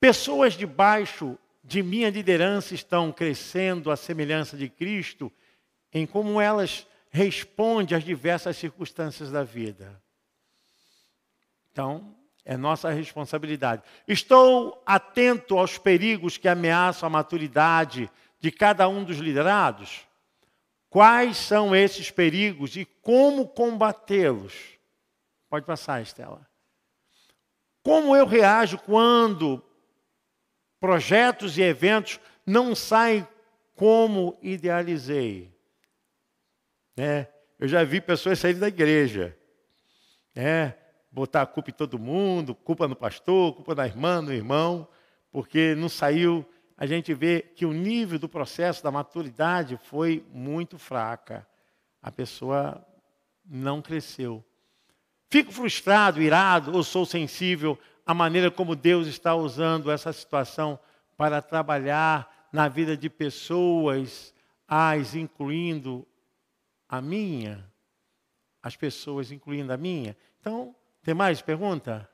Pessoas 0.00 0.54
debaixo 0.54 1.38
de 1.70 1.84
minha 1.84 2.10
liderança 2.10 2.74
estão 2.74 3.12
crescendo 3.12 3.92
à 3.92 3.96
semelhança 3.96 4.56
de 4.56 4.68
Cristo 4.68 5.32
em 5.92 6.04
como 6.04 6.40
elas 6.40 6.84
respondem 7.10 7.96
às 7.96 8.02
diversas 8.02 8.56
circunstâncias 8.56 9.30
da 9.30 9.44
vida. 9.44 10.02
Então, 11.70 12.16
é 12.44 12.56
nossa 12.56 12.90
responsabilidade. 12.90 13.84
Estou 14.08 14.82
atento 14.84 15.56
aos 15.56 15.78
perigos 15.78 16.36
que 16.36 16.48
ameaçam 16.48 17.06
a 17.06 17.10
maturidade 17.10 18.10
de 18.40 18.50
cada 18.50 18.88
um 18.88 19.04
dos 19.04 19.18
liderados? 19.18 20.00
Quais 20.88 21.36
são 21.36 21.72
esses 21.72 22.10
perigos 22.10 22.74
e 22.74 22.84
como 22.84 23.46
combatê-los? 23.46 24.76
Pode 25.48 25.64
passar, 25.64 26.02
Estela. 26.02 26.44
Como 27.80 28.16
eu 28.16 28.26
reajo 28.26 28.76
quando 28.78 29.64
projetos 30.80 31.58
e 31.58 31.62
eventos 31.62 32.18
não 32.44 32.74
saem 32.74 33.26
como 33.76 34.36
idealizei. 34.42 35.54
Né? 36.96 37.28
Eu 37.58 37.68
já 37.68 37.84
vi 37.84 38.00
pessoas 38.00 38.38
saírem 38.38 38.60
da 38.60 38.68
igreja, 38.68 39.36
né? 40.34 40.74
botar 41.12 41.42
a 41.42 41.46
culpa 41.46 41.70
em 41.70 41.74
todo 41.74 41.98
mundo, 41.98 42.54
culpa 42.54 42.88
no 42.88 42.96
pastor, 42.96 43.54
culpa 43.54 43.74
na 43.74 43.86
irmã, 43.86 44.22
no 44.22 44.32
irmão, 44.32 44.88
porque 45.30 45.74
não 45.74 45.88
saiu. 45.88 46.44
A 46.76 46.86
gente 46.86 47.12
vê 47.12 47.42
que 47.42 47.66
o 47.66 47.72
nível 47.72 48.18
do 48.18 48.28
processo 48.28 48.82
da 48.82 48.90
maturidade 48.90 49.78
foi 49.84 50.24
muito 50.32 50.78
fraca. 50.78 51.46
A 52.02 52.10
pessoa 52.10 52.84
não 53.44 53.82
cresceu. 53.82 54.42
Fico 55.28 55.52
frustrado, 55.52 56.22
irado 56.22 56.74
ou 56.74 56.82
sou 56.82 57.04
sensível 57.04 57.78
a 58.10 58.14
maneira 58.14 58.50
como 58.50 58.74
Deus 58.74 59.06
está 59.06 59.36
usando 59.36 59.88
essa 59.88 60.12
situação 60.12 60.76
para 61.16 61.40
trabalhar 61.40 62.48
na 62.52 62.66
vida 62.66 62.96
de 62.96 63.08
pessoas, 63.08 64.34
as 64.66 65.14
incluindo 65.14 66.04
a 66.88 67.00
minha, 67.00 67.64
as 68.60 68.74
pessoas 68.74 69.30
incluindo 69.30 69.72
a 69.72 69.76
minha. 69.76 70.16
Então, 70.40 70.74
tem 71.04 71.14
mais 71.14 71.40
pergunta? 71.40 72.10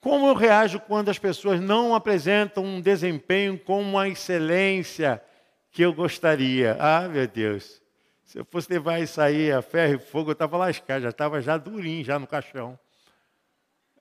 Como 0.00 0.26
eu 0.26 0.34
reajo 0.34 0.80
quando 0.80 1.08
as 1.08 1.20
pessoas 1.20 1.60
não 1.60 1.94
apresentam 1.94 2.64
um 2.64 2.80
desempenho 2.80 3.56
com 3.56 3.80
uma 3.80 4.08
excelência 4.08 5.22
que 5.70 5.82
eu 5.82 5.94
gostaria? 5.94 6.76
Ah, 6.80 7.06
meu 7.06 7.28
Deus. 7.28 7.80
Se 8.24 8.40
eu 8.40 8.44
fosse 8.44 8.72
levar 8.72 8.98
isso 8.98 9.20
aí 9.20 9.52
a 9.52 9.62
ferro 9.62 9.94
e 9.94 9.98
fogo, 10.00 10.30
eu 10.30 10.32
estava 10.32 10.56
lascado, 10.56 11.02
já 11.02 11.10
estava 11.10 11.40
já 11.40 11.56
durinho, 11.56 12.04
já 12.04 12.18
no 12.18 12.26
caixão. 12.26 12.76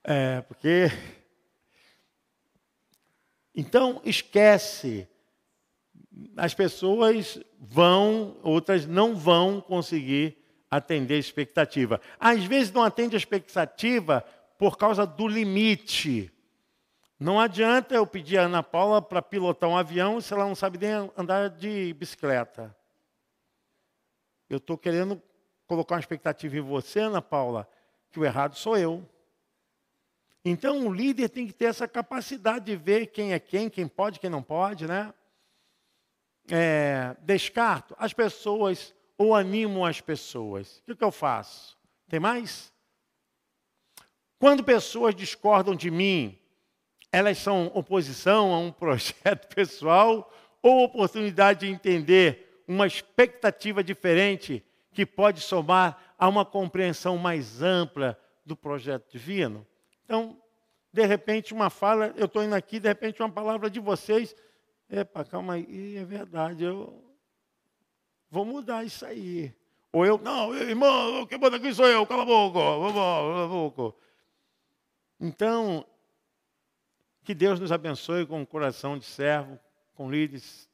É, 0.07 0.41
porque. 0.41 0.91
Então, 3.55 4.01
esquece. 4.05 5.07
As 6.37 6.53
pessoas 6.53 7.39
vão, 7.59 8.37
outras 8.43 8.85
não 8.85 9.15
vão 9.15 9.59
conseguir 9.59 10.37
atender 10.69 11.15
a 11.15 11.19
expectativa. 11.19 11.99
Às 12.19 12.43
vezes 12.45 12.71
não 12.71 12.83
atende 12.83 13.15
a 13.15 13.17
expectativa 13.17 14.21
por 14.57 14.77
causa 14.77 15.05
do 15.05 15.27
limite. 15.27 16.31
Não 17.19 17.39
adianta 17.39 17.95
eu 17.95 18.05
pedir 18.05 18.37
a 18.37 18.43
Ana 18.43 18.61
Paula 18.61 19.01
para 19.01 19.21
pilotar 19.21 19.69
um 19.69 19.77
avião 19.77 20.21
se 20.21 20.33
ela 20.33 20.45
não 20.45 20.55
sabe 20.55 20.77
nem 20.77 21.11
andar 21.17 21.49
de 21.49 21.93
bicicleta. 21.93 22.75
Eu 24.49 24.57
estou 24.57 24.77
querendo 24.77 25.21
colocar 25.65 25.95
uma 25.95 26.01
expectativa 26.01 26.55
em 26.55 26.61
você, 26.61 26.99
Ana 26.99 27.21
Paula, 27.21 27.67
que 28.11 28.19
o 28.19 28.25
errado 28.25 28.55
sou 28.55 28.77
eu. 28.77 29.03
Então 30.47 30.85
o 30.85 30.93
líder 30.93 31.29
tem 31.29 31.47
que 31.47 31.53
ter 31.53 31.65
essa 31.65 31.87
capacidade 31.87 32.65
de 32.65 32.75
ver 32.75 33.07
quem 33.07 33.33
é 33.33 33.39
quem, 33.39 33.67
quem 33.67 33.87
pode, 33.87 34.19
quem 34.19 34.29
não 34.29 34.43
pode, 34.43 34.85
né? 34.85 35.11
É, 36.51 37.17
descarto 37.23 37.95
as 37.97 38.13
pessoas 38.13 38.93
ou 39.17 39.33
animo 39.33 39.83
as 39.83 39.99
pessoas. 39.99 40.77
O 40.77 40.83
que, 40.83 40.95
que 40.95 41.03
eu 41.03 41.11
faço? 41.11 41.75
Tem 42.07 42.19
mais? 42.19 42.71
Quando 44.37 44.63
pessoas 44.63 45.15
discordam 45.15 45.75
de 45.75 45.89
mim, 45.89 46.37
elas 47.11 47.39
são 47.39 47.71
oposição 47.73 48.53
a 48.53 48.59
um 48.59 48.69
projeto 48.71 49.47
pessoal 49.55 50.31
ou 50.61 50.83
oportunidade 50.83 51.61
de 51.61 51.73
entender 51.73 52.61
uma 52.67 52.85
expectativa 52.85 53.83
diferente 53.83 54.63
que 54.93 55.07
pode 55.07 55.41
somar 55.41 56.13
a 56.19 56.27
uma 56.29 56.45
compreensão 56.45 57.17
mais 57.17 57.63
ampla 57.63 58.15
do 58.45 58.55
projeto 58.55 59.11
divino? 59.11 59.65
Então, 60.05 60.41
de 60.93 61.05
repente, 61.05 61.53
uma 61.53 61.69
fala, 61.69 62.13
eu 62.15 62.25
estou 62.25 62.43
indo 62.43 62.55
aqui, 62.55 62.79
de 62.79 62.87
repente, 62.87 63.21
uma 63.21 63.29
palavra 63.29 63.69
de 63.69 63.79
vocês, 63.79 64.33
epa, 64.89 65.25
calma 65.25 65.55
aí, 65.55 65.97
é 65.97 66.05
verdade, 66.05 66.63
eu 66.63 67.03
vou 68.29 68.45
mudar 68.45 68.85
isso 68.85 69.05
aí. 69.05 69.53
Ou 69.91 70.05
eu, 70.05 70.17
não, 70.17 70.55
irmão, 70.55 71.25
quem 71.25 71.37
manda 71.37 71.57
aqui 71.57 71.73
sou 71.73 71.87
eu, 71.87 72.05
cala 72.05 72.23
a 72.23 72.25
boca, 72.25 72.59
cala 72.59 73.45
a 73.45 73.47
boca. 73.47 73.97
Então, 75.19 75.85
que 77.23 77.33
Deus 77.33 77.59
nos 77.59 77.71
abençoe 77.71 78.25
com 78.25 78.41
o 78.41 78.47
coração 78.47 78.97
de 78.97 79.05
servo, 79.05 79.59
com 79.95 80.09
líderes, 80.09 80.69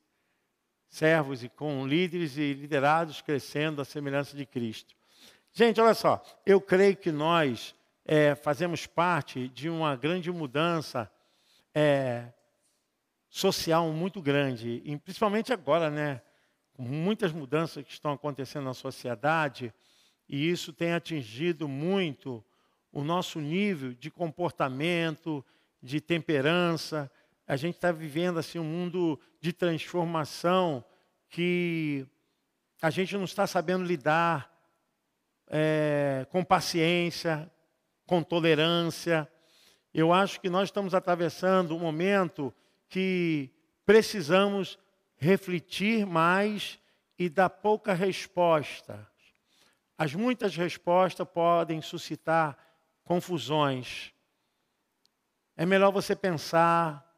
servos 0.88 1.44
e 1.44 1.50
com 1.50 1.88
líderes 1.88 2.38
e 2.38 2.54
liderados 2.54 3.22
crescendo 3.22 3.82
à 3.82 3.86
semelhança 3.86 4.36
de 4.36 4.46
Cristo. 4.46 4.94
Gente, 5.54 5.80
olha 5.80 5.94
só, 5.94 6.22
eu 6.46 6.60
creio 6.60 6.98
que 6.98 7.12
nós 7.12 7.74
é, 8.14 8.36
fazemos 8.36 8.86
parte 8.86 9.48
de 9.48 9.70
uma 9.70 9.96
grande 9.96 10.30
mudança 10.30 11.10
é, 11.74 12.28
social 13.30 13.90
muito 13.94 14.22
grande, 14.22 14.82
e 14.84 14.98
principalmente 14.98 15.54
agora, 15.54 15.90
né? 15.90 16.22
Muitas 16.78 17.32
mudanças 17.32 17.86
que 17.86 17.94
estão 17.94 18.12
acontecendo 18.12 18.66
na 18.66 18.74
sociedade, 18.74 19.74
e 20.28 20.50
isso 20.50 20.74
tem 20.74 20.92
atingido 20.92 21.70
muito 21.70 22.44
o 22.92 23.02
nosso 23.02 23.40
nível 23.40 23.94
de 23.94 24.12
comportamento, 24.12 25.42
de 25.82 26.02
temperança. 26.02 27.10
A 27.48 27.56
gente 27.56 27.76
está 27.76 27.94
vivendo 27.94 28.40
assim 28.40 28.60
um 28.60 28.66
mundo 28.66 29.18
de 29.40 29.54
transformação 29.54 30.84
que 31.30 32.06
a 32.82 32.90
gente 32.90 33.16
não 33.16 33.24
está 33.24 33.48
sabendo 33.48 33.86
lidar 33.86 34.52
é, 35.48 36.28
com 36.30 36.44
paciência, 36.44 37.50
com 38.12 38.22
tolerância. 38.22 39.26
Eu 39.94 40.12
acho 40.12 40.42
que 40.42 40.50
nós 40.50 40.68
estamos 40.68 40.94
atravessando 40.94 41.74
um 41.74 41.80
momento 41.80 42.54
que 42.90 43.50
precisamos 43.86 44.78
refletir 45.16 46.06
mais 46.06 46.78
e 47.18 47.30
dar 47.30 47.50
pouca 47.50 47.94
resposta. 47.94 49.08
As 49.98 50.14
muitas 50.14 50.58
respostas 50.58 51.26
podem 51.26 51.82
suscitar 51.82 52.58
confusões. 53.06 54.12
É 55.56 55.66
melhor 55.66 55.94
você 55.94 56.14
pensar. 56.14 57.10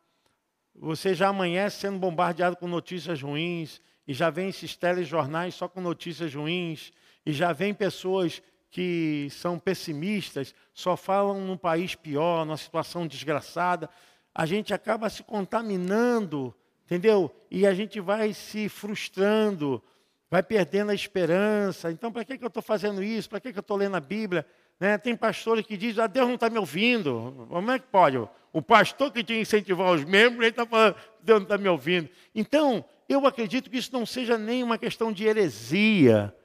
Você 0.75 1.15
já 1.15 1.29
amanhece 1.29 1.79
sendo 1.79 1.97
bombardeado 1.97 2.55
com 2.55 2.67
notícias 2.67 3.19
ruins, 3.19 3.81
e 4.07 4.13
já 4.13 4.29
vem 4.29 4.49
esses 4.49 4.75
telejornais 4.75 5.55
só 5.55 5.67
com 5.67 5.81
notícias 5.81 6.35
ruins, 6.35 6.93
e 7.25 7.33
já 7.33 7.51
vem 7.51 7.73
pessoas 7.73 8.43
que 8.73 9.27
são 9.29 9.59
pessimistas, 9.59 10.55
só 10.73 10.97
falam 10.97 11.39
num 11.39 11.55
país 11.55 11.93
pior, 11.93 12.43
numa 12.43 12.57
situação 12.57 13.05
desgraçada. 13.05 13.87
A 14.33 14.47
gente 14.47 14.73
acaba 14.73 15.11
se 15.11 15.21
contaminando, 15.21 16.51
entendeu? 16.83 17.31
E 17.51 17.67
a 17.67 17.73
gente 17.75 17.99
vai 17.99 18.33
se 18.33 18.67
frustrando, 18.67 19.79
vai 20.27 20.41
perdendo 20.41 20.89
a 20.89 20.95
esperança. 20.95 21.91
Então, 21.91 22.11
para 22.11 22.25
que, 22.25 22.35
que 22.35 22.43
eu 22.43 22.47
estou 22.47 22.63
fazendo 22.63 23.03
isso? 23.03 23.29
Para 23.29 23.39
que, 23.39 23.53
que 23.53 23.59
eu 23.59 23.61
estou 23.61 23.77
lendo 23.77 23.95
a 23.95 23.99
Bíblia? 23.99 24.43
Né? 24.79 24.97
Tem 24.97 25.15
pastores 25.15 25.67
que 25.67 25.77
dizem, 25.77 26.03
ah, 26.03 26.07
Deus 26.07 26.27
não 26.27 26.33
está 26.33 26.49
me 26.49 26.57
ouvindo. 26.57 27.45
Como 27.49 27.69
é 27.69 27.77
que 27.77 27.85
pode? 27.85 28.17
O 28.51 28.59
pastor 28.59 29.11
que 29.11 29.23
tinha 29.23 29.39
incentivar 29.39 29.93
os 29.93 30.03
membros, 30.03 30.39
ele 30.39 30.49
está 30.49 30.65
falando, 30.65 30.95
Deus 31.21 31.41
não 31.41 31.43
está 31.43 31.59
me 31.59 31.69
ouvindo. 31.69 32.09
Então, 32.33 32.83
eu 33.07 33.27
acredito 33.27 33.69
que 33.69 33.77
isso 33.77 33.93
não 33.93 34.03
seja 34.03 34.35
nem 34.35 34.63
uma 34.63 34.79
questão 34.79 35.13
de 35.13 35.25
heresia, 35.25 36.35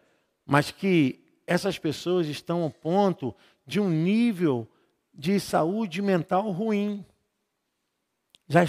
mas 0.44 0.70
que 0.70 1.26
essas 1.48 1.78
pessoas 1.78 2.26
estão 2.26 2.62
ao 2.62 2.70
ponto 2.70 3.34
de 3.66 3.80
um 3.80 3.88
nível 3.88 4.70
de 5.14 5.40
saúde 5.40 6.02
mental 6.02 6.50
ruim. 6.50 7.02
Já 8.46 8.64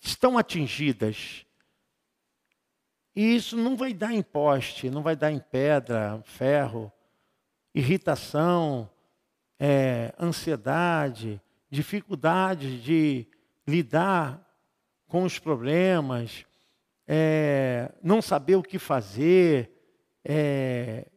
estão 0.00 0.38
atingidas. 0.38 1.44
E 3.14 3.36
isso 3.36 3.54
não 3.54 3.76
vai 3.76 3.92
dar 3.92 4.14
em 4.14 4.22
poste, 4.22 4.88
não 4.88 5.02
vai 5.02 5.14
dar 5.14 5.30
em 5.30 5.38
pedra, 5.38 6.22
ferro, 6.24 6.90
irritação, 7.74 8.88
é, 9.60 10.14
ansiedade, 10.18 11.38
dificuldade 11.68 12.80
de 12.80 13.26
lidar 13.66 14.42
com 15.06 15.22
os 15.24 15.38
problemas, 15.38 16.46
é, 17.06 17.92
não 18.02 18.22
saber 18.22 18.56
o 18.56 18.62
que 18.62 18.78
fazer, 18.78 19.70
é, 20.24 21.11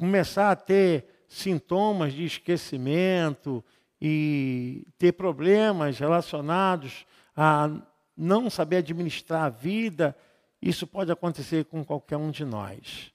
começar 0.00 0.50
a 0.50 0.56
ter 0.56 1.04
sintomas 1.28 2.14
de 2.14 2.24
esquecimento 2.24 3.62
e 4.00 4.86
ter 4.96 5.12
problemas 5.12 5.98
relacionados 5.98 7.04
a 7.36 7.68
não 8.16 8.48
saber 8.48 8.78
administrar 8.78 9.44
a 9.44 9.50
vida, 9.50 10.16
isso 10.60 10.86
pode 10.86 11.12
acontecer 11.12 11.66
com 11.66 11.84
qualquer 11.84 12.16
um 12.16 12.30
de 12.30 12.46
nós, 12.46 13.12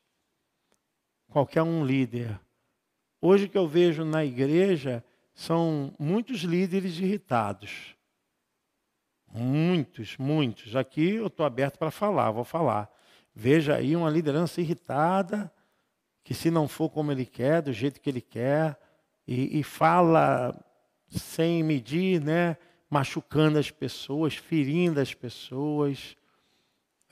qualquer 1.27 1.63
um 1.63 1.83
líder. 1.83 2.39
Hoje 3.19 3.49
que 3.49 3.57
eu 3.57 3.67
vejo 3.67 4.05
na 4.05 4.23
igreja 4.23 5.03
são 5.33 5.91
muitos 5.97 6.41
líderes 6.41 6.99
irritados. 6.99 7.95
Muitos, 9.33 10.17
muitos. 10.17 10.75
Aqui 10.75 11.15
eu 11.15 11.27
estou 11.27 11.47
aberto 11.47 11.79
para 11.79 11.89
falar, 11.89 12.29
vou 12.29 12.43
falar. 12.43 12.93
Veja 13.33 13.75
aí 13.75 13.95
uma 13.95 14.09
liderança 14.09 14.61
irritada, 14.61 15.51
que 16.25 16.33
se 16.33 16.49
não 16.49 16.67
for 16.67 16.89
como 16.89 17.11
ele 17.11 17.25
quer, 17.25 17.61
do 17.61 17.71
jeito 17.71 18.01
que 18.01 18.09
ele 18.09 18.19
quer, 18.19 18.77
e, 19.27 19.59
e 19.59 19.63
fala 19.63 20.59
sem 21.07 21.63
medir, 21.63 22.19
né, 22.19 22.57
machucando 22.89 23.59
as 23.59 23.69
pessoas, 23.69 24.35
ferindo 24.35 24.99
as 24.99 25.13
pessoas, 25.13 26.17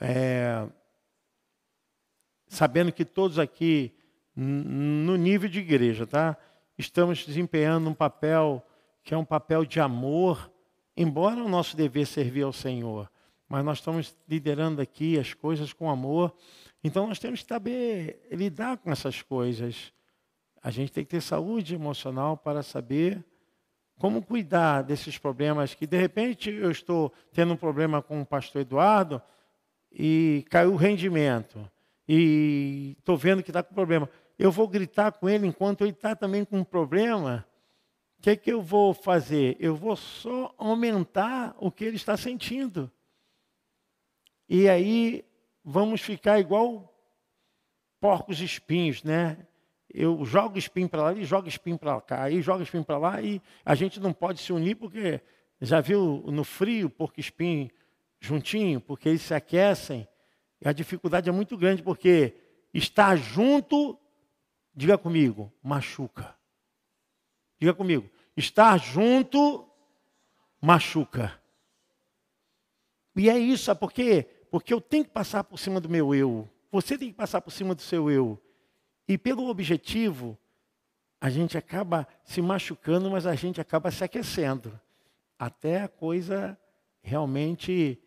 é, 0.00 0.66
sabendo 2.48 2.92
que 2.92 3.04
todos 3.04 3.38
aqui 3.38 3.94
no 4.34 5.16
nível 5.16 5.48
de 5.48 5.60
igreja, 5.60 6.04
tá? 6.04 6.36
Estamos 6.76 7.24
desempenhando 7.24 7.88
um 7.88 7.94
papel 7.94 8.66
que 9.04 9.14
é 9.14 9.16
um 9.16 9.24
papel 9.24 9.64
de 9.64 9.78
amor, 9.78 10.50
embora 10.96 11.40
o 11.40 11.48
nosso 11.48 11.76
dever 11.76 12.04
servir 12.04 12.42
ao 12.42 12.52
Senhor, 12.52 13.08
mas 13.48 13.64
nós 13.64 13.78
estamos 13.78 14.16
liderando 14.28 14.82
aqui 14.82 15.16
as 15.20 15.32
coisas 15.34 15.72
com 15.72 15.88
amor. 15.88 16.34
Então 16.84 17.06
nós 17.06 17.18
temos 17.18 17.42
que 17.42 17.48
saber 17.48 18.28
lidar 18.30 18.76
com 18.76 18.92
essas 18.92 19.22
coisas. 19.22 19.92
A 20.62 20.70
gente 20.70 20.92
tem 20.92 21.04
que 21.04 21.10
ter 21.10 21.20
saúde 21.20 21.74
emocional 21.74 22.36
para 22.36 22.62
saber 22.62 23.24
como 23.98 24.22
cuidar 24.22 24.82
desses 24.82 25.18
problemas 25.18 25.74
que 25.74 25.86
de 25.86 25.96
repente 25.96 26.50
eu 26.50 26.70
estou 26.70 27.12
tendo 27.32 27.54
um 27.54 27.56
problema 27.56 28.02
com 28.02 28.20
o 28.20 28.26
pastor 28.26 28.62
Eduardo 28.62 29.22
e 29.90 30.44
caiu 30.50 30.72
o 30.72 30.76
rendimento 30.76 31.70
e 32.06 32.96
estou 32.98 33.16
vendo 33.16 33.42
que 33.42 33.50
está 33.50 33.62
com 33.62 33.74
problema 33.74 34.10
eu 34.38 34.50
vou 34.50 34.66
gritar 34.66 35.12
com 35.12 35.28
ele 35.28 35.46
enquanto 35.46 35.82
ele 35.82 35.92
está 35.92 36.14
também 36.14 36.44
com 36.44 36.58
um 36.58 36.64
problema. 36.64 37.46
O 38.18 38.22
que, 38.22 38.30
é 38.30 38.36
que 38.36 38.50
eu 38.50 38.60
vou 38.60 38.92
fazer? 38.94 39.56
Eu 39.60 39.76
vou 39.76 39.96
só 39.96 40.54
aumentar 40.58 41.54
o 41.58 41.70
que 41.70 41.84
ele 41.84 41.96
está 41.96 42.16
sentindo. 42.16 42.90
E 44.48 44.68
aí 44.68 45.24
vamos 45.64 46.00
ficar 46.00 46.38
igual 46.38 46.92
porcos 48.00 48.40
espinhos, 48.40 49.02
né? 49.02 49.46
Eu 49.88 50.24
jogo 50.24 50.58
espinho 50.58 50.88
para 50.88 51.04
lá, 51.04 51.12
ele 51.12 51.24
joga 51.24 51.48
espinho 51.48 51.78
para 51.78 52.00
cá, 52.00 52.24
aí 52.24 52.42
joga 52.42 52.62
espinho 52.62 52.84
para 52.84 52.98
lá, 52.98 53.22
e 53.22 53.40
a 53.64 53.74
gente 53.74 54.00
não 54.00 54.12
pode 54.12 54.40
se 54.40 54.52
unir 54.52 54.76
porque 54.76 55.20
já 55.60 55.80
viu 55.80 56.24
no 56.26 56.44
frio 56.44 56.90
porco 56.90 57.20
espinho 57.20 57.70
juntinho, 58.20 58.80
porque 58.80 59.08
eles 59.08 59.22
se 59.22 59.34
aquecem. 59.34 60.06
E 60.60 60.68
a 60.68 60.72
dificuldade 60.72 61.28
é 61.28 61.32
muito 61.32 61.56
grande 61.56 61.82
porque 61.82 62.34
estar 62.72 63.16
junto 63.16 63.98
Diga 64.74 64.98
comigo, 64.98 65.52
machuca. 65.62 66.36
Diga 67.60 67.72
comigo, 67.72 68.10
estar 68.36 68.76
junto 68.78 69.68
machuca. 70.60 71.40
E 73.14 73.30
é 73.30 73.38
isso, 73.38 73.64
sabe 73.64 73.78
por 73.78 73.92
quê? 73.92 74.26
Porque 74.54 74.72
eu 74.72 74.80
tenho 74.80 75.04
que 75.04 75.10
passar 75.10 75.42
por 75.42 75.58
cima 75.58 75.80
do 75.80 75.88
meu 75.88 76.14
eu. 76.14 76.48
Você 76.70 76.96
tem 76.96 77.08
que 77.08 77.16
passar 77.16 77.40
por 77.40 77.50
cima 77.50 77.74
do 77.74 77.82
seu 77.82 78.08
eu. 78.08 78.40
E 79.08 79.18
pelo 79.18 79.48
objetivo, 79.48 80.38
a 81.20 81.28
gente 81.28 81.58
acaba 81.58 82.06
se 82.22 82.40
machucando, 82.40 83.10
mas 83.10 83.26
a 83.26 83.34
gente 83.34 83.60
acaba 83.60 83.90
se 83.90 84.04
aquecendo. 84.04 84.80
Até 85.36 85.82
a 85.82 85.88
coisa 85.88 86.56
realmente 87.02 88.00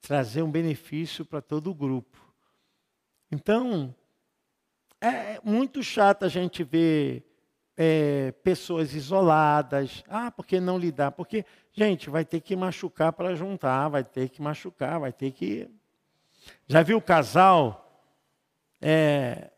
trazer 0.00 0.42
um 0.42 0.50
benefício 0.50 1.24
para 1.24 1.40
todo 1.40 1.70
o 1.70 1.74
grupo. 1.74 2.18
Então, 3.30 3.94
é 5.00 5.40
muito 5.44 5.84
chato 5.84 6.24
a 6.24 6.28
gente 6.28 6.64
ver 6.64 7.24
é, 7.76 8.32
pessoas 8.42 8.94
isoladas. 8.94 10.02
Ah, 10.08 10.30
porque 10.30 10.58
não 10.60 10.78
lidar? 10.78 11.12
Porque, 11.12 11.44
gente, 11.72 12.08
vai 12.08 12.24
ter 12.24 12.40
que 12.40 12.56
machucar 12.56 13.12
para 13.12 13.34
juntar, 13.34 13.88
vai 13.88 14.04
ter 14.04 14.28
que 14.28 14.40
machucar, 14.40 15.00
vai 15.00 15.12
ter 15.12 15.32
que. 15.32 15.68
Já 16.66 16.82
viu 16.82 16.98
o 16.98 17.02
casal 17.02 18.04
é, 18.80 19.50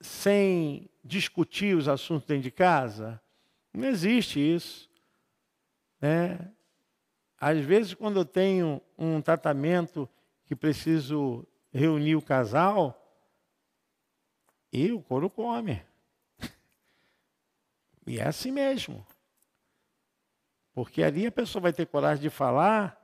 sem 0.00 0.88
discutir 1.04 1.76
os 1.76 1.88
assuntos 1.88 2.26
dentro 2.26 2.44
de 2.44 2.50
casa? 2.50 3.20
Não 3.72 3.88
existe 3.88 4.38
isso. 4.38 4.90
Né? 6.00 6.38
Às 7.38 7.58
vezes, 7.60 7.94
quando 7.94 8.20
eu 8.20 8.24
tenho 8.24 8.80
um 8.98 9.20
tratamento 9.20 10.08
que 10.44 10.54
preciso 10.54 11.46
reunir 11.72 12.16
o 12.16 12.22
casal, 12.22 13.00
e 14.72 14.92
o 14.92 15.02
couro 15.02 15.28
come. 15.28 15.82
E 18.06 18.18
é 18.18 18.26
assim 18.26 18.50
mesmo. 18.50 19.06
Porque 20.72 21.02
ali 21.02 21.26
a 21.26 21.32
pessoa 21.32 21.62
vai 21.62 21.72
ter 21.72 21.86
coragem 21.86 22.22
de 22.22 22.30
falar, 22.30 22.98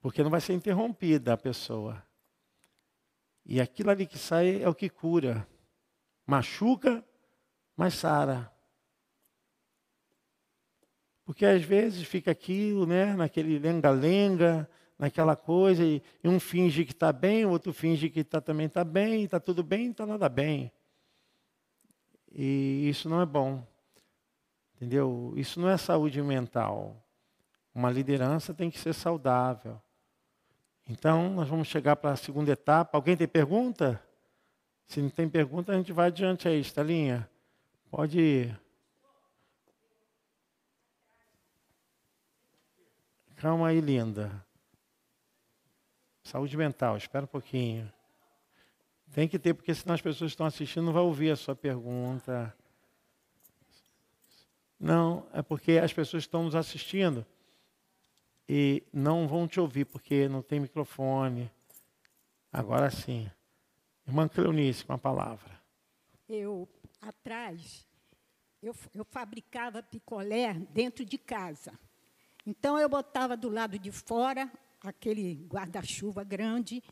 porque 0.00 0.22
não 0.22 0.30
vai 0.30 0.40
ser 0.40 0.54
interrompida 0.54 1.32
a 1.32 1.36
pessoa. 1.36 2.02
E 3.44 3.60
aquilo 3.60 3.90
ali 3.90 4.06
que 4.06 4.18
sai 4.18 4.62
é 4.62 4.68
o 4.68 4.74
que 4.74 4.88
cura. 4.88 5.46
Machuca, 6.26 7.04
mas 7.76 7.94
sara. 7.94 8.52
Porque 11.24 11.44
às 11.44 11.62
vezes 11.62 12.06
fica 12.06 12.30
aquilo, 12.30 12.86
né, 12.86 13.14
naquele 13.14 13.58
lenga-lenga, 13.58 14.68
naquela 14.98 15.36
coisa, 15.36 15.84
e, 15.84 16.02
um 16.24 16.40
finge 16.40 16.84
que 16.84 16.92
está 16.92 17.12
bem, 17.12 17.44
o 17.44 17.50
outro 17.50 17.72
finge 17.72 18.10
que 18.10 18.24
tá, 18.24 18.40
também 18.40 18.66
está 18.66 18.82
bem, 18.82 19.24
está 19.24 19.38
tudo 19.38 19.62
bem, 19.62 19.90
está 19.90 20.04
nada 20.04 20.28
bem. 20.28 20.72
E 22.40 22.88
isso 22.88 23.08
não 23.08 23.20
é 23.20 23.26
bom. 23.26 23.66
Entendeu? 24.76 25.32
Isso 25.36 25.58
não 25.58 25.68
é 25.68 25.76
saúde 25.76 26.22
mental. 26.22 26.96
Uma 27.74 27.90
liderança 27.90 28.54
tem 28.54 28.70
que 28.70 28.78
ser 28.78 28.92
saudável. 28.94 29.82
Então, 30.88 31.30
nós 31.30 31.48
vamos 31.48 31.66
chegar 31.66 31.96
para 31.96 32.12
a 32.12 32.16
segunda 32.16 32.52
etapa. 32.52 32.96
Alguém 32.96 33.16
tem 33.16 33.26
pergunta? 33.26 34.00
Se 34.86 35.02
não 35.02 35.10
tem 35.10 35.28
pergunta, 35.28 35.72
a 35.72 35.74
gente 35.74 35.92
vai 35.92 36.06
adiante 36.06 36.46
aí, 36.46 36.60
Estalinha. 36.60 37.28
Pode 37.90 38.20
ir. 38.20 38.60
Calma 43.34 43.66
aí, 43.66 43.80
linda. 43.80 44.46
Saúde 46.22 46.56
mental, 46.56 46.96
espera 46.96 47.24
um 47.24 47.28
pouquinho. 47.28 47.92
Tem 49.12 49.26
que 49.26 49.38
ter, 49.38 49.54
porque 49.54 49.74
senão 49.74 49.94
as 49.94 50.02
pessoas 50.02 50.30
que 50.30 50.34
estão 50.34 50.46
assistindo 50.46 50.84
não 50.84 50.92
vão 50.92 51.06
ouvir 51.06 51.30
a 51.30 51.36
sua 51.36 51.56
pergunta. 51.56 52.54
Não, 54.78 55.26
é 55.32 55.42
porque 55.42 55.72
as 55.72 55.92
pessoas 55.92 56.22
estão 56.22 56.44
nos 56.44 56.54
assistindo 56.54 57.26
e 58.48 58.82
não 58.92 59.26
vão 59.26 59.48
te 59.48 59.58
ouvir 59.58 59.84
porque 59.84 60.28
não 60.28 60.42
tem 60.42 60.60
microfone. 60.60 61.50
Agora 62.52 62.90
sim. 62.90 63.30
Irmã 64.06 64.28
Cleonice, 64.28 64.84
com 64.84 64.92
a 64.92 64.98
palavra. 64.98 65.60
Eu, 66.28 66.68
atrás, 67.00 67.86
eu, 68.62 68.74
eu 68.94 69.04
fabricava 69.04 69.82
picolé 69.82 70.54
dentro 70.54 71.04
de 71.04 71.18
casa. 71.18 71.72
Então, 72.46 72.78
eu 72.78 72.88
botava 72.88 73.36
do 73.36 73.50
lado 73.50 73.78
de 73.78 73.92
fora 73.92 74.50
aquele 74.80 75.34
guarda-chuva 75.46 76.24
grande 76.24 76.82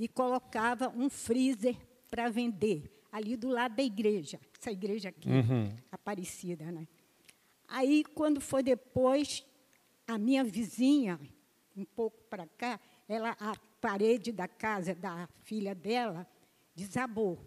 e 0.00 0.08
colocava 0.08 0.88
um 0.88 1.10
freezer 1.10 1.76
para 2.10 2.30
vender 2.30 2.90
ali 3.12 3.36
do 3.36 3.50
lado 3.50 3.76
da 3.76 3.82
igreja, 3.82 4.40
essa 4.58 4.72
igreja 4.72 5.10
aqui, 5.10 5.28
uhum. 5.28 5.76
Aparecida, 5.92 6.72
né? 6.72 6.88
Aí, 7.68 8.02
quando 8.14 8.40
foi 8.40 8.62
depois, 8.62 9.44
a 10.06 10.16
minha 10.16 10.42
vizinha, 10.42 11.20
um 11.76 11.84
pouco 11.84 12.16
para 12.30 12.46
cá, 12.46 12.80
ela, 13.06 13.36
a 13.38 13.54
parede 13.80 14.32
da 14.32 14.48
casa 14.48 14.94
da 14.94 15.28
filha 15.42 15.74
dela 15.74 16.26
desabou. 16.74 17.38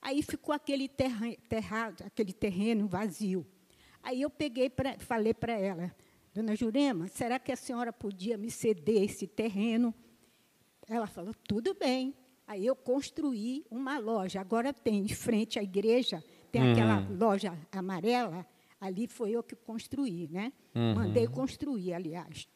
Aí 0.00 0.22
ficou 0.22 0.54
aquele, 0.54 0.88
terra, 0.88 1.34
terrado, 1.48 2.04
aquele 2.04 2.32
terreno 2.32 2.86
vazio. 2.86 3.44
Aí 4.02 4.22
eu 4.22 4.30
peguei, 4.30 4.70
pra, 4.70 4.98
falei 5.00 5.34
para 5.34 5.52
ela, 5.52 5.94
Dona 6.32 6.54
Jurema, 6.54 7.08
será 7.08 7.38
que 7.38 7.50
a 7.50 7.56
senhora 7.56 7.92
podia 7.92 8.38
me 8.38 8.50
ceder 8.50 9.02
esse 9.02 9.26
terreno 9.26 9.92
ela 10.88 11.06
falou, 11.06 11.34
tudo 11.46 11.74
bem. 11.74 12.14
Aí 12.46 12.64
eu 12.64 12.74
construí 12.74 13.64
uma 13.70 13.98
loja. 13.98 14.40
Agora 14.40 14.72
tem, 14.72 15.00
em 15.00 15.08
frente 15.08 15.58
à 15.58 15.62
igreja, 15.62 16.24
tem 16.50 16.62
uhum. 16.62 16.72
aquela 16.72 17.08
loja 17.10 17.58
amarela. 17.70 18.46
Ali 18.80 19.06
foi 19.06 19.32
eu 19.32 19.42
que 19.42 19.54
construí, 19.54 20.28
né? 20.28 20.52
Uhum. 20.74 20.94
Mandei 20.94 21.26
construir, 21.26 21.92
aliás. 21.92 22.48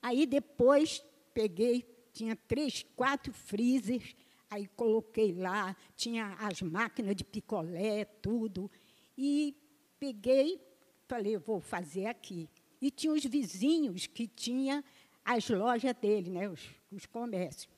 Aí 0.00 0.26
depois 0.26 1.02
peguei, 1.34 1.84
tinha 2.12 2.36
três, 2.36 2.84
quatro 2.94 3.32
freezers, 3.32 4.14
aí 4.48 4.66
coloquei 4.68 5.32
lá, 5.32 5.76
tinha 5.96 6.36
as 6.38 6.62
máquinas 6.62 7.16
de 7.16 7.24
picolé, 7.24 8.04
tudo. 8.04 8.70
E 9.16 9.56
peguei, 9.98 10.60
falei, 11.06 11.36
vou 11.36 11.60
fazer 11.60 12.06
aqui. 12.06 12.48
E 12.80 12.90
tinha 12.90 13.12
os 13.12 13.24
vizinhos 13.24 14.06
que 14.06 14.28
tinha 14.28 14.84
as 15.28 15.46
lojas 15.50 15.94
dele, 15.94 16.30
né, 16.30 16.48
os, 16.48 16.70
os 16.90 17.04
comércios. 17.04 17.68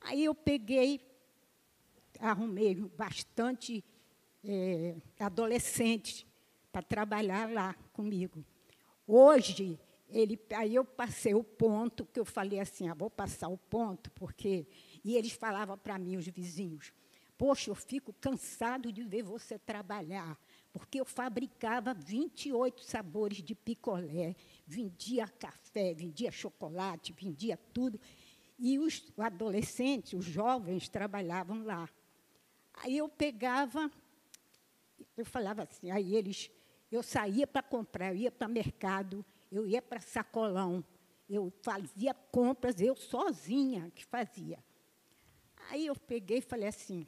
Aí 0.00 0.24
eu 0.24 0.34
peguei, 0.34 0.98
arrumei 2.18 2.74
bastante 2.74 3.84
é, 4.42 4.96
adolescentes 5.20 6.24
para 6.72 6.80
trabalhar 6.80 7.50
lá 7.50 7.74
comigo. 7.92 8.42
Hoje, 9.06 9.78
ele, 10.08 10.40
aí 10.56 10.76
eu 10.76 10.84
passei 10.84 11.34
o 11.34 11.44
ponto, 11.44 12.06
que 12.06 12.18
eu 12.18 12.24
falei 12.24 12.58
assim, 12.58 12.88
ah, 12.88 12.94
vou 12.94 13.10
passar 13.10 13.48
o 13.48 13.58
ponto, 13.58 14.10
porque... 14.12 14.66
E 15.04 15.14
eles 15.14 15.32
falavam 15.32 15.76
para 15.76 15.98
mim, 15.98 16.16
os 16.16 16.26
vizinhos, 16.26 16.90
poxa, 17.36 17.70
eu 17.70 17.74
fico 17.74 18.14
cansado 18.14 18.90
de 18.90 19.02
ver 19.02 19.22
você 19.22 19.58
trabalhar, 19.58 20.38
porque 20.72 20.98
eu 20.98 21.04
fabricava 21.04 21.92
28 21.92 22.82
sabores 22.82 23.42
de 23.42 23.54
picolé, 23.54 24.34
vendia 24.68 25.26
café, 25.26 25.94
vendia 25.94 26.30
chocolate, 26.30 27.14
vendia 27.14 27.56
tudo. 27.72 27.98
E 28.58 28.78
os 28.78 29.10
adolescentes, 29.16 30.12
os 30.12 30.26
jovens, 30.26 30.88
trabalhavam 30.88 31.64
lá. 31.64 31.88
Aí 32.74 32.98
eu 32.98 33.08
pegava, 33.08 33.90
eu 35.16 35.24
falava 35.24 35.62
assim, 35.62 35.90
aí 35.90 36.14
eles, 36.14 36.50
eu 36.92 37.02
saía 37.02 37.46
para 37.46 37.62
comprar, 37.62 38.12
eu 38.12 38.16
ia 38.16 38.30
para 38.30 38.46
mercado, 38.46 39.24
eu 39.50 39.66
ia 39.66 39.80
para 39.80 40.00
sacolão, 40.00 40.84
eu 41.28 41.50
fazia 41.62 42.12
compras, 42.12 42.78
eu 42.80 42.94
sozinha 42.94 43.90
que 43.94 44.04
fazia. 44.04 44.62
Aí 45.70 45.86
eu 45.86 45.96
peguei 45.96 46.38
e 46.38 46.42
falei 46.42 46.68
assim, 46.68 47.06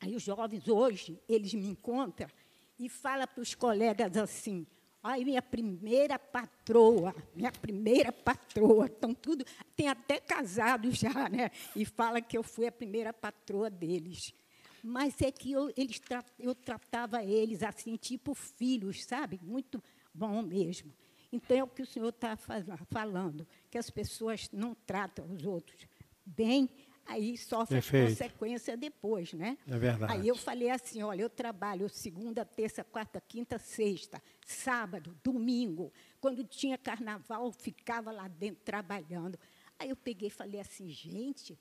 aí 0.00 0.14
os 0.14 0.22
jovens 0.22 0.68
hoje, 0.68 1.20
eles 1.28 1.52
me 1.52 1.68
encontram 1.68 2.30
e 2.78 2.88
falam 2.88 3.26
para 3.26 3.42
os 3.42 3.54
colegas 3.54 4.16
assim, 4.16 4.66
Ai, 5.02 5.24
minha 5.24 5.40
primeira 5.40 6.18
patroa, 6.18 7.14
minha 7.34 7.52
primeira 7.52 8.10
patroa. 8.12 8.86
Estão 8.86 9.14
tudo. 9.14 9.44
Tem 9.76 9.88
até 9.88 10.18
casado 10.18 10.90
já, 10.90 11.28
né? 11.28 11.50
E 11.76 11.84
fala 11.84 12.20
que 12.20 12.36
eu 12.36 12.42
fui 12.42 12.66
a 12.66 12.72
primeira 12.72 13.12
patroa 13.12 13.70
deles. 13.70 14.34
Mas 14.82 15.20
é 15.22 15.30
que 15.30 15.52
eu, 15.52 15.72
eles, 15.76 16.00
eu 16.38 16.54
tratava 16.54 17.22
eles 17.22 17.62
assim, 17.62 17.96
tipo 17.96 18.34
filhos, 18.34 19.04
sabe? 19.04 19.38
Muito 19.42 19.82
bom 20.12 20.42
mesmo. 20.42 20.92
Então, 21.32 21.56
é 21.56 21.62
o 21.62 21.68
que 21.68 21.82
o 21.82 21.86
senhor 21.86 22.08
está 22.08 22.36
falando, 22.36 23.46
que 23.70 23.76
as 23.76 23.90
pessoas 23.90 24.48
não 24.52 24.74
tratam 24.74 25.30
os 25.30 25.44
outros 25.44 25.86
bem, 26.24 26.68
aí 27.08 27.36
sofre 27.36 27.76
Perfeito. 27.76 28.10
consequência 28.10 28.76
depois, 28.76 29.32
né? 29.32 29.56
É 29.66 29.78
verdade. 29.78 30.12
Aí 30.12 30.28
eu 30.28 30.36
falei 30.36 30.70
assim, 30.70 31.02
olha, 31.02 31.22
eu 31.22 31.30
trabalho 31.30 31.88
segunda, 31.88 32.44
terça, 32.44 32.84
quarta, 32.84 33.20
quinta, 33.20 33.58
sexta, 33.58 34.22
sábado, 34.46 35.16
domingo. 35.24 35.92
Quando 36.20 36.44
tinha 36.44 36.76
carnaval, 36.78 37.50
ficava 37.52 38.10
lá 38.12 38.28
dentro 38.28 38.62
trabalhando. 38.64 39.38
Aí 39.78 39.90
eu 39.90 39.96
peguei 39.96 40.28
e 40.28 40.30
falei 40.30 40.60
assim, 40.60 40.88
gente, 40.88 41.58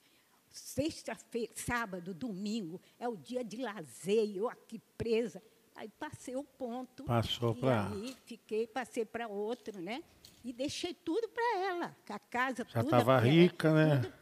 sexta-feira, 0.50 1.52
sábado, 1.56 2.14
domingo, 2.14 2.82
é 3.00 3.08
o 3.08 3.16
dia 3.16 3.44
de 3.44 3.58
lazer, 3.58 4.36
eu 4.36 4.50
aqui 4.50 4.80
presa. 4.98 5.42
Aí 5.76 5.90
passei 6.00 6.36
o 6.36 6.44
ponto. 6.44 7.04
Passou 7.04 7.54
para. 7.54 7.90
aí 7.92 8.16
fiquei, 8.26 8.66
passei 8.66 9.06
para 9.06 9.28
outro, 9.28 9.80
né? 9.80 10.04
E 10.44 10.52
deixei 10.52 10.94
tudo 10.94 11.28
para 11.30 11.60
ela, 11.60 11.96
com 12.06 12.14
a 12.14 12.20
casa 12.20 12.66
Já 12.68 12.80
tudo. 12.82 12.86
estava 12.86 13.16
porque- 13.22 13.30
rica, 13.30 13.74
né? 13.74 13.98
tudo- 14.02 14.17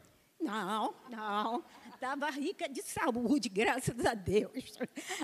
Não, 0.46 0.94
não. 1.10 1.64
Estava 1.94 2.28
rica 2.30 2.68
de 2.68 2.82
saúde, 2.82 3.48
graças 3.48 4.04
a 4.04 4.14
Deus. 4.14 4.78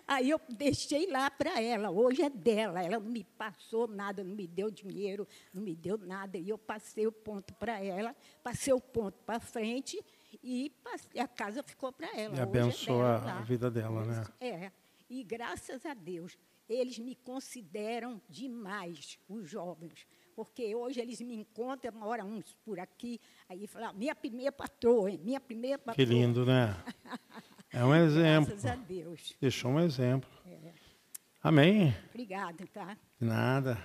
Aí 0.06 0.30
eu 0.30 0.40
deixei 0.48 1.06
lá 1.10 1.30
para 1.30 1.60
ela. 1.60 1.90
Hoje 1.90 2.22
é 2.22 2.30
dela. 2.30 2.82
Ela 2.82 2.98
não 2.98 3.10
me 3.10 3.22
passou 3.24 3.86
nada, 3.86 4.24
não 4.24 4.34
me 4.34 4.46
deu 4.46 4.70
dinheiro, 4.70 5.28
não 5.52 5.62
me 5.62 5.74
deu 5.76 5.98
nada. 5.98 6.38
E 6.38 6.48
eu 6.48 6.56
passei 6.58 7.06
o 7.06 7.12
ponto 7.12 7.52
para 7.54 7.78
ela, 7.82 8.16
passei 8.42 8.72
o 8.72 8.80
ponto 8.80 9.18
para 9.24 9.38
frente 9.38 10.02
e 10.42 10.70
passei- 10.82 11.20
a 11.20 11.28
casa 11.28 11.62
ficou 11.62 11.92
para 11.92 12.08
ela. 12.18 12.34
E 12.34 12.38
é 12.38 12.42
abençoou 12.42 12.98
dela 13.02 13.32
a 13.38 13.40
vida 13.42 13.70
dela, 13.70 14.04
né? 14.04 14.24
É. 14.40 14.72
E 15.10 15.22
graças 15.22 15.84
a 15.84 15.92
Deus, 15.92 16.38
eles 16.66 16.98
me 16.98 17.14
consideram 17.14 18.18
demais, 18.30 19.18
os 19.28 19.48
jovens. 19.48 20.06
Porque 20.34 20.74
hoje 20.74 21.00
eles 21.00 21.20
me 21.20 21.34
encontram, 21.34 21.92
mora 21.92 22.24
uns 22.24 22.54
por 22.64 22.80
aqui, 22.80 23.20
aí 23.48 23.66
falam, 23.66 23.92
minha 23.94 24.14
primeira 24.14 24.52
patroa, 24.52 25.10
hein? 25.10 25.20
minha 25.22 25.40
primeira 25.40 25.78
patroa. 25.78 25.94
Que 25.94 26.04
lindo, 26.04 26.44
né? 26.46 26.76
É 27.74 27.82
um 27.82 27.94
exemplo. 27.94 28.50
Graças 28.50 28.66
a 28.66 28.76
Deus. 28.76 29.34
Deixou 29.40 29.70
um 29.70 29.80
exemplo. 29.80 30.28
É. 30.46 30.74
Amém? 31.42 31.96
Obrigada, 32.10 32.66
tá? 32.66 32.98
De 33.18 33.26
nada. 33.26 33.82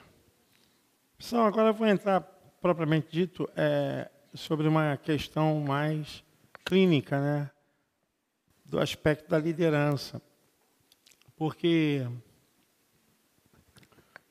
Pessoal, 1.18 1.48
agora 1.48 1.70
eu 1.70 1.74
vou 1.74 1.88
entrar, 1.88 2.20
propriamente 2.62 3.08
dito, 3.10 3.50
é, 3.56 4.12
sobre 4.34 4.68
uma 4.68 4.98
questão 4.98 5.62
mais 5.62 6.22
clínica, 6.66 7.18
né? 7.20 7.50
Do 8.66 8.78
aspecto 8.78 9.30
da 9.30 9.39
liderança. 9.39 10.22
Porque 11.38 12.06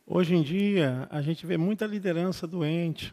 hoje 0.06 0.34
em 0.34 0.42
dia 0.42 1.08
a 1.10 1.20
gente 1.20 1.44
vê 1.44 1.56
muita 1.56 1.84
liderança 1.84 2.46
doente. 2.46 3.12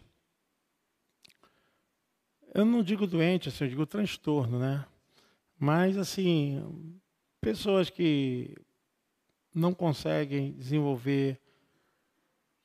Eu 2.54 2.64
não 2.64 2.84
digo 2.84 3.08
doente, 3.08 3.50
assim, 3.50 3.64
eu 3.64 3.70
digo 3.72 3.86
transtorno, 3.86 4.60
né? 4.60 4.86
Mas, 5.58 5.98
assim, 5.98 7.00
pessoas 7.42 7.90
que 7.90 8.56
não 9.56 9.74
conseguem 9.74 10.52
desenvolver 10.54 11.40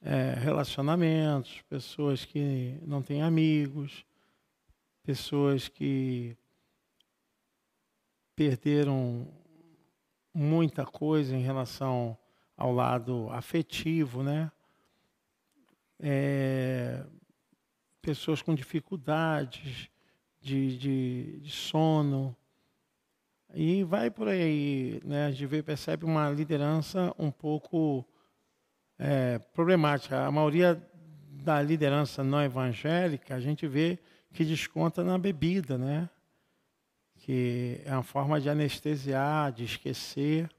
é, 0.00 0.34
relacionamentos, 0.34 1.62
pessoas 1.62 2.24
que 2.24 2.78
não 2.82 3.02
têm 3.02 3.22
amigos, 3.22 4.04
pessoas 5.02 5.68
que 5.68 6.36
perderam 8.36 9.26
muita 10.32 10.84
coisa 10.84 11.34
em 11.34 11.42
relação 11.42 12.16
ao 12.58 12.72
lado 12.72 13.28
afetivo, 13.30 14.24
né? 14.24 14.50
É, 16.00 17.04
pessoas 18.02 18.42
com 18.42 18.52
dificuldades 18.52 19.88
de, 20.40 20.76
de, 20.76 21.40
de 21.40 21.50
sono. 21.50 22.36
E 23.54 23.84
vai 23.84 24.10
por 24.10 24.26
aí, 24.26 25.00
né? 25.04 25.26
A 25.26 25.30
gente 25.30 25.62
percebe 25.62 26.04
uma 26.04 26.28
liderança 26.30 27.14
um 27.16 27.30
pouco 27.30 28.04
é, 28.98 29.38
problemática. 29.38 30.26
A 30.26 30.30
maioria 30.30 30.82
da 31.30 31.62
liderança 31.62 32.24
não 32.24 32.42
evangélica, 32.42 33.36
a 33.36 33.40
gente 33.40 33.68
vê 33.68 33.98
que 34.32 34.44
desconta 34.44 35.04
na 35.04 35.16
bebida, 35.16 35.78
né? 35.78 36.10
Que 37.14 37.80
é 37.84 37.92
uma 37.92 38.02
forma 38.02 38.40
de 38.40 38.50
anestesiar, 38.50 39.52
de 39.52 39.64
esquecer. 39.64 40.50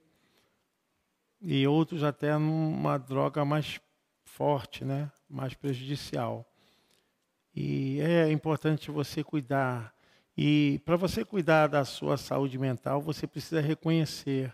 E 1.42 1.66
outros 1.68 2.04
até 2.04 2.38
numa 2.38 2.98
droga 2.98 3.46
mais 3.46 3.80
forte, 4.24 4.84
né? 4.84 5.12
Mais 5.30 5.54
prejudicial. 5.54 6.46
E 7.56 8.00
é 8.02 8.32
importante 8.32 8.92
você 8.92 9.24
cuidar. 9.24 9.94
E 10.38 10.80
para 10.86 10.96
você 10.96 11.26
cuidar 11.26 11.68
da 11.68 11.84
sua 11.84 12.18
saúde 12.18 12.58
mental, 12.58 13.02
você 13.02 13.28
precisa 13.28 13.60
reconhecer. 13.60 14.54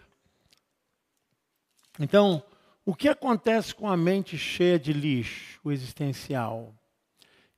Então, 2.00 2.44
o 2.84 2.96
que 2.96 3.08
acontece 3.08 3.74
com 3.74 3.88
a 3.88 3.98
mente 3.98 4.38
cheia 4.38 4.78
de 4.80 4.94
lixo 4.94 5.72
existencial? 5.72 6.74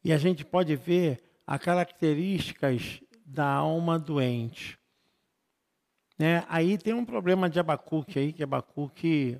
E 0.03 0.13
a 0.13 0.17
gente 0.17 0.45
pode 0.45 0.75
ver 0.75 1.21
as 1.45 1.59
características 1.59 3.01
da 3.25 3.45
alma 3.45 3.99
doente. 3.99 4.76
Né? 6.17 6.43
Aí 6.49 6.77
tem 6.77 6.93
um 6.93 7.05
problema 7.05 7.49
de 7.49 7.59
Abacuque 7.59 8.17
aí, 8.17 8.33
que 8.33 8.43
Abacuque 8.43 9.37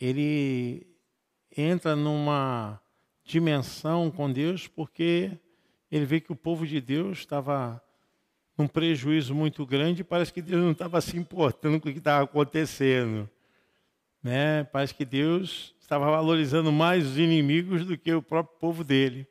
ele 0.00 0.86
entra 1.56 1.96
numa 1.96 2.80
dimensão 3.24 4.10
com 4.10 4.30
Deus 4.30 4.68
porque 4.68 5.32
ele 5.90 6.04
vê 6.04 6.20
que 6.20 6.32
o 6.32 6.36
povo 6.36 6.66
de 6.66 6.80
Deus 6.80 7.18
estava 7.18 7.82
num 8.58 8.66
prejuízo 8.66 9.34
muito 9.34 9.66
grande 9.66 10.04
parece 10.04 10.32
que 10.32 10.42
Deus 10.42 10.62
não 10.62 10.72
estava 10.72 11.00
se 11.00 11.16
importando 11.16 11.80
com 11.80 11.88
o 11.88 11.92
que 11.92 11.98
estava 11.98 12.24
acontecendo. 12.24 13.28
Né? 14.22 14.64
Parece 14.64 14.94
que 14.94 15.04
Deus 15.04 15.74
estava 15.80 16.10
valorizando 16.10 16.70
mais 16.72 17.06
os 17.06 17.18
inimigos 17.18 17.86
do 17.86 17.96
que 17.96 18.12
o 18.12 18.22
próprio 18.22 18.58
povo 18.58 18.84
dele. 18.84 19.26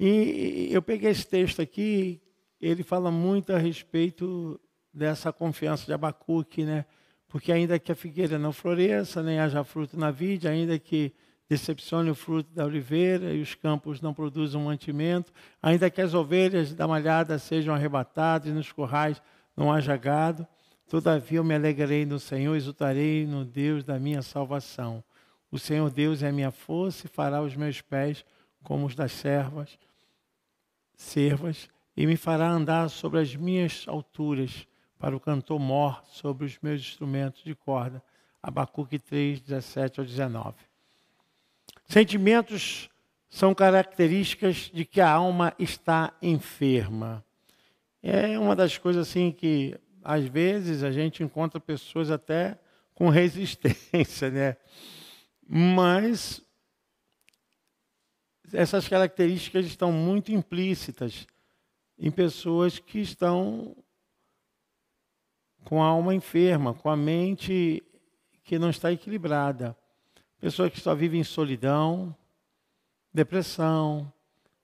E 0.00 0.68
eu 0.70 0.82
peguei 0.82 1.10
esse 1.10 1.26
texto 1.26 1.62
aqui, 1.62 2.20
ele 2.60 2.82
fala 2.82 3.10
muito 3.10 3.52
a 3.52 3.58
respeito 3.58 4.60
dessa 4.96 5.32
confiança 5.32 5.84
de 5.84 5.92
Abacuque, 5.92 6.64
né? 6.64 6.84
Porque 7.28 7.52
ainda 7.52 7.78
que 7.78 7.92
a 7.92 7.94
figueira 7.94 8.38
não 8.38 8.52
floresça, 8.52 9.22
nem 9.22 9.38
haja 9.38 9.62
fruto 9.62 9.98
na 9.98 10.10
vide, 10.10 10.48
ainda 10.48 10.78
que 10.78 11.12
decepcione 11.48 12.10
o 12.10 12.14
fruto 12.14 12.52
da 12.52 12.64
oliveira 12.64 13.32
e 13.32 13.40
os 13.40 13.54
campos 13.54 14.00
não 14.00 14.12
produzam 14.12 14.62
mantimento, 14.62 15.32
ainda 15.62 15.90
que 15.90 16.00
as 16.00 16.14
ovelhas 16.14 16.74
da 16.74 16.88
malhada 16.88 17.38
sejam 17.38 17.74
arrebatadas 17.74 18.48
e 18.48 18.52
nos 18.52 18.72
currais 18.72 19.22
não 19.56 19.72
haja 19.72 19.96
gado, 19.96 20.46
todavia 20.88 21.38
eu 21.38 21.44
me 21.44 21.54
alegrarei 21.54 22.04
no 22.04 22.18
Senhor, 22.18 22.56
exultarei 22.56 23.26
no 23.26 23.44
Deus 23.44 23.84
da 23.84 23.98
minha 23.98 24.22
salvação. 24.22 25.04
O 25.50 25.58
Senhor 25.58 25.90
Deus 25.90 26.22
é 26.22 26.28
a 26.28 26.32
minha 26.32 26.50
força 26.50 27.06
e 27.06 27.08
fará 27.08 27.40
os 27.40 27.54
meus 27.54 27.80
pés 27.80 28.24
como 28.62 28.86
os 28.86 28.96
das 28.96 29.12
servas, 29.12 29.78
servas, 30.96 31.68
e 31.96 32.06
me 32.06 32.16
fará 32.16 32.50
andar 32.50 32.90
sobre 32.90 33.20
as 33.20 33.34
minhas 33.36 33.84
alturas, 33.86 34.66
para 34.98 35.16
o 35.16 35.20
cantor 35.20 35.58
mor 35.58 36.02
sobre 36.06 36.46
os 36.46 36.58
meus 36.62 36.80
instrumentos 36.80 37.42
de 37.42 37.54
corda. 37.54 38.02
Abacuque 38.42 38.98
3, 38.98 39.40
17 39.40 40.00
ao 40.00 40.06
19. 40.06 40.56
Sentimentos 41.84 42.88
são 43.28 43.54
características 43.54 44.70
de 44.72 44.84
que 44.84 45.00
a 45.00 45.10
alma 45.10 45.54
está 45.58 46.12
enferma. 46.22 47.24
É 48.02 48.38
uma 48.38 48.54
das 48.54 48.78
coisas 48.78 49.08
assim 49.08 49.32
que 49.32 49.78
às 50.02 50.24
vezes 50.24 50.82
a 50.82 50.90
gente 50.90 51.22
encontra 51.22 51.58
pessoas 51.58 52.10
até 52.10 52.58
com 52.94 53.08
resistência, 53.08 54.30
né? 54.30 54.56
Mas 55.46 56.40
essas 58.52 58.88
características 58.88 59.66
estão 59.66 59.90
muito 59.90 60.32
implícitas 60.32 61.26
em 61.98 62.10
pessoas 62.10 62.78
que 62.78 63.00
estão 63.00 63.76
com 65.66 65.82
a 65.82 65.86
alma 65.86 66.14
enferma, 66.14 66.72
com 66.72 66.88
a 66.88 66.96
mente 66.96 67.82
que 68.44 68.56
não 68.56 68.70
está 68.70 68.92
equilibrada. 68.92 69.76
Pessoas 70.40 70.72
que 70.72 70.80
só 70.80 70.94
vivem 70.94 71.20
em 71.20 71.24
solidão, 71.24 72.14
depressão, 73.12 74.12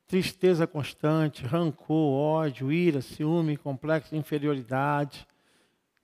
tristeza 0.06 0.64
constante, 0.64 1.44
rancor, 1.44 2.12
ódio, 2.12 2.70
ira, 2.70 3.02
ciúme, 3.02 3.56
complexo 3.56 4.10
de 4.10 4.16
inferioridade, 4.16 5.26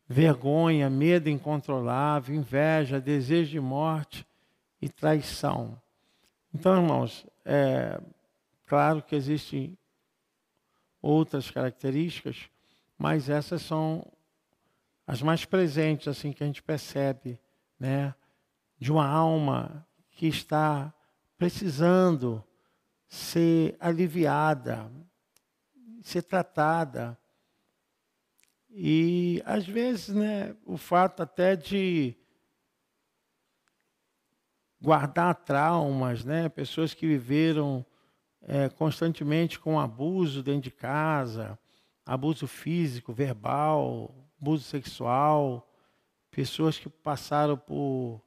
vergonha, 0.08 0.90
medo 0.90 1.28
incontrolável, 1.28 2.34
inveja, 2.34 3.00
desejo 3.00 3.52
de 3.52 3.60
morte 3.60 4.26
e 4.82 4.88
traição. 4.88 5.80
Então, 6.52 6.76
irmãos, 6.82 7.24
é 7.44 8.00
claro 8.66 9.00
que 9.00 9.14
existem 9.14 9.78
outras 11.00 11.52
características, 11.52 12.50
mas 12.98 13.28
essas 13.28 13.62
são 13.62 14.04
as 15.08 15.22
mais 15.22 15.46
presentes, 15.46 16.06
assim, 16.06 16.34
que 16.34 16.44
a 16.44 16.46
gente 16.46 16.62
percebe, 16.62 17.40
né? 17.80 18.14
De 18.78 18.92
uma 18.92 19.08
alma 19.08 19.88
que 20.10 20.26
está 20.26 20.92
precisando 21.38 22.44
ser 23.08 23.74
aliviada, 23.80 24.92
ser 26.02 26.20
tratada. 26.20 27.18
E, 28.68 29.42
às 29.46 29.66
vezes, 29.66 30.14
né, 30.14 30.54
o 30.66 30.76
fato 30.76 31.22
até 31.22 31.56
de 31.56 32.14
guardar 34.78 35.34
traumas, 35.36 36.22
né? 36.22 36.50
pessoas 36.50 36.92
que 36.92 37.06
viveram 37.06 37.84
é, 38.42 38.68
constantemente 38.68 39.58
com 39.58 39.80
abuso 39.80 40.42
dentro 40.42 40.64
de 40.64 40.70
casa, 40.70 41.58
abuso 42.04 42.46
físico, 42.46 43.10
verbal, 43.10 44.14
abuso 44.40 44.64
sexual, 44.64 45.68
pessoas 46.30 46.78
que 46.78 46.88
passaram 46.88 47.56
por 47.56 48.22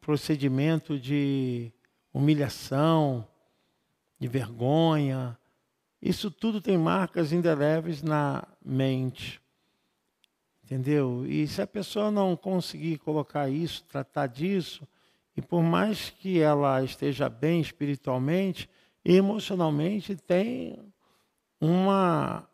procedimento 0.00 0.98
de 0.98 1.72
humilhação, 2.12 3.26
de 4.18 4.28
vergonha. 4.28 5.38
Isso 6.00 6.30
tudo 6.30 6.60
tem 6.60 6.78
marcas 6.78 7.32
indeléveis 7.32 8.02
na 8.02 8.46
mente. 8.64 9.40
Entendeu? 10.62 11.26
E 11.26 11.46
se 11.46 11.60
a 11.60 11.66
pessoa 11.66 12.10
não 12.10 12.36
conseguir 12.36 12.98
colocar 12.98 13.50
isso, 13.50 13.84
tratar 13.84 14.26
disso, 14.26 14.88
e 15.36 15.42
por 15.42 15.62
mais 15.62 16.08
que 16.08 16.40
ela 16.40 16.82
esteja 16.82 17.28
bem 17.28 17.60
espiritualmente, 17.60 18.68
emocionalmente 19.04 20.16
tem 20.16 20.78
uma 21.60 22.48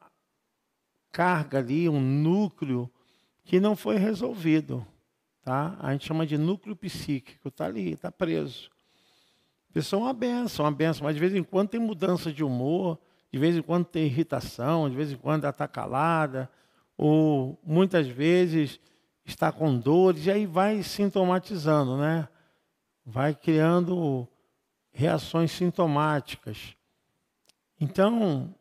carga 1.11 1.59
ali, 1.59 1.89
um 1.89 2.01
núcleo 2.01 2.91
que 3.45 3.61
não 3.61 3.75
foi 3.75 3.97
resolvido. 3.97 4.87
Tá? 5.43 5.77
A 5.81 5.93
gente 5.93 6.07
chama 6.07 6.27
de 6.27 6.37
núcleo 6.37 6.77
psíquico, 6.77 7.49
está 7.49 7.67
ali, 7.67 7.93
está 7.93 8.11
preso. 8.13 8.71
Pessoa 9.73 10.01
é 10.01 10.05
uma 10.07 10.13
benção, 10.13 10.65
uma 10.65 10.73
benção, 10.73 11.05
mas 11.05 11.15
de 11.15 11.21
vez 11.21 11.35
em 11.35 11.43
quando 11.43 11.69
tem 11.71 11.81
mudança 11.81 12.33
de 12.33 12.43
humor, 12.43 12.99
de 13.33 13.39
vez 13.39 13.57
em 13.57 13.63
quando 13.63 13.85
tem 13.85 14.07
irritação, 14.07 14.91
de 14.91 14.97
vez 14.97 15.13
em 15.13 15.17
quando 15.17 15.45
ela 15.45 15.51
está 15.51 15.69
calada, 15.69 16.51
ou 16.97 17.59
muitas 17.65 18.07
vezes 18.07 18.81
está 19.25 19.53
com 19.53 19.79
dores, 19.79 20.27
e 20.27 20.31
aí 20.31 20.45
vai 20.45 20.83
sintomatizando, 20.83 21.97
né? 21.97 22.29
Vai 23.05 23.35
criando 23.35 24.29
reações 24.93 25.53
sintomáticas. 25.53 26.77
Então, 27.81 28.55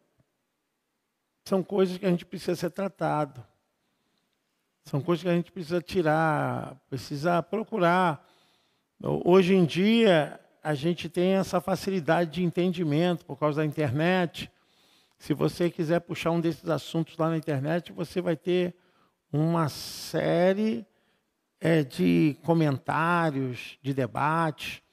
são 1.49 1.63
coisas 1.63 1.97
que 1.97 2.05
a 2.05 2.09
gente 2.11 2.27
precisa 2.27 2.55
ser 2.55 2.69
tratado. 2.69 3.43
São 4.85 5.01
coisas 5.01 5.23
que 5.23 5.29
a 5.29 5.33
gente 5.33 5.51
precisa 5.51 5.81
tirar, 5.81 6.79
precisa 6.87 7.41
procurar. 7.41 8.23
Hoje 9.01 9.55
em 9.55 9.65
dia, 9.65 10.39
a 10.63 10.75
gente 10.75 11.09
tem 11.09 11.31
essa 11.31 11.59
facilidade 11.59 12.29
de 12.29 12.43
entendimento 12.43 13.25
por 13.25 13.35
causa 13.35 13.61
da 13.61 13.65
internet. 13.65 14.51
Se 15.17 15.33
você 15.33 15.71
quiser 15.71 16.01
puxar 16.01 16.29
um 16.29 16.39
desses 16.39 16.69
assuntos 16.69 17.17
lá 17.17 17.29
na 17.29 17.37
internet, 17.37 17.91
você 17.91 18.21
vai 18.21 18.35
ter 18.35 18.75
uma 19.33 19.69
série 19.69 20.85
é, 21.59 21.83
de 21.83 22.37
comentários, 22.43 23.79
de 23.81 23.91
debates. 23.91 24.83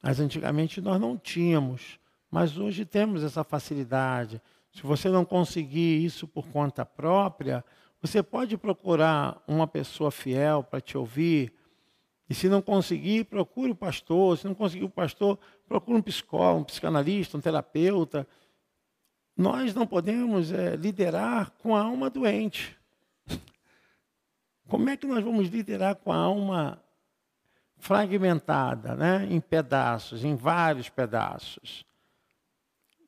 Mas 0.00 0.20
antigamente 0.20 0.80
nós 0.80 1.00
não 1.00 1.18
tínhamos, 1.18 1.98
mas 2.30 2.56
hoje 2.56 2.84
temos 2.84 3.24
essa 3.24 3.42
facilidade. 3.42 4.40
Se 4.72 4.82
você 4.82 5.08
não 5.08 5.24
conseguir 5.24 6.04
isso 6.04 6.26
por 6.26 6.46
conta 6.48 6.84
própria, 6.84 7.64
você 8.00 8.22
pode 8.22 8.56
procurar 8.56 9.42
uma 9.46 9.66
pessoa 9.66 10.10
fiel 10.10 10.62
para 10.62 10.80
te 10.80 10.96
ouvir. 10.96 11.52
E 12.30 12.34
se 12.34 12.48
não 12.48 12.62
conseguir, 12.62 13.24
procure 13.24 13.72
o 13.72 13.74
pastor. 13.74 14.38
Se 14.38 14.46
não 14.46 14.54
conseguir 14.54 14.84
o 14.84 14.90
pastor, 14.90 15.38
procure 15.66 15.98
um 15.98 16.02
psicólogo, 16.02 16.60
um 16.60 16.64
psicanalista, 16.64 17.36
um 17.36 17.40
terapeuta. 17.40 18.26
Nós 19.36 19.74
não 19.74 19.86
podemos 19.86 20.52
é, 20.52 20.76
liderar 20.76 21.50
com 21.58 21.74
a 21.74 21.82
alma 21.82 22.10
doente. 22.10 22.76
Como 24.68 24.90
é 24.90 24.96
que 24.96 25.06
nós 25.06 25.24
vamos 25.24 25.48
liderar 25.48 25.96
com 25.96 26.12
a 26.12 26.16
alma 26.16 26.82
fragmentada, 27.78 28.94
né? 28.94 29.26
em 29.30 29.40
pedaços, 29.40 30.24
em 30.24 30.36
vários 30.36 30.88
pedaços? 30.88 31.87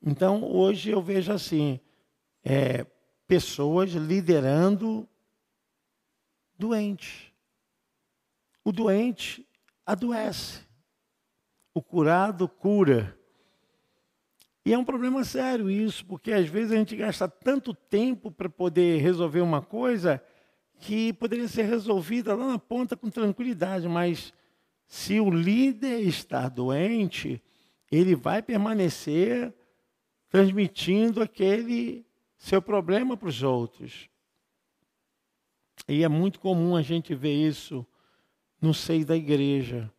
Então, 0.02 0.44
hoje 0.44 0.90
eu 0.90 1.02
vejo 1.02 1.32
assim: 1.32 1.78
é, 2.44 2.86
pessoas 3.26 3.90
liderando 3.90 5.08
doentes. 6.58 7.32
O 8.64 8.72
doente 8.72 9.46
adoece. 9.84 10.60
O 11.72 11.82
curado 11.82 12.48
cura. 12.48 13.16
E 14.64 14.72
é 14.72 14.78
um 14.78 14.84
problema 14.84 15.24
sério 15.24 15.70
isso, 15.70 16.04
porque 16.04 16.32
às 16.32 16.46
vezes 16.46 16.72
a 16.72 16.76
gente 16.76 16.94
gasta 16.94 17.26
tanto 17.26 17.72
tempo 17.72 18.30
para 18.30 18.48
poder 18.48 19.00
resolver 19.00 19.40
uma 19.40 19.62
coisa 19.62 20.22
que 20.78 21.12
poderia 21.14 21.48
ser 21.48 21.64
resolvida 21.64 22.34
lá 22.34 22.46
na 22.46 22.58
ponta 22.58 22.96
com 22.96 23.10
tranquilidade, 23.10 23.88
mas 23.88 24.32
se 24.86 25.20
o 25.20 25.30
líder 25.30 26.00
está 26.00 26.48
doente, 26.48 27.42
ele 27.90 28.14
vai 28.14 28.42
permanecer 28.42 29.54
transmitindo 30.30 31.20
aquele 31.20 32.06
seu 32.38 32.62
problema 32.62 33.16
para 33.16 33.28
os 33.28 33.42
outros. 33.42 34.08
E 35.86 36.04
é 36.04 36.08
muito 36.08 36.38
comum 36.38 36.76
a 36.76 36.82
gente 36.82 37.14
ver 37.14 37.34
isso 37.34 37.84
no 38.60 38.72
seio 38.72 39.04
da 39.04 39.16
igreja. 39.16 39.92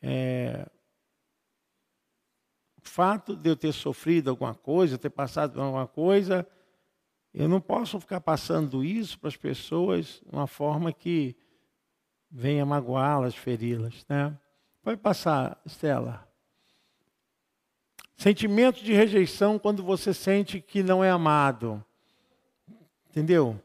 É, 0.00 0.66
o 2.78 2.88
fato 2.88 3.34
de 3.34 3.50
eu 3.50 3.56
ter 3.56 3.72
sofrido 3.72 4.30
alguma 4.30 4.54
coisa, 4.54 4.96
ter 4.96 5.10
passado 5.10 5.54
por 5.54 5.60
alguma 5.60 5.88
coisa, 5.88 6.46
eu 7.34 7.48
não 7.48 7.60
posso 7.60 7.98
ficar 7.98 8.20
passando 8.20 8.84
isso 8.84 9.18
para 9.18 9.28
as 9.28 9.36
pessoas 9.36 10.22
de 10.24 10.34
uma 10.34 10.46
forma 10.46 10.92
que 10.92 11.36
venha 12.30 12.64
magoá-las, 12.64 13.34
feri-las. 13.34 14.06
Né? 14.08 14.38
Pode 14.82 15.00
passar, 15.00 15.60
Estela. 15.66 16.25
Sentimento 18.16 18.82
de 18.82 18.92
rejeição 18.92 19.58
quando 19.58 19.82
você 19.82 20.14
sente 20.14 20.60
que 20.60 20.82
não 20.82 21.04
é 21.04 21.10
amado. 21.10 21.84
Entendeu? 23.10 23.60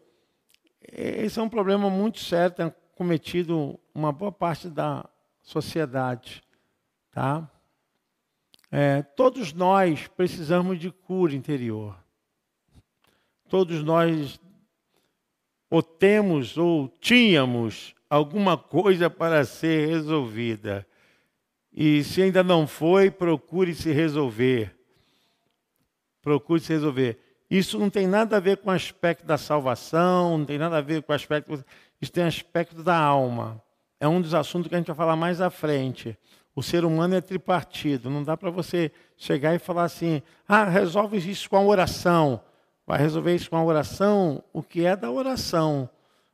Esse 0.81 1.39
é 1.39 1.41
um 1.41 1.49
problema 1.49 1.89
muito 1.89 2.19
sério, 2.19 2.55
tem 2.55 2.73
cometido 2.95 3.79
uma 3.95 4.11
boa 4.11 4.31
parte 4.31 4.69
da 4.69 5.09
sociedade. 5.41 6.43
Tá? 7.11 7.49
É, 8.69 9.01
todos 9.01 9.53
nós 9.53 10.07
precisamos 10.09 10.79
de 10.79 10.91
cura 10.91 11.33
interior. 11.33 11.97
Todos 13.47 13.83
nós 13.83 14.39
ou 15.69 15.81
temos 15.81 16.57
ou 16.57 16.89
tínhamos 16.99 17.95
alguma 18.09 18.57
coisa 18.57 19.09
para 19.09 19.45
ser 19.45 19.87
resolvida. 19.87 20.85
E 21.73 22.03
se 22.03 22.21
ainda 22.21 22.43
não 22.43 22.67
foi, 22.67 23.09
procure 23.09 23.73
se 23.73 23.91
resolver. 23.91 24.75
Procure 26.21 26.59
se 26.59 26.73
resolver. 26.73 27.19
Isso 27.49 27.77
não 27.77 27.89
tem 27.89 28.07
nada 28.07 28.37
a 28.37 28.39
ver 28.39 28.57
com 28.57 28.69
o 28.69 28.73
aspecto 28.73 29.25
da 29.25 29.37
salvação, 29.37 30.37
não 30.37 30.45
tem 30.45 30.57
nada 30.57 30.77
a 30.77 30.81
ver 30.81 31.01
com 31.03 31.11
o 31.11 31.15
aspecto. 31.15 31.65
Isso 32.01 32.11
tem 32.11 32.23
aspecto 32.23 32.83
da 32.83 32.97
alma. 32.97 33.61
É 33.99 34.07
um 34.07 34.21
dos 34.21 34.33
assuntos 34.33 34.67
que 34.67 34.75
a 34.75 34.77
gente 34.77 34.87
vai 34.87 34.95
falar 34.95 35.15
mais 35.15 35.41
à 35.41 35.49
frente. 35.49 36.17
O 36.55 36.61
ser 36.61 36.83
humano 36.83 37.15
é 37.15 37.21
tripartido. 37.21 38.09
Não 38.09 38.23
dá 38.23 38.35
para 38.35 38.49
você 38.49 38.91
chegar 39.17 39.53
e 39.55 39.59
falar 39.59 39.83
assim: 39.83 40.21
ah, 40.47 40.65
resolve 40.65 41.17
isso 41.17 41.49
com 41.49 41.57
a 41.57 41.63
oração. 41.63 42.41
Vai 42.85 42.99
resolver 42.99 43.35
isso 43.35 43.49
com 43.49 43.57
a 43.57 43.63
oração, 43.63 44.43
o 44.51 44.61
que 44.61 44.85
é 44.85 44.95
da 44.95 45.09
oração. 45.09 45.89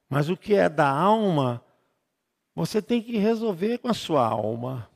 Mas 0.10 0.30
o 0.30 0.38
que 0.38 0.56
é 0.56 0.70
da 0.70 0.90
alma, 0.90 1.64
você 2.56 2.82
tem 2.82 3.02
que 3.02 3.18
resolver 3.18 3.78
com 3.80 3.90
a 3.90 3.94
sua 3.94 4.26
alma. 4.26 4.90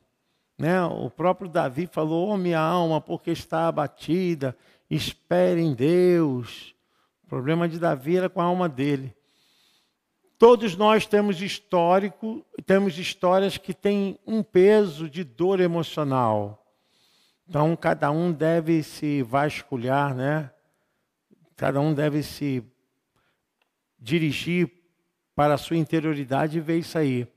Né? 0.61 0.79
O 0.83 1.09
próprio 1.09 1.49
Davi 1.49 1.87
falou: 1.87 2.29
oh, 2.29 2.37
minha 2.37 2.59
alma, 2.59 3.01
porque 3.01 3.31
está 3.31 3.67
abatida, 3.67 4.55
espere 4.87 5.59
em 5.59 5.73
Deus. 5.73 6.75
O 7.23 7.27
problema 7.27 7.67
de 7.67 7.79
Davi 7.79 8.17
era 8.17 8.29
com 8.29 8.39
a 8.39 8.43
alma 8.43 8.69
dele. 8.69 9.11
Todos 10.37 10.75
nós 10.75 11.07
temos 11.07 11.41
histórico, 11.41 12.45
temos 12.63 12.99
histórias 12.99 13.57
que 13.57 13.73
têm 13.73 14.19
um 14.23 14.43
peso 14.43 15.09
de 15.09 15.23
dor 15.23 15.59
emocional. 15.59 16.63
Então, 17.49 17.75
cada 17.75 18.11
um 18.11 18.31
deve 18.31 18.83
se 18.83 19.23
vasculhar, 19.23 20.13
né? 20.13 20.51
Cada 21.55 21.81
um 21.81 21.91
deve 21.91 22.21
se 22.21 22.63
dirigir 23.99 24.71
para 25.35 25.55
a 25.55 25.57
sua 25.57 25.77
interioridade 25.77 26.59
e 26.59 26.61
ver 26.61 26.77
isso 26.77 26.99
aí. 26.99 27.27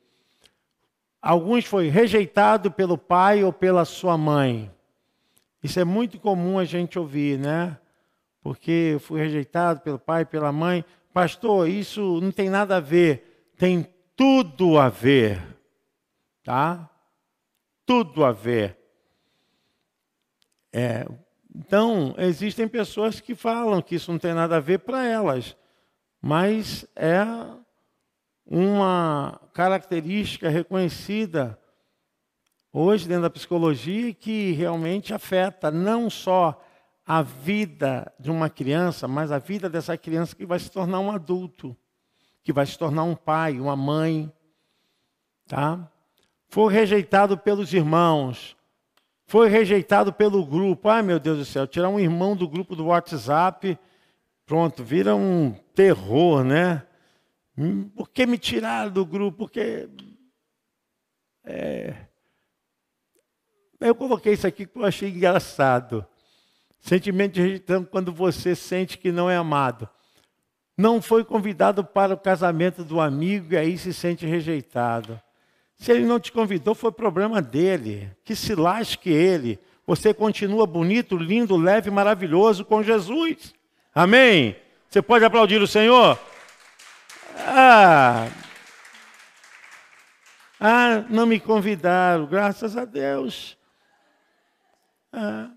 Alguns 1.25 1.65
foi 1.65 1.89
rejeitado 1.89 2.71
pelo 2.71 2.99
pai 2.99 3.43
ou 3.43 3.51
pela 3.51 3.87
sua 3.87 4.15
mãe. 4.19 4.71
Isso 5.63 5.81
é 5.81 5.85
muito 5.85 6.21
comum 6.21 6.59
a 6.59 6.67
gente 6.67 6.99
ouvir, 6.99 7.39
né? 7.39 7.79
Porque 8.43 8.91
eu 8.93 9.01
fui 9.01 9.23
rejeitado 9.23 9.81
pelo 9.81 9.99
pai, 9.99 10.27
pela 10.27 10.53
mãe. 10.53 10.85
Pastor, 11.15 11.67
isso 11.67 12.21
não 12.21 12.31
tem 12.31 12.51
nada 12.51 12.77
a 12.77 12.81
ver. 12.81 13.53
Tem 13.57 13.89
tudo 14.15 14.79
a 14.79 14.91
ver. 14.91 15.43
Tá? 16.43 16.91
Tudo 17.87 18.23
a 18.23 18.31
ver. 18.31 18.77
É, 20.71 21.07
então, 21.57 22.15
existem 22.19 22.69
pessoas 22.69 23.19
que 23.19 23.35
falam 23.35 23.81
que 23.81 23.95
isso 23.95 24.13
não 24.13 24.19
tem 24.19 24.35
nada 24.35 24.59
a 24.59 24.61
ver 24.61 24.81
para 24.81 25.03
elas. 25.03 25.57
Mas 26.21 26.87
é 26.95 27.25
uma 28.47 29.41
característica 29.53 30.49
reconhecida 30.49 31.59
hoje 32.73 33.09
dentro 33.09 33.23
da 33.23 33.31
psicologia 33.31 34.12
que 34.12 34.53
realmente 34.53 35.15
afeta 35.15 35.71
não 35.71 36.11
só 36.11 36.61
a 37.07 37.23
vida 37.23 38.12
de 38.19 38.31
uma 38.31 38.49
criança, 38.49 39.07
mas 39.07 39.31
a 39.31 39.39
vida 39.39 39.69
dessa 39.69 39.97
criança 39.97 40.35
que 40.35 40.47
vai 40.47 40.59
se 40.59 40.71
tornar 40.71 41.01
um 41.01 41.11
adulto, 41.11 41.77
que 42.43 42.53
vai 42.53 42.66
se 42.66 42.79
tornar 42.79 43.05
um 43.05 43.15
pai, 43.15 43.61
uma 43.61 43.77
mãe, 43.77 44.33
tá? 45.47 45.91
foi 46.55 46.73
rejeitado 46.73 47.37
pelos 47.37 47.73
irmãos, 47.73 48.57
foi 49.27 49.49
rejeitado 49.49 50.12
pelo 50.12 50.47
grupo. 50.47 50.89
Ai, 50.89 51.03
meu 51.03 51.19
Deus 51.19 51.39
do 51.39 51.45
céu, 51.45 51.66
tirar 51.66 51.89
um 51.89 51.99
irmão 51.99 52.37
do 52.37 52.49
grupo 52.49 52.77
do 52.77 52.87
WhatsApp, 52.87 53.77
pronto, 54.47 54.85
vira 54.85 55.16
um 55.16 55.53
terror, 55.75 56.45
né? 56.45 56.87
Hum, 57.57 57.89
por 57.91 58.09
que 58.11 58.27
me 58.27 58.39
tiraram 58.39 58.91
do 58.91 59.07
grupo? 59.07 59.39
Porque. 59.39 59.89
É... 61.45 61.95
Eu 63.81 63.95
coloquei 63.95 64.33
isso 64.33 64.47
aqui 64.47 64.67
que 64.67 64.79
eu 64.79 64.85
achei 64.85 65.11
engraçado. 65.11 66.07
Sentimento 66.81 67.35
de 67.35 67.43
rejeição 67.43 67.85
quando 67.85 68.13
você 68.13 68.55
sente 68.55 68.99
que 68.99 69.13
não 69.13 69.31
é 69.31 69.37
amado. 69.37 69.89
Não 70.77 71.01
foi 71.01 71.25
convidado 71.25 71.85
para 71.85 72.15
o 72.15 72.19
casamento 72.19 72.85
do 72.85 73.01
amigo 73.01 73.55
e 73.55 73.57
aí 73.57 73.79
se 73.79 73.93
sente 73.93 74.27
rejeitado. 74.27 75.21
Se 75.77 75.93
ele 75.93 76.05
não 76.05 76.19
te 76.19 76.33
convidou, 76.33 76.75
foi 76.75 76.91
problema 76.91 77.41
dele. 77.41 78.11
Que 78.25 78.35
se 78.35 78.55
lasque 78.55 79.11
ele. 79.11 79.59
Você 79.87 80.15
continua 80.15 80.67
bonito, 80.67 81.17
lindo, 81.17 81.57
leve, 81.57 81.91
maravilhoso 81.91 82.65
com 82.65 82.83
Jesus. 82.83 83.55
Amém? 83.95 84.57
Você 84.89 85.03
pode 85.03 85.25
aplaudir 85.25 85.61
o 85.61 85.67
Senhor? 85.67 86.19
Ah, 87.36 88.28
ah 90.61 91.05
não 91.09 91.27
me 91.27 91.40
convidaram, 91.40 92.27
graças 92.27 92.77
a 92.77 92.85
Deus. 92.85 93.56
Ah, 95.12 95.51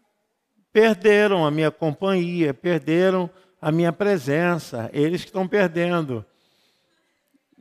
perderam 0.71 1.45
a 1.45 1.51
minha 1.51 1.71
companhia, 1.71 2.53
perderam 2.53 3.29
a 3.61 3.71
minha 3.71 3.91
presença. 3.91 4.89
Eles 4.93 5.21
que 5.21 5.29
estão 5.29 5.47
perdendo. 5.47 6.25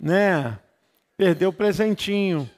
Né? 0.01 0.59
Perdeu 1.17 1.49
o 1.51 1.53
presentinho. 1.53 2.51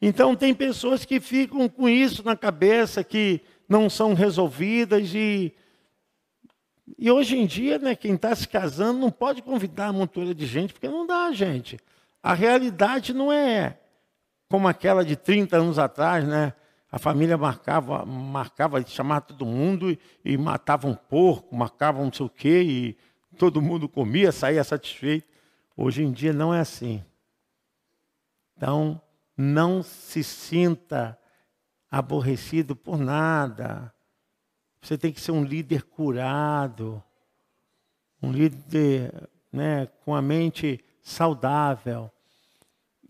Então, 0.00 0.36
tem 0.36 0.54
pessoas 0.54 1.04
que 1.04 1.18
ficam 1.18 1.68
com 1.68 1.88
isso 1.88 2.22
na 2.24 2.36
cabeça, 2.36 3.02
que 3.02 3.40
não 3.68 3.90
são 3.90 4.14
resolvidas 4.14 5.14
e. 5.14 5.54
E 6.96 7.10
hoje 7.10 7.36
em 7.36 7.46
dia, 7.46 7.78
né, 7.78 7.94
quem 7.94 8.14
está 8.14 8.34
se 8.34 8.46
casando 8.46 8.98
não 8.98 9.10
pode 9.10 9.42
convidar 9.42 9.86
uma 9.86 10.00
montoura 10.00 10.34
de 10.34 10.46
gente, 10.46 10.72
porque 10.72 10.88
não 10.88 11.06
dá, 11.06 11.32
gente. 11.32 11.78
A 12.22 12.34
realidade 12.34 13.12
não 13.12 13.32
é 13.32 13.78
como 14.48 14.66
aquela 14.66 15.04
de 15.04 15.16
30 15.16 15.56
anos 15.56 15.78
atrás, 15.78 16.26
né? 16.26 16.54
A 16.90 16.98
família 16.98 17.36
marcava, 17.36 18.04
marcava 18.06 18.82
de 18.82 18.90
chamar 18.90 19.20
todo 19.20 19.44
mundo 19.44 19.90
e, 19.90 19.98
e 20.24 20.38
matava 20.38 20.86
um 20.86 20.94
porco, 20.94 21.54
marcava 21.54 22.02
não 22.02 22.12
sei 22.12 22.24
o 22.24 22.30
quê, 22.30 22.62
e 22.62 22.96
todo 23.36 23.60
mundo 23.60 23.88
comia, 23.88 24.32
saía 24.32 24.64
satisfeito. 24.64 25.26
Hoje 25.76 26.02
em 26.02 26.10
dia 26.10 26.32
não 26.32 26.54
é 26.54 26.60
assim. 26.60 27.04
Então, 28.56 29.00
não 29.36 29.82
se 29.82 30.24
sinta 30.24 31.16
aborrecido 31.90 32.74
por 32.74 32.98
nada. 32.98 33.92
Você 34.80 34.96
tem 34.96 35.12
que 35.12 35.20
ser 35.20 35.32
um 35.32 35.44
líder 35.44 35.82
curado, 35.82 37.02
um 38.22 38.32
líder 38.32 39.28
né, 39.52 39.86
com 40.04 40.14
a 40.14 40.22
mente 40.22 40.82
saudável. 41.02 42.10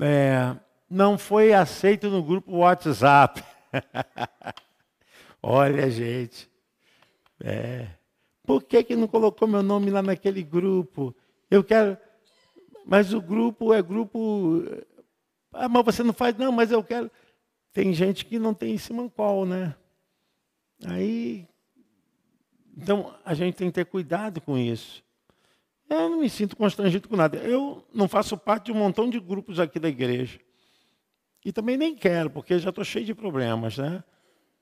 É, 0.01 0.57
não 0.89 1.19
foi 1.19 1.53
aceito 1.53 2.09
no 2.09 2.23
grupo 2.23 2.59
WhatsApp. 2.59 3.43
Olha, 5.43 5.90
gente. 5.90 6.51
É, 7.40 7.89
por 8.45 8.62
que, 8.65 8.82
que 8.82 8.97
não 8.97 9.07
colocou 9.07 9.47
meu 9.47 9.62
nome 9.62 9.90
lá 9.90 10.03
naquele 10.03 10.43
grupo? 10.43 11.15
Eu 11.51 11.62
quero. 11.62 11.97
Mas 12.86 13.12
o 13.12 13.20
grupo 13.20 13.74
é 13.74 13.82
grupo 13.82 14.65
ah, 15.53 15.69
mas 15.69 15.85
você 15.85 16.03
não 16.03 16.12
faz, 16.12 16.36
não, 16.36 16.53
mas 16.53 16.70
eu 16.70 16.82
quero. 16.82 17.11
Tem 17.73 17.93
gente 17.93 18.24
que 18.24 18.39
não 18.39 18.55
tem 18.55 18.74
esse 18.74 18.93
mancol, 18.93 19.47
né? 19.47 19.74
Aí. 20.86 21.47
Então, 22.80 23.12
a 23.24 23.34
gente 23.34 23.56
tem 23.56 23.68
que 23.68 23.74
ter 23.74 23.86
cuidado 23.86 24.40
com 24.40 24.56
isso. 24.56 25.02
Eu 25.90 26.09
não 26.09 26.20
me 26.20 26.30
sinto 26.30 26.56
constrangido 26.56 27.09
com 27.09 27.16
nada. 27.16 27.36
Eu 27.38 27.84
não 27.92 28.06
faço 28.06 28.36
parte 28.36 28.66
de 28.66 28.72
um 28.72 28.76
montão 28.76 29.10
de 29.10 29.18
grupos 29.18 29.59
aqui 29.59 29.80
da 29.80 29.88
igreja. 29.88 30.38
E 31.44 31.52
também 31.52 31.76
nem 31.76 31.96
quero, 31.96 32.30
porque 32.30 32.56
já 32.59 32.68
estou 32.68 32.84
cheio 32.84 33.05
de 33.05 33.14
problemas, 33.14 33.78
né? 33.78 34.05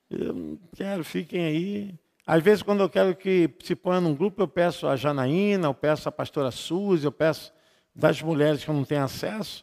Eu 0.09 0.33
não 0.33 0.59
quero, 0.75 1.05
fiquem 1.05 1.45
aí. 1.45 1.95
Às 2.27 2.43
vezes, 2.43 2.63
quando 2.63 2.81
eu 2.81 2.89
quero 2.89 3.15
que 3.15 3.51
se 3.63 3.77
ponha 3.77 4.01
num 4.01 4.15
grupo, 4.15 4.41
eu 4.41 4.49
peço 4.49 4.87
a 4.87 4.97
Janaína, 4.97 5.69
eu 5.69 5.75
peço 5.75 6.09
a 6.09 6.13
pastora 6.13 6.51
Suzy, 6.51 7.05
eu 7.05 7.13
peço 7.13 7.53
das 7.95 8.23
mulheres 8.23 8.65
que 8.65 8.71
eu 8.71 8.75
não 8.75 8.85
tenho 8.85 9.05
acesso. 9.05 9.63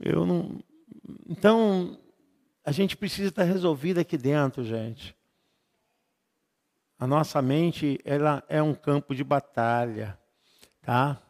Eu 0.00 0.24
não. 0.24 0.60
Então, 1.28 1.98
a 2.64 2.70
gente 2.70 2.96
precisa 2.96 3.30
estar 3.30 3.42
resolvido 3.42 3.98
aqui 3.98 4.16
dentro, 4.16 4.64
gente. 4.64 5.14
A 7.04 7.06
nossa 7.06 7.42
mente, 7.42 8.00
ela 8.02 8.42
é 8.48 8.62
um 8.62 8.72
campo 8.72 9.14
de 9.14 9.22
batalha, 9.22 10.18
tá? 10.80 11.20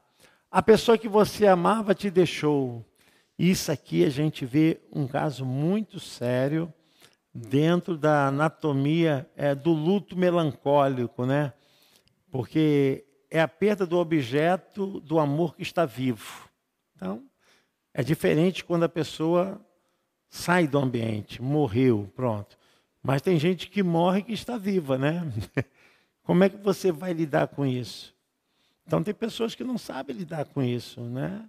A 0.49 0.63
pessoa 0.63 0.97
que 0.97 1.09
você 1.09 1.49
amava 1.49 1.97
te 1.97 2.13
deixou. 2.13 2.87
Isso 3.37 3.73
aqui 3.73 4.05
a 4.05 4.09
gente 4.09 4.47
vê 4.47 4.81
um 4.93 5.05
caso 5.09 5.45
muito 5.45 5.99
sério 5.99 6.73
dentro 7.35 7.99
da 7.99 8.29
anatomia 8.29 9.29
é, 9.35 9.53
do 9.53 9.73
luto 9.73 10.17
melancólico, 10.17 11.27
né? 11.27 11.53
Porque 12.31 13.05
é 13.29 13.41
a 13.41 13.49
perda 13.49 13.85
do 13.85 13.99
objeto 13.99 15.01
do 15.01 15.19
amor 15.19 15.57
que 15.57 15.63
está 15.63 15.85
vivo. 15.85 16.49
Então, 16.95 17.21
é 17.93 18.01
diferente 18.05 18.65
quando 18.65 18.85
a 18.85 18.89
pessoa 18.89 19.61
sai 20.29 20.69
do 20.69 20.79
ambiente, 20.79 21.43
morreu, 21.43 22.13
pronto. 22.15 22.57
Mas 23.07 23.21
tem 23.21 23.39
gente 23.39 23.69
que 23.69 23.83
morre 23.83 24.23
que 24.23 24.33
está 24.33 24.57
viva, 24.57 24.97
né? 24.97 25.31
Como 26.25 26.43
é 26.43 26.49
que 26.49 26.57
você 26.57 26.91
vai 26.91 27.13
lidar 27.13 27.49
com 27.49 27.67
isso? 27.67 28.15
Então 28.87 29.03
tem 29.03 29.13
pessoas 29.13 29.55
que 29.55 29.63
não 29.63 29.77
sabem 29.77 30.17
lidar 30.17 30.47
com 30.47 30.63
isso, 30.63 31.03
né? 31.03 31.47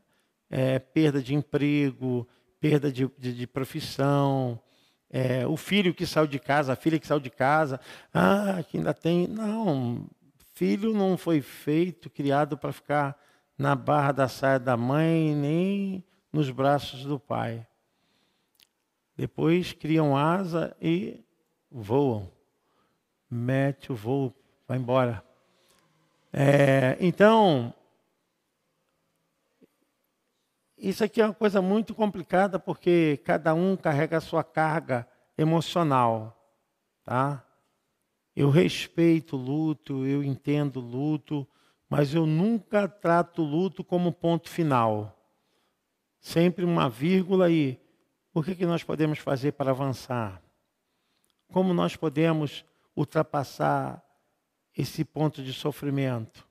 É, 0.49 0.80
perda 0.80 1.23
de 1.23 1.34
emprego, 1.34 2.27
perda 2.60 2.91
de, 2.91 3.10
de, 3.18 3.34
de 3.34 3.48
profissão, 3.48 4.60
é, 5.10 5.48
o 5.48 5.56
filho 5.56 5.94
que 5.94 6.06
saiu 6.06 6.27
de 6.27 6.40
casa, 6.40 6.73
a 6.73 6.76
filha 6.76 6.99
que 6.99 7.07
saiu 7.07 7.22
de 7.22 7.30
casa, 7.30 7.80
ah, 8.14 8.61
que 8.68 8.77
ainda 8.77 8.94
tem. 8.94 9.26
Não, 9.26 10.10
filho 10.53 10.94
não 10.94 11.18
foi 11.18 11.40
feito, 11.40 12.10
criado 12.10 12.57
para 12.57 12.73
ficar 12.73 13.18
na 13.57 13.76
barra 13.76 14.11
da 14.11 14.27
saia 14.27 14.60
da 14.60 14.76
mãe, 14.76 15.34
nem 15.34 16.03
nos 16.34 16.52
braços 16.52 17.06
do 17.06 17.18
Pai. 17.18 17.65
Depois 19.15 19.72
criam 19.72 20.18
asa 20.18 20.76
e 20.82 21.24
voam. 21.81 22.31
Mete 23.30 23.91
o 23.91 23.95
voo, 23.95 24.34
vai 24.68 24.77
embora. 24.77 25.23
É, 26.31 26.97
então, 26.99 27.73
isso 30.77 31.03
aqui 31.03 31.22
é 31.22 31.26
uma 31.26 31.34
coisa 31.34 31.61
muito 31.61 31.93
complicada 31.95 32.60
porque 32.60 33.19
cada 33.23 33.53
um 33.53 33.76
carrega 33.76 34.18
a 34.18 34.22
sua 34.22 34.43
carga 34.43 35.07
emocional, 35.38 36.38
tá? 37.03 37.43
Eu 38.35 38.49
respeito 38.49 39.35
o 39.35 39.39
luto, 39.39 40.06
eu 40.06 40.23
entendo 40.23 40.77
o 40.77 40.84
luto, 40.84 41.47
mas 41.89 42.14
eu 42.14 42.26
nunca 42.26 42.88
trato 42.88 43.41
o 43.41 43.45
luto 43.45 43.84
como 43.84 44.11
ponto 44.11 44.49
final 44.49 45.15
sempre 46.26 46.65
uma 46.65 46.89
vírgula 46.89 47.52
e 47.52 47.80
o 48.34 48.41
que, 48.41 48.56
que 48.56 48.65
nós 48.65 48.84
podemos 48.84 49.19
fazer 49.19 49.52
para 49.52 49.69
avançar? 49.69 50.41
Como 51.56 51.73
nós 51.73 51.95
podemos 51.95 52.65
ultrapassar 52.94 54.03
esse 54.76 55.06
ponto 55.06 55.41
de 55.41 55.53
sofrimento? 55.53 56.45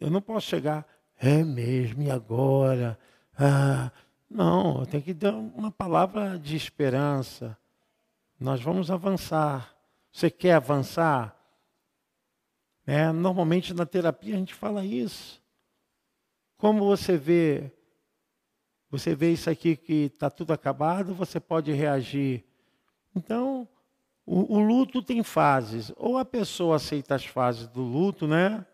Eu 0.00 0.08
não 0.08 0.22
posso 0.22 0.46
chegar, 0.46 0.88
é 1.18 1.44
mesmo, 1.44 2.02
e 2.04 2.10
agora? 2.10 2.98
Ah, 3.38 3.92
não, 4.30 4.80
eu 4.80 4.86
tenho 4.86 5.02
que 5.02 5.12
dar 5.12 5.34
uma 5.34 5.70
palavra 5.70 6.38
de 6.38 6.56
esperança. 6.56 7.58
Nós 8.40 8.62
vamos 8.62 8.90
avançar. 8.90 9.76
Você 10.10 10.30
quer 10.30 10.54
avançar? 10.54 11.38
É, 12.86 13.12
normalmente 13.12 13.74
na 13.74 13.84
terapia 13.84 14.34
a 14.34 14.38
gente 14.38 14.54
fala 14.54 14.82
isso. 14.82 15.42
Como 16.56 16.86
você 16.86 17.18
vê, 17.18 17.70
você 18.90 19.14
vê 19.14 19.30
isso 19.30 19.50
aqui 19.50 19.76
que 19.76 20.04
está 20.04 20.30
tudo 20.30 20.54
acabado, 20.54 21.12
você 21.14 21.38
pode 21.38 21.70
reagir. 21.70 22.42
Então, 23.14 23.68
o, 24.26 24.56
o, 24.56 24.58
luto 24.58 25.02
tem 25.02 25.22
fases. 25.22 25.92
Ou 25.96 26.18
a 26.18 26.24
pessoa 26.24 26.76
aceita 26.76 27.14
as 27.14 27.24
fases 27.24 27.68
do 27.68 27.82
luto, 27.82 28.26
né? 28.26 28.64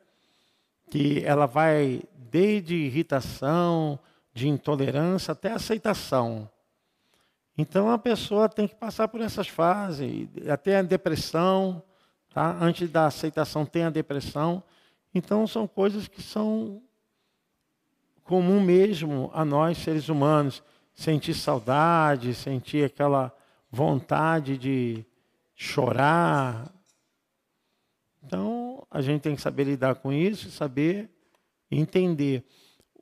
Que 0.90 1.22
ela 1.24 1.46
vai 1.46 2.02
desde 2.30 2.74
irritação, 2.74 3.98
de 4.32 4.48
intolerância 4.48 5.32
até 5.32 5.52
aceitação. 5.52 6.48
Então 7.58 7.90
a 7.90 7.98
pessoa 7.98 8.48
tem 8.48 8.66
que 8.66 8.74
passar 8.74 9.08
por 9.08 9.20
essas 9.20 9.48
fases, 9.48 10.28
até 10.48 10.78
a 10.78 10.82
depressão, 10.82 11.82
tá? 12.32 12.56
Antes 12.60 12.88
da 12.88 13.06
aceitação 13.06 13.66
tem 13.66 13.84
a 13.84 13.90
depressão. 13.90 14.62
Então 15.14 15.46
são 15.46 15.66
coisas 15.66 16.08
que 16.08 16.22
são 16.22 16.80
comum 18.24 18.60
mesmo 18.60 19.30
a 19.34 19.44
nós, 19.44 19.78
seres 19.78 20.08
humanos. 20.08 20.62
sentir 20.94 21.34
saudade, 21.34 22.34
sentir 22.34 22.84
aquela 22.84 23.34
vontade 23.70 24.58
de 24.58 25.04
chorar. 25.54 26.72
Então, 28.24 28.86
a 28.90 29.00
gente 29.00 29.22
tem 29.22 29.36
que 29.36 29.42
saber 29.42 29.64
lidar 29.64 29.96
com 29.96 30.12
isso 30.12 30.48
e 30.48 30.50
saber 30.50 31.10
entender. 31.70 32.44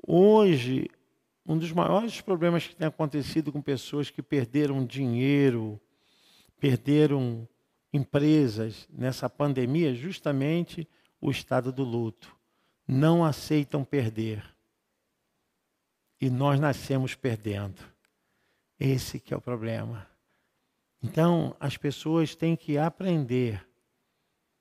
Hoje, 0.06 0.88
um 1.46 1.56
dos 1.56 1.72
maiores 1.72 2.20
problemas 2.20 2.66
que 2.66 2.76
tem 2.76 2.86
acontecido 2.86 3.50
com 3.50 3.62
pessoas 3.62 4.10
que 4.10 4.22
perderam 4.22 4.84
dinheiro, 4.84 5.80
perderam 6.60 7.48
empresas 7.92 8.86
nessa 8.92 9.30
pandemia, 9.30 9.92
é 9.92 9.94
justamente 9.94 10.86
o 11.20 11.30
estado 11.30 11.72
do 11.72 11.84
luto. 11.84 12.36
Não 12.86 13.24
aceitam 13.24 13.84
perder. 13.84 14.44
E 16.20 16.28
nós 16.28 16.58
nascemos 16.60 17.14
perdendo. 17.14 17.82
Esse 18.78 19.18
que 19.18 19.32
é 19.32 19.36
o 19.36 19.40
problema. 19.40 20.06
Então, 21.02 21.56
as 21.60 21.76
pessoas 21.76 22.34
têm 22.34 22.56
que 22.56 22.76
aprender, 22.76 23.66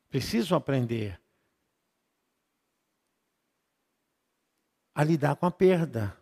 precisam 0.09 0.57
aprender 0.57 1.19
a 4.93 5.03
lidar 5.03 5.35
com 5.35 5.45
a 5.45 5.51
perda. 5.51 6.18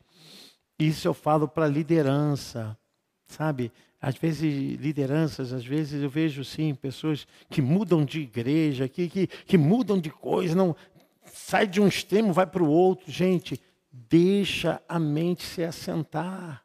Isso 0.80 1.08
eu 1.08 1.14
falo 1.14 1.48
para 1.48 1.68
liderança, 1.68 2.78
sabe? 3.26 3.72
Às 4.00 4.16
vezes, 4.16 4.80
lideranças, 4.80 5.52
às 5.52 5.66
vezes 5.66 6.04
eu 6.04 6.10
vejo 6.10 6.44
sim 6.44 6.76
pessoas 6.76 7.28
que 7.50 7.62
mudam 7.62 8.06
de 8.06 8.22
igreja, 8.22 8.88
que, 8.88 9.10
que, 9.10 9.28
que 9.28 9.58
mudam 9.58 10.00
de 10.00 10.10
coisa, 10.10 10.56
não 10.56 10.76
sai 11.26 11.66
de 11.68 11.82
um 11.82 11.88
extremo, 11.88 12.32
vai 12.32 12.46
para 12.46 12.64
o 12.64 12.70
outro. 12.70 13.12
Gente, 13.12 13.60
deixa 13.92 14.82
a 14.88 15.00
mente 15.00 15.44
se 15.44 15.64
assentar. 15.64 16.64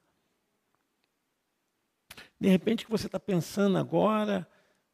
De 2.39 2.49
repente, 2.49 2.83
o 2.83 2.87
que 2.87 2.93
você 2.93 3.07
está 3.07 3.21
pensando 3.21 3.79
agora 3.79 4.47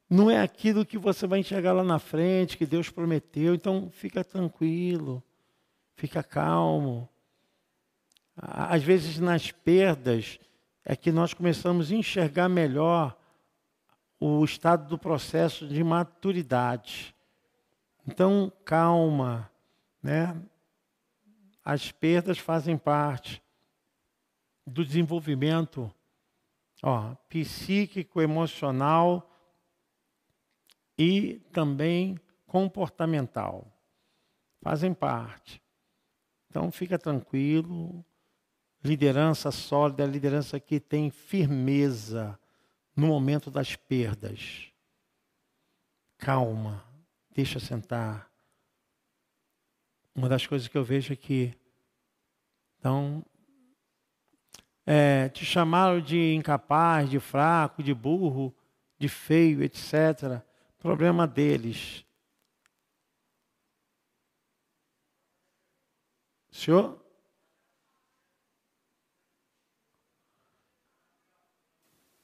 não 0.08 0.30
é 0.30 0.40
aquilo 0.40 0.86
que 0.86 0.96
você 0.96 1.26
vai 1.26 1.40
enxergar 1.40 1.72
lá 1.72 1.82
na 1.82 1.98
frente, 1.98 2.56
que 2.56 2.66
Deus 2.66 2.88
prometeu. 2.88 3.54
Então, 3.54 3.90
fica 3.90 4.22
tranquilo 4.22 5.22
fica 5.98 6.22
calmo. 6.22 7.08
Às 8.36 8.82
vezes, 8.84 9.18
nas 9.18 9.50
perdas, 9.50 10.38
é 10.90 10.96
que 10.96 11.12
nós 11.12 11.34
começamos 11.34 11.92
a 11.92 11.94
enxergar 11.94 12.48
melhor 12.48 13.14
o 14.18 14.42
estado 14.42 14.88
do 14.88 14.96
processo 14.96 15.68
de 15.68 15.84
maturidade. 15.84 17.14
Então, 18.06 18.50
calma, 18.64 19.50
né? 20.02 20.34
As 21.62 21.92
perdas 21.92 22.38
fazem 22.38 22.78
parte 22.78 23.42
do 24.66 24.82
desenvolvimento 24.82 25.94
ó, 26.82 27.14
psíquico, 27.28 28.22
emocional 28.22 29.30
e 30.96 31.34
também 31.52 32.18
comportamental. 32.46 33.70
Fazem 34.62 34.94
parte. 34.94 35.62
Então 36.48 36.72
fica 36.72 36.98
tranquilo. 36.98 38.02
Liderança 38.82 39.50
sólida, 39.50 40.06
liderança 40.06 40.60
que 40.60 40.78
tem 40.78 41.10
firmeza 41.10 42.38
no 42.94 43.08
momento 43.08 43.50
das 43.50 43.76
perdas. 43.76 44.72
Calma, 46.16 46.84
deixa 47.30 47.60
sentar. 47.60 48.30
Uma 50.14 50.28
das 50.28 50.46
coisas 50.46 50.66
que 50.66 50.76
eu 50.76 50.84
vejo 50.84 51.12
aqui, 51.12 51.56
então, 52.78 53.24
é, 54.86 55.28
te 55.28 55.44
chamaram 55.44 56.00
de 56.00 56.34
incapaz, 56.34 57.10
de 57.10 57.20
fraco, 57.20 57.82
de 57.82 57.92
burro, 57.92 58.54
de 58.98 59.08
feio, 59.08 59.62
etc. 59.62 60.42
Problema 60.78 61.26
deles. 61.26 62.04
Senhor? 66.50 67.07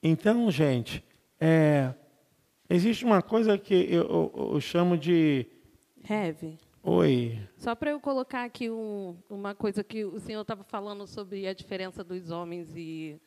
Então, 0.07 0.51
gente, 0.51 1.03
é, 1.41 1.95
existe 2.69 3.07
uma 3.07 3.23
coisa 3.23 3.57
que 3.57 3.73
eu, 3.73 4.03
eu, 4.03 4.51
eu 4.53 4.61
chamo 4.61 4.99
de. 4.99 5.47
Heve. 6.07 6.59
Oi. 6.83 7.39
Só 7.57 7.75
para 7.75 7.93
eu 7.93 7.99
colocar 7.99 8.45
aqui 8.45 8.69
um, 8.69 9.17
uma 9.31 9.55
coisa 9.55 9.83
que 9.83 10.05
o 10.05 10.21
senhor 10.21 10.43
estava 10.43 10.63
falando 10.63 11.07
sobre 11.07 11.47
a 11.49 11.55
diferença 11.55 12.05
dos 12.05 12.31
homens 12.31 12.69
e 12.77 13.19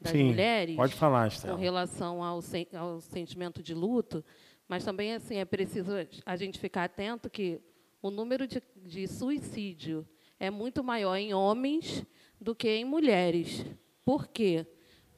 das 0.00 0.12
Sim, 0.12 0.24
mulheres. 0.24 0.74
Pode 0.74 0.94
falar, 0.94 1.28
Estela. 1.28 1.54
Com 1.54 1.60
relação 1.60 2.22
ao, 2.24 2.40
ao 2.72 3.00
sentimento 3.02 3.62
de 3.62 3.74
luto. 3.74 4.24
Mas 4.66 4.82
também 4.82 5.12
assim 5.12 5.36
é 5.36 5.44
preciso 5.44 5.92
a 6.24 6.36
gente 6.36 6.58
ficar 6.58 6.84
atento 6.84 7.28
que 7.28 7.60
o 8.00 8.10
número 8.10 8.46
de, 8.46 8.62
de 8.82 9.06
suicídio 9.06 10.08
é 10.40 10.50
muito 10.50 10.82
maior 10.82 11.16
em 11.16 11.34
homens 11.34 12.02
do 12.40 12.54
que 12.54 12.70
em 12.70 12.84
mulheres. 12.86 13.66
Por 14.06 14.26
quê? 14.26 14.66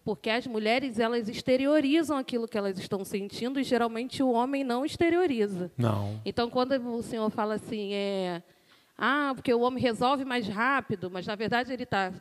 Porque 0.07 0.31
as 0.31 0.47
mulheres 0.47 1.01
elas 1.01 1.28
exteriorizam 1.28 2.16
aquilo 2.16 2.47
que 2.47 2.57
elas 2.57 2.78
estão 2.78 3.05
sentindo 3.05 3.59
e 3.59 3.65
geralmente 3.65 4.23
o 4.23 4.31
homem 4.31 4.62
não 4.62 4.87
exterioriza. 4.87 5.69
Não. 5.77 6.23
Então, 6.24 6.49
quando 6.49 6.74
o 6.74 7.03
senhor 7.03 7.28
fala 7.28 7.55
assim, 7.55 7.93
é, 7.93 8.41
ah, 8.97 9.33
porque 9.35 9.53
o 9.53 9.62
homem 9.62 9.83
resolve 9.83 10.24
mais 10.24 10.47
rápido, 10.47 11.11
mas 11.11 11.27
na 11.27 11.35
verdade 11.35 11.73
ele 11.73 11.83
está 11.83 12.12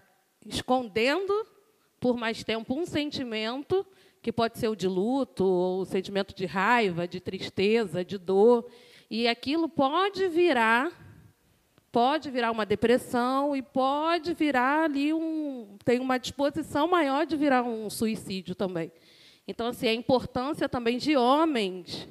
escondendo 0.48 1.45
por 1.99 2.18
mais 2.18 2.44
tempo 2.44 2.74
um 2.74 2.88
sentimento 2.88 3.86
que 4.20 4.32
pode 4.32 4.57
ser 4.57 4.68
o 4.68 4.76
de 4.76 4.88
luto, 4.88 5.45
ou 5.45 5.82
o 5.82 5.86
sentimento 5.86 6.34
de 6.34 6.48
raiva, 6.48 7.07
de 7.07 7.20
tristeza, 7.20 8.03
de 8.03 8.18
dor, 8.18 8.66
e 9.12 9.28
aquilo 9.28 9.70
pode 9.70 10.28
virar 10.28 10.91
pode 11.96 12.30
virar 12.30 12.52
uma 12.52 12.66
depressão 12.66 13.56
e 13.56 13.62
pode 13.62 14.34
virar 14.34 14.84
ali 14.84 15.14
um. 15.14 15.78
tem 15.86 16.02
uma 16.02 16.18
disposição 16.18 16.90
maior 16.90 17.26
de 17.26 17.38
virar 17.38 17.64
um 17.64 17.90
suicídio 17.90 18.54
também. 18.54 18.92
Então, 19.48 19.68
assim, 19.68 19.88
a 19.88 19.94
importância 19.94 20.68
também 20.68 20.98
de 20.98 21.16
homens 21.16 22.06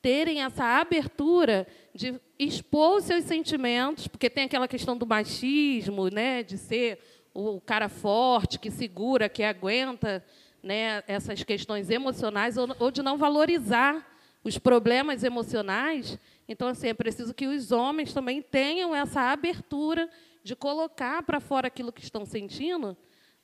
terem 0.00 0.44
essa 0.44 0.62
abertura 0.64 1.66
de 1.92 2.14
expor 2.38 2.98
os 2.98 3.06
seus 3.06 3.24
sentimentos, 3.24 4.06
porque 4.06 4.30
tem 4.30 4.44
aquela 4.44 4.68
questão 4.68 4.96
do 4.96 5.04
machismo, 5.04 6.06
né, 6.10 6.44
de 6.44 6.56
ser 6.56 7.00
o 7.34 7.60
cara 7.60 7.88
forte, 7.88 8.56
que 8.56 8.70
segura, 8.70 9.28
que 9.28 9.42
aguenta 9.42 10.24
né, 10.62 11.02
essas 11.08 11.42
questões 11.42 11.90
emocionais, 11.90 12.56
ou, 12.56 12.68
ou 12.78 12.88
de 12.92 13.02
não 13.02 13.18
valorizar 13.18 14.16
os 14.44 14.58
problemas 14.58 15.24
emocionais. 15.24 16.16
Então, 16.48 16.68
assim, 16.68 16.88
é 16.88 16.94
preciso 16.94 17.34
que 17.34 17.46
os 17.46 17.70
homens 17.70 18.12
também 18.12 18.40
tenham 18.40 18.96
essa 18.96 19.20
abertura 19.20 20.08
de 20.42 20.56
colocar 20.56 21.22
para 21.22 21.40
fora 21.40 21.66
aquilo 21.66 21.92
que 21.92 22.02
estão 22.02 22.24
sentindo, 22.24 22.96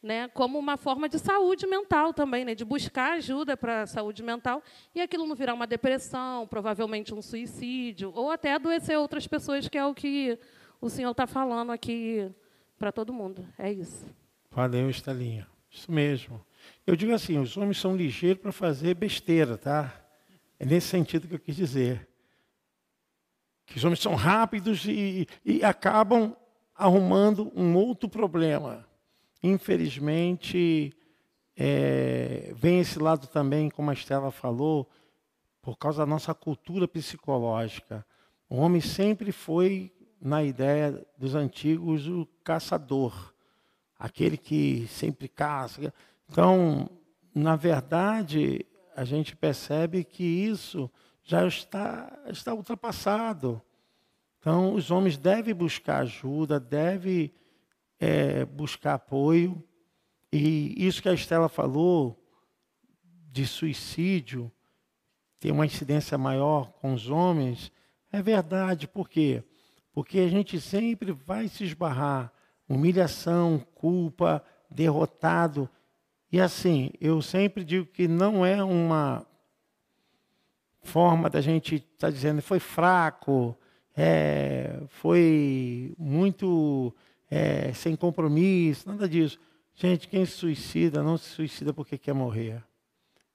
né, 0.03 0.29
como 0.29 0.59
uma 0.59 0.77
forma 0.77 1.09
de 1.09 1.19
saúde 1.19 1.67
mental 1.67 2.15
também, 2.15 2.45
né, 2.45 2.55
de 2.55 2.65
buscar 2.65 3.13
ajuda 3.13 3.57
para 3.57 3.83
a 3.83 3.87
saúde 3.87 4.23
mental 4.23 4.63
e 4.95 5.01
aquilo 5.01 5.27
não 5.27 5.35
virar 5.35 5.55
uma 5.55 5.67
depressão, 5.67 6.47
provavelmente 6.47 7.15
um 7.15 7.21
suicídio, 7.23 8.11
ou 8.15 8.31
até 8.31 8.55
adoecer 8.55 8.99
outras 8.99 9.27
pessoas, 9.27 9.69
que 9.69 9.79
é 9.79 9.85
o 9.85 9.95
que 9.95 10.39
o 10.81 10.89
senhor 10.89 11.11
está 11.11 11.27
falando 11.27 11.73
aqui 11.73 12.31
para 12.79 12.93
todo 12.93 13.13
mundo. 13.13 13.47
É 13.59 13.71
isso. 13.73 14.07
Valeu, 14.51 14.89
Estelinha. 14.89 15.47
Isso 15.71 15.91
mesmo. 15.91 16.41
Eu 16.87 16.95
digo 16.95 17.13
assim, 17.13 17.39
os 17.39 17.57
homens 17.57 17.79
são 17.79 17.97
ligeiros 17.97 18.41
para 18.41 18.53
fazer 18.53 18.95
besteira, 18.95 19.59
tá? 19.59 19.93
É 20.59 20.65
nesse 20.65 20.89
sentido 20.89 21.27
que 21.27 21.35
eu 21.35 21.41
quis 21.41 21.57
dizer. 21.57 22.07
Que 23.67 23.79
os 23.79 23.85
homens 23.85 24.01
são 24.01 24.15
rápidos 24.15 24.85
e, 24.87 25.27
e 25.45 25.65
acabam 25.65 26.37
arrumando 26.75 27.53
um 27.55 27.75
outro 27.77 28.09
problema. 28.09 28.87
Infelizmente, 29.43 30.93
é, 31.57 32.53
vem 32.57 32.81
esse 32.81 32.99
lado 32.99 33.27
também, 33.27 33.71
como 33.71 33.91
a 33.91 33.95
Estela 33.95 34.31
falou, 34.31 34.89
por 35.63 35.79
causa 35.79 35.99
da 35.99 36.07
nossa 36.07 36.35
cultura 36.35 36.89
psicológica. 36.89 38.05
O 38.49 38.57
homem 38.57 38.81
sempre 38.81 39.33
foi, 39.33 39.93
na 40.21 40.43
ideia 40.43 41.07
dos 41.17 41.35
antigos, 41.35 42.07
o 42.07 42.27
caçador, 42.43 43.33
aquele 43.99 44.37
que 44.37 44.87
sempre 44.89 45.29
caça. 45.29 45.93
Então, 46.29 46.89
na 47.35 47.57
verdade, 47.57 48.65
a 48.97 49.05
gente 49.05 49.37
percebe 49.37 50.05
que 50.05 50.23
isso 50.23 50.91
já 51.25 51.47
está, 51.47 52.13
está 52.29 52.55
ultrapassado. 52.55 53.61
Então, 54.39 54.75
os 54.75 54.91
homens 54.91 55.17
devem 55.17 55.55
buscar 55.55 56.03
ajuda, 56.03 56.61
devem 56.61 57.33
é, 57.99 58.45
buscar 58.45 58.95
apoio. 58.95 59.63
E 60.31 60.75
isso 60.87 61.01
que 61.01 61.09
a 61.09 61.15
Estela 61.15 61.49
falou 61.49 62.23
de 63.33 63.47
suicídio, 63.47 64.53
ter 65.41 65.51
uma 65.51 65.67
incidência 65.67 66.17
maior 66.19 66.71
com 66.73 66.93
os 66.93 67.09
homens, 67.09 67.73
é 68.13 68.21
verdade. 68.21 68.87
Por 68.87 69.09
quê? 69.09 69.43
Porque 69.93 70.19
a 70.19 70.29
gente 70.29 70.61
sempre 70.61 71.11
vai 71.11 71.49
se 71.49 71.65
esbarrar 71.65 72.33
humilhação, 72.69 73.59
culpa, 73.75 74.45
derrotado. 74.71 75.69
E 76.31 76.41
assim, 76.41 76.91
eu 77.01 77.23
sempre 77.23 77.65
digo 77.65 77.87
que 77.87 78.07
não 78.07 78.45
é 78.45 78.63
uma 78.63 79.27
forma 80.85 81.29
da 81.29 81.41
gente 81.41 81.77
estar 81.77 82.07
tá 82.07 82.11
dizendo 82.11 82.41
foi 82.41 82.61
fraco, 82.61 83.59
é, 83.97 84.83
foi 84.89 85.95
muito 85.99 86.95
é, 87.31 87.73
sem 87.73 87.97
compromisso, 87.97 88.89
nada 88.89 89.09
disso. 89.09 89.39
Gente, 89.75 90.07
quem 90.07 90.25
se 90.25 90.33
suicida 90.33 91.03
não 91.03 91.19
se 91.19 91.31
suicida 91.31 91.73
porque 91.75 91.99
quer 91.99 92.13
morrer. 92.13 92.63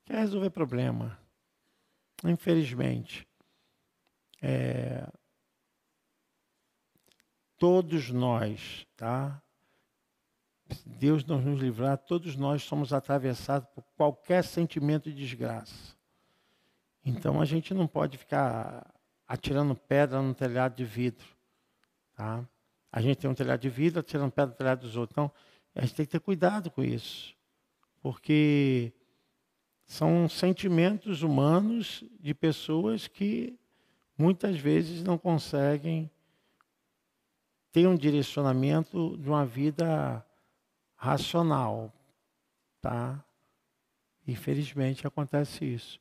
Quer 0.06 0.20
resolver 0.20 0.50
problema. 0.52 1.20
Infelizmente. 2.24 3.28
É, 4.42 5.06
todos 7.58 8.10
nós, 8.10 8.88
tá? 8.96 9.42
Deus 10.86 11.26
não 11.26 11.42
nos 11.42 11.60
livrar, 11.60 11.98
todos 11.98 12.36
nós 12.36 12.64
somos 12.64 12.94
atravessados 12.94 13.68
por 13.74 13.84
qualquer 13.98 14.44
sentimento 14.44 15.12
de 15.12 15.16
desgraça. 15.16 15.99
Então 17.06 17.42
a 17.42 17.46
gente 17.46 17.74
não 17.74 17.88
pode 17.88 18.18
ficar 18.18 18.94
atirando 19.28 19.76
pedra 19.76 20.22
no 20.22 20.34
telhado 20.34 20.76
de 20.76 20.86
vidro, 20.86 21.26
tá? 22.16 22.48
A 22.92 23.02
gente 23.02 23.18
tem 23.18 23.30
um 23.30 23.36
telhado 23.36 23.62
de 23.62 23.70
vidro 23.70 24.00
atirando 24.00 24.32
pedra 24.32 24.52
no 24.52 24.58
telhado 24.58 24.82
dos 24.82 24.96
outros. 24.96 25.14
Então 25.14 25.32
a 25.76 25.82
gente 25.82 25.96
tem 25.96 26.06
que 26.06 26.12
ter 26.12 26.20
cuidado 26.20 26.72
com 26.72 26.84
isso, 26.84 27.36
porque 28.02 28.92
são 29.86 30.28
sentimentos 30.28 31.24
humanos 31.24 32.04
de 32.20 32.34
pessoas 32.34 33.08
que 33.08 33.58
muitas 34.18 34.58
vezes 34.58 35.04
não 35.04 35.18
conseguem 35.18 36.12
ter 37.72 37.88
um 37.88 37.96
direcionamento 37.96 39.18
de 39.18 39.30
uma 39.30 39.46
vida 39.46 40.26
racional, 40.96 41.94
tá? 42.82 43.24
Infelizmente 44.28 45.08
acontece 45.08 45.66
isso. 45.66 46.00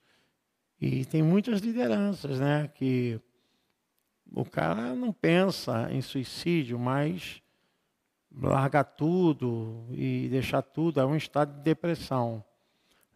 E 0.80 1.04
tem 1.04 1.22
muitas 1.22 1.60
lideranças, 1.60 2.38
né, 2.38 2.68
que 2.68 3.20
o 4.32 4.44
cara 4.44 4.94
não 4.94 5.12
pensa 5.12 5.88
em 5.90 6.00
suicídio, 6.00 6.78
mas 6.78 7.42
larga 8.30 8.84
tudo 8.84 9.86
e 9.90 10.28
deixar 10.28 10.62
tudo, 10.62 11.00
é 11.00 11.06
um 11.06 11.16
estado 11.16 11.56
de 11.56 11.62
depressão 11.62 12.44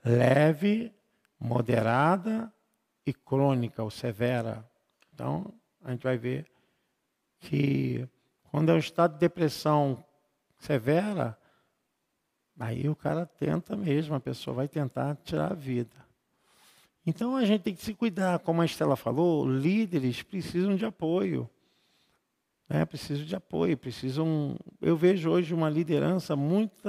leve, 0.04 0.92
moderada 1.38 2.52
e 3.06 3.12
crônica 3.12 3.82
ou 3.82 3.90
severa. 3.90 4.68
Então, 5.12 5.52
a 5.84 5.90
gente 5.90 6.02
vai 6.02 6.16
ver 6.16 6.46
que 7.38 8.08
quando 8.50 8.70
é 8.70 8.74
um 8.74 8.78
estado 8.78 9.14
de 9.14 9.20
depressão 9.20 10.04
severa, 10.58 11.38
aí 12.58 12.88
o 12.88 12.96
cara 12.96 13.26
tenta 13.26 13.76
mesmo, 13.76 14.14
a 14.14 14.20
pessoa 14.20 14.54
vai 14.56 14.68
tentar 14.68 15.16
tirar 15.24 15.52
a 15.52 15.54
vida. 15.54 16.01
Então 17.06 17.36
a 17.36 17.44
gente 17.44 17.62
tem 17.62 17.74
que 17.74 17.82
se 17.82 17.94
cuidar, 17.94 18.38
como 18.38 18.62
a 18.62 18.64
Estela 18.64 18.96
falou, 18.96 19.46
líderes 19.48 20.22
precisam 20.22 20.76
de 20.76 20.84
apoio. 20.84 21.50
Né? 22.68 22.84
Precisam 22.84 23.24
de 23.24 23.34
apoio, 23.34 23.76
precisam. 23.76 24.56
Eu 24.80 24.96
vejo 24.96 25.30
hoje 25.30 25.52
uma 25.52 25.68
liderança 25.68 26.36
muito 26.36 26.88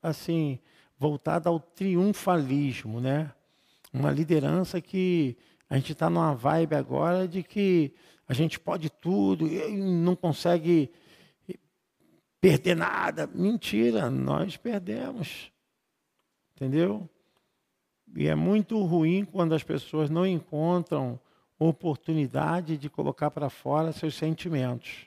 assim 0.00 0.58
voltada 0.96 1.48
ao 1.48 1.58
triunfalismo, 1.58 3.00
né? 3.00 3.32
Uma 3.92 4.10
liderança 4.10 4.80
que 4.80 5.36
a 5.68 5.76
gente 5.76 5.92
está 5.92 6.08
numa 6.08 6.34
vibe 6.34 6.74
agora 6.74 7.26
de 7.26 7.42
que 7.42 7.92
a 8.28 8.32
gente 8.32 8.58
pode 8.58 8.88
tudo 8.88 9.46
e 9.46 9.76
não 9.76 10.14
consegue 10.14 10.90
perder 12.40 12.76
nada. 12.76 13.26
Mentira, 13.26 14.08
nós 14.10 14.56
perdemos. 14.56 15.52
Entendeu? 16.54 17.08
E 18.14 18.28
é 18.28 18.34
muito 18.34 18.82
ruim 18.82 19.24
quando 19.24 19.54
as 19.54 19.62
pessoas 19.62 20.10
não 20.10 20.26
encontram 20.26 21.18
oportunidade 21.58 22.76
de 22.76 22.90
colocar 22.90 23.30
para 23.30 23.48
fora 23.48 23.92
seus 23.92 24.14
sentimentos. 24.14 25.06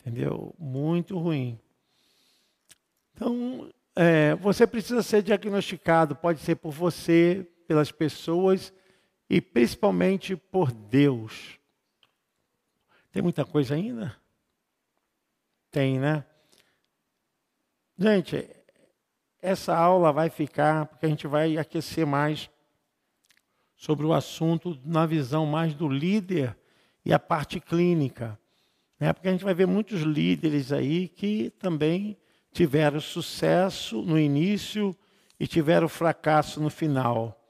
Entendeu? 0.00 0.54
Muito 0.58 1.18
ruim. 1.18 1.58
Então, 3.14 3.70
é, 3.94 4.34
você 4.36 4.66
precisa 4.66 5.02
ser 5.02 5.22
diagnosticado, 5.22 6.16
pode 6.16 6.40
ser 6.40 6.56
por 6.56 6.72
você, 6.72 7.46
pelas 7.66 7.90
pessoas 7.90 8.72
e 9.28 9.40
principalmente 9.40 10.36
por 10.36 10.72
Deus. 10.72 11.58
Tem 13.10 13.22
muita 13.22 13.44
coisa 13.44 13.74
ainda? 13.74 14.14
Tem, 15.70 15.98
né? 15.98 16.24
Gente, 17.98 18.55
essa 19.46 19.76
aula 19.76 20.12
vai 20.12 20.28
ficar, 20.28 20.86
porque 20.86 21.06
a 21.06 21.08
gente 21.08 21.28
vai 21.28 21.56
aquecer 21.56 22.04
mais 22.04 22.50
sobre 23.76 24.04
o 24.04 24.12
assunto 24.12 24.76
na 24.84 25.06
visão 25.06 25.46
mais 25.46 25.72
do 25.72 25.88
líder 25.88 26.56
e 27.04 27.14
a 27.14 27.18
parte 27.18 27.60
clínica. 27.60 28.36
Né? 28.98 29.12
Porque 29.12 29.28
a 29.28 29.30
gente 29.30 29.44
vai 29.44 29.54
ver 29.54 29.68
muitos 29.68 30.00
líderes 30.00 30.72
aí 30.72 31.06
que 31.06 31.50
também 31.60 32.16
tiveram 32.50 32.98
sucesso 32.98 34.02
no 34.02 34.18
início 34.18 34.96
e 35.38 35.46
tiveram 35.46 35.88
fracasso 35.88 36.60
no 36.60 36.68
final. 36.68 37.40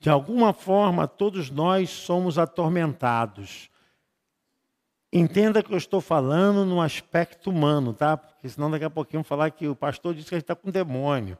De 0.00 0.08
alguma 0.08 0.54
forma, 0.54 1.06
todos 1.06 1.50
nós 1.50 1.90
somos 1.90 2.38
atormentados. 2.38 3.68
Entenda 5.12 5.62
que 5.62 5.72
eu 5.72 5.78
estou 5.78 6.00
falando 6.00 6.66
no 6.66 6.82
aspecto 6.82 7.48
humano, 7.48 7.94
tá? 7.94 8.16
Porque 8.16 8.48
senão 8.48 8.70
daqui 8.70 8.84
a 8.84 8.90
pouquinho 8.90 9.24
falar 9.24 9.50
que 9.50 9.66
o 9.66 9.74
pastor 9.74 10.14
disse 10.14 10.28
que 10.28 10.34
a 10.34 10.38
gente 10.38 10.44
está 10.44 10.54
com 10.54 10.70
demônio. 10.70 11.38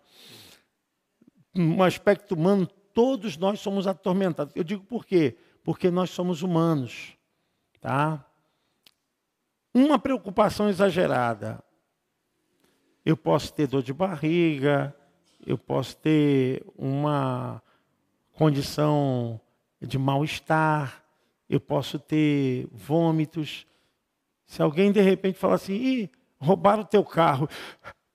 No 1.55 1.83
aspecto 1.83 2.35
humano, 2.35 2.67
todos 2.95 3.37
nós 3.37 3.61
somos 3.61 3.87
atormentados. 3.87 4.55
Eu 4.57 4.65
digo 4.65 4.83
por 4.85 5.05
quê? 5.05 5.37
Porque 5.63 5.91
nós 5.91 6.09
somos 6.11 6.43
humanos, 6.43 7.15
tá? 7.81 8.25
Uma 9.75 9.99
preocupação 9.99 10.71
exagerada. 10.71 11.63
Eu 13.05 13.17
posso 13.17 13.53
ter 13.53 13.67
dor 13.67 13.83
de 13.83 13.93
barriga, 13.93 14.95
eu 15.47 15.59
posso 15.59 15.97
ter 15.99 16.65
uma 16.77 17.63
condição 18.33 19.41
de 19.81 19.99
mal-estar, 19.99 21.05
eu 21.49 21.61
posso 21.61 21.99
ter 21.99 22.67
vômitos. 22.71 23.67
Se 24.47 24.63
alguém 24.63 24.93
de 24.93 25.01
repente 25.01 25.39
falar 25.39 25.55
assim, 25.55 25.75
Ih, 25.75 26.11
roubaram 26.39 26.83
o 26.83 26.87
teu 26.87 27.05
carro, 27.05 27.49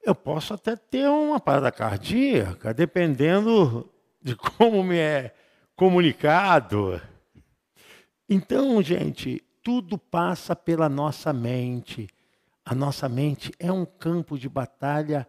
eu 0.04 0.14
posso 0.14 0.54
até 0.54 0.76
ter 0.76 1.08
uma 1.08 1.40
parada 1.40 1.72
cardíaca, 1.72 2.74
dependendo 2.74 3.90
de 4.22 4.36
como 4.36 4.84
me 4.84 4.98
é 4.98 5.34
comunicado. 5.76 7.02
Então, 8.30 8.82
gente, 8.82 9.44
tudo 9.62 9.98
passa 9.98 10.56
pela 10.56 10.90
nossa 10.90 11.32
mente. 11.34 12.08
A 12.66 12.74
nossa 12.74 13.10
mente 13.10 13.52
é 13.60 13.72
um 13.72 13.86
campo 13.86 14.38
de 14.38 14.48
batalha 14.48 15.28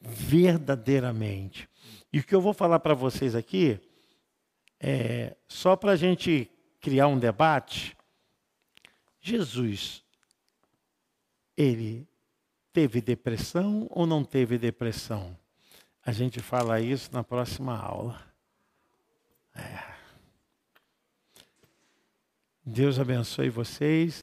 verdadeiramente. 0.00 1.68
E 2.12 2.18
o 2.18 2.24
que 2.24 2.34
eu 2.34 2.40
vou 2.40 2.52
falar 2.52 2.80
para 2.80 2.94
vocês 2.94 3.34
aqui 3.34 3.80
é 4.80 5.36
só 5.48 5.76
para 5.76 5.92
a 5.92 5.96
gente 5.96 6.50
criar 6.84 7.08
um 7.08 7.18
debate. 7.18 7.96
Jesus, 9.18 10.04
ele 11.56 12.06
teve 12.74 13.00
depressão 13.00 13.86
ou 13.90 14.06
não 14.06 14.22
teve 14.22 14.58
depressão? 14.58 15.34
A 16.04 16.12
gente 16.12 16.40
fala 16.40 16.78
isso 16.82 17.08
na 17.10 17.24
próxima 17.24 17.74
aula. 17.74 18.22
É. 19.54 19.94
Deus 22.62 22.98
abençoe 22.98 23.48
vocês. 23.48 24.22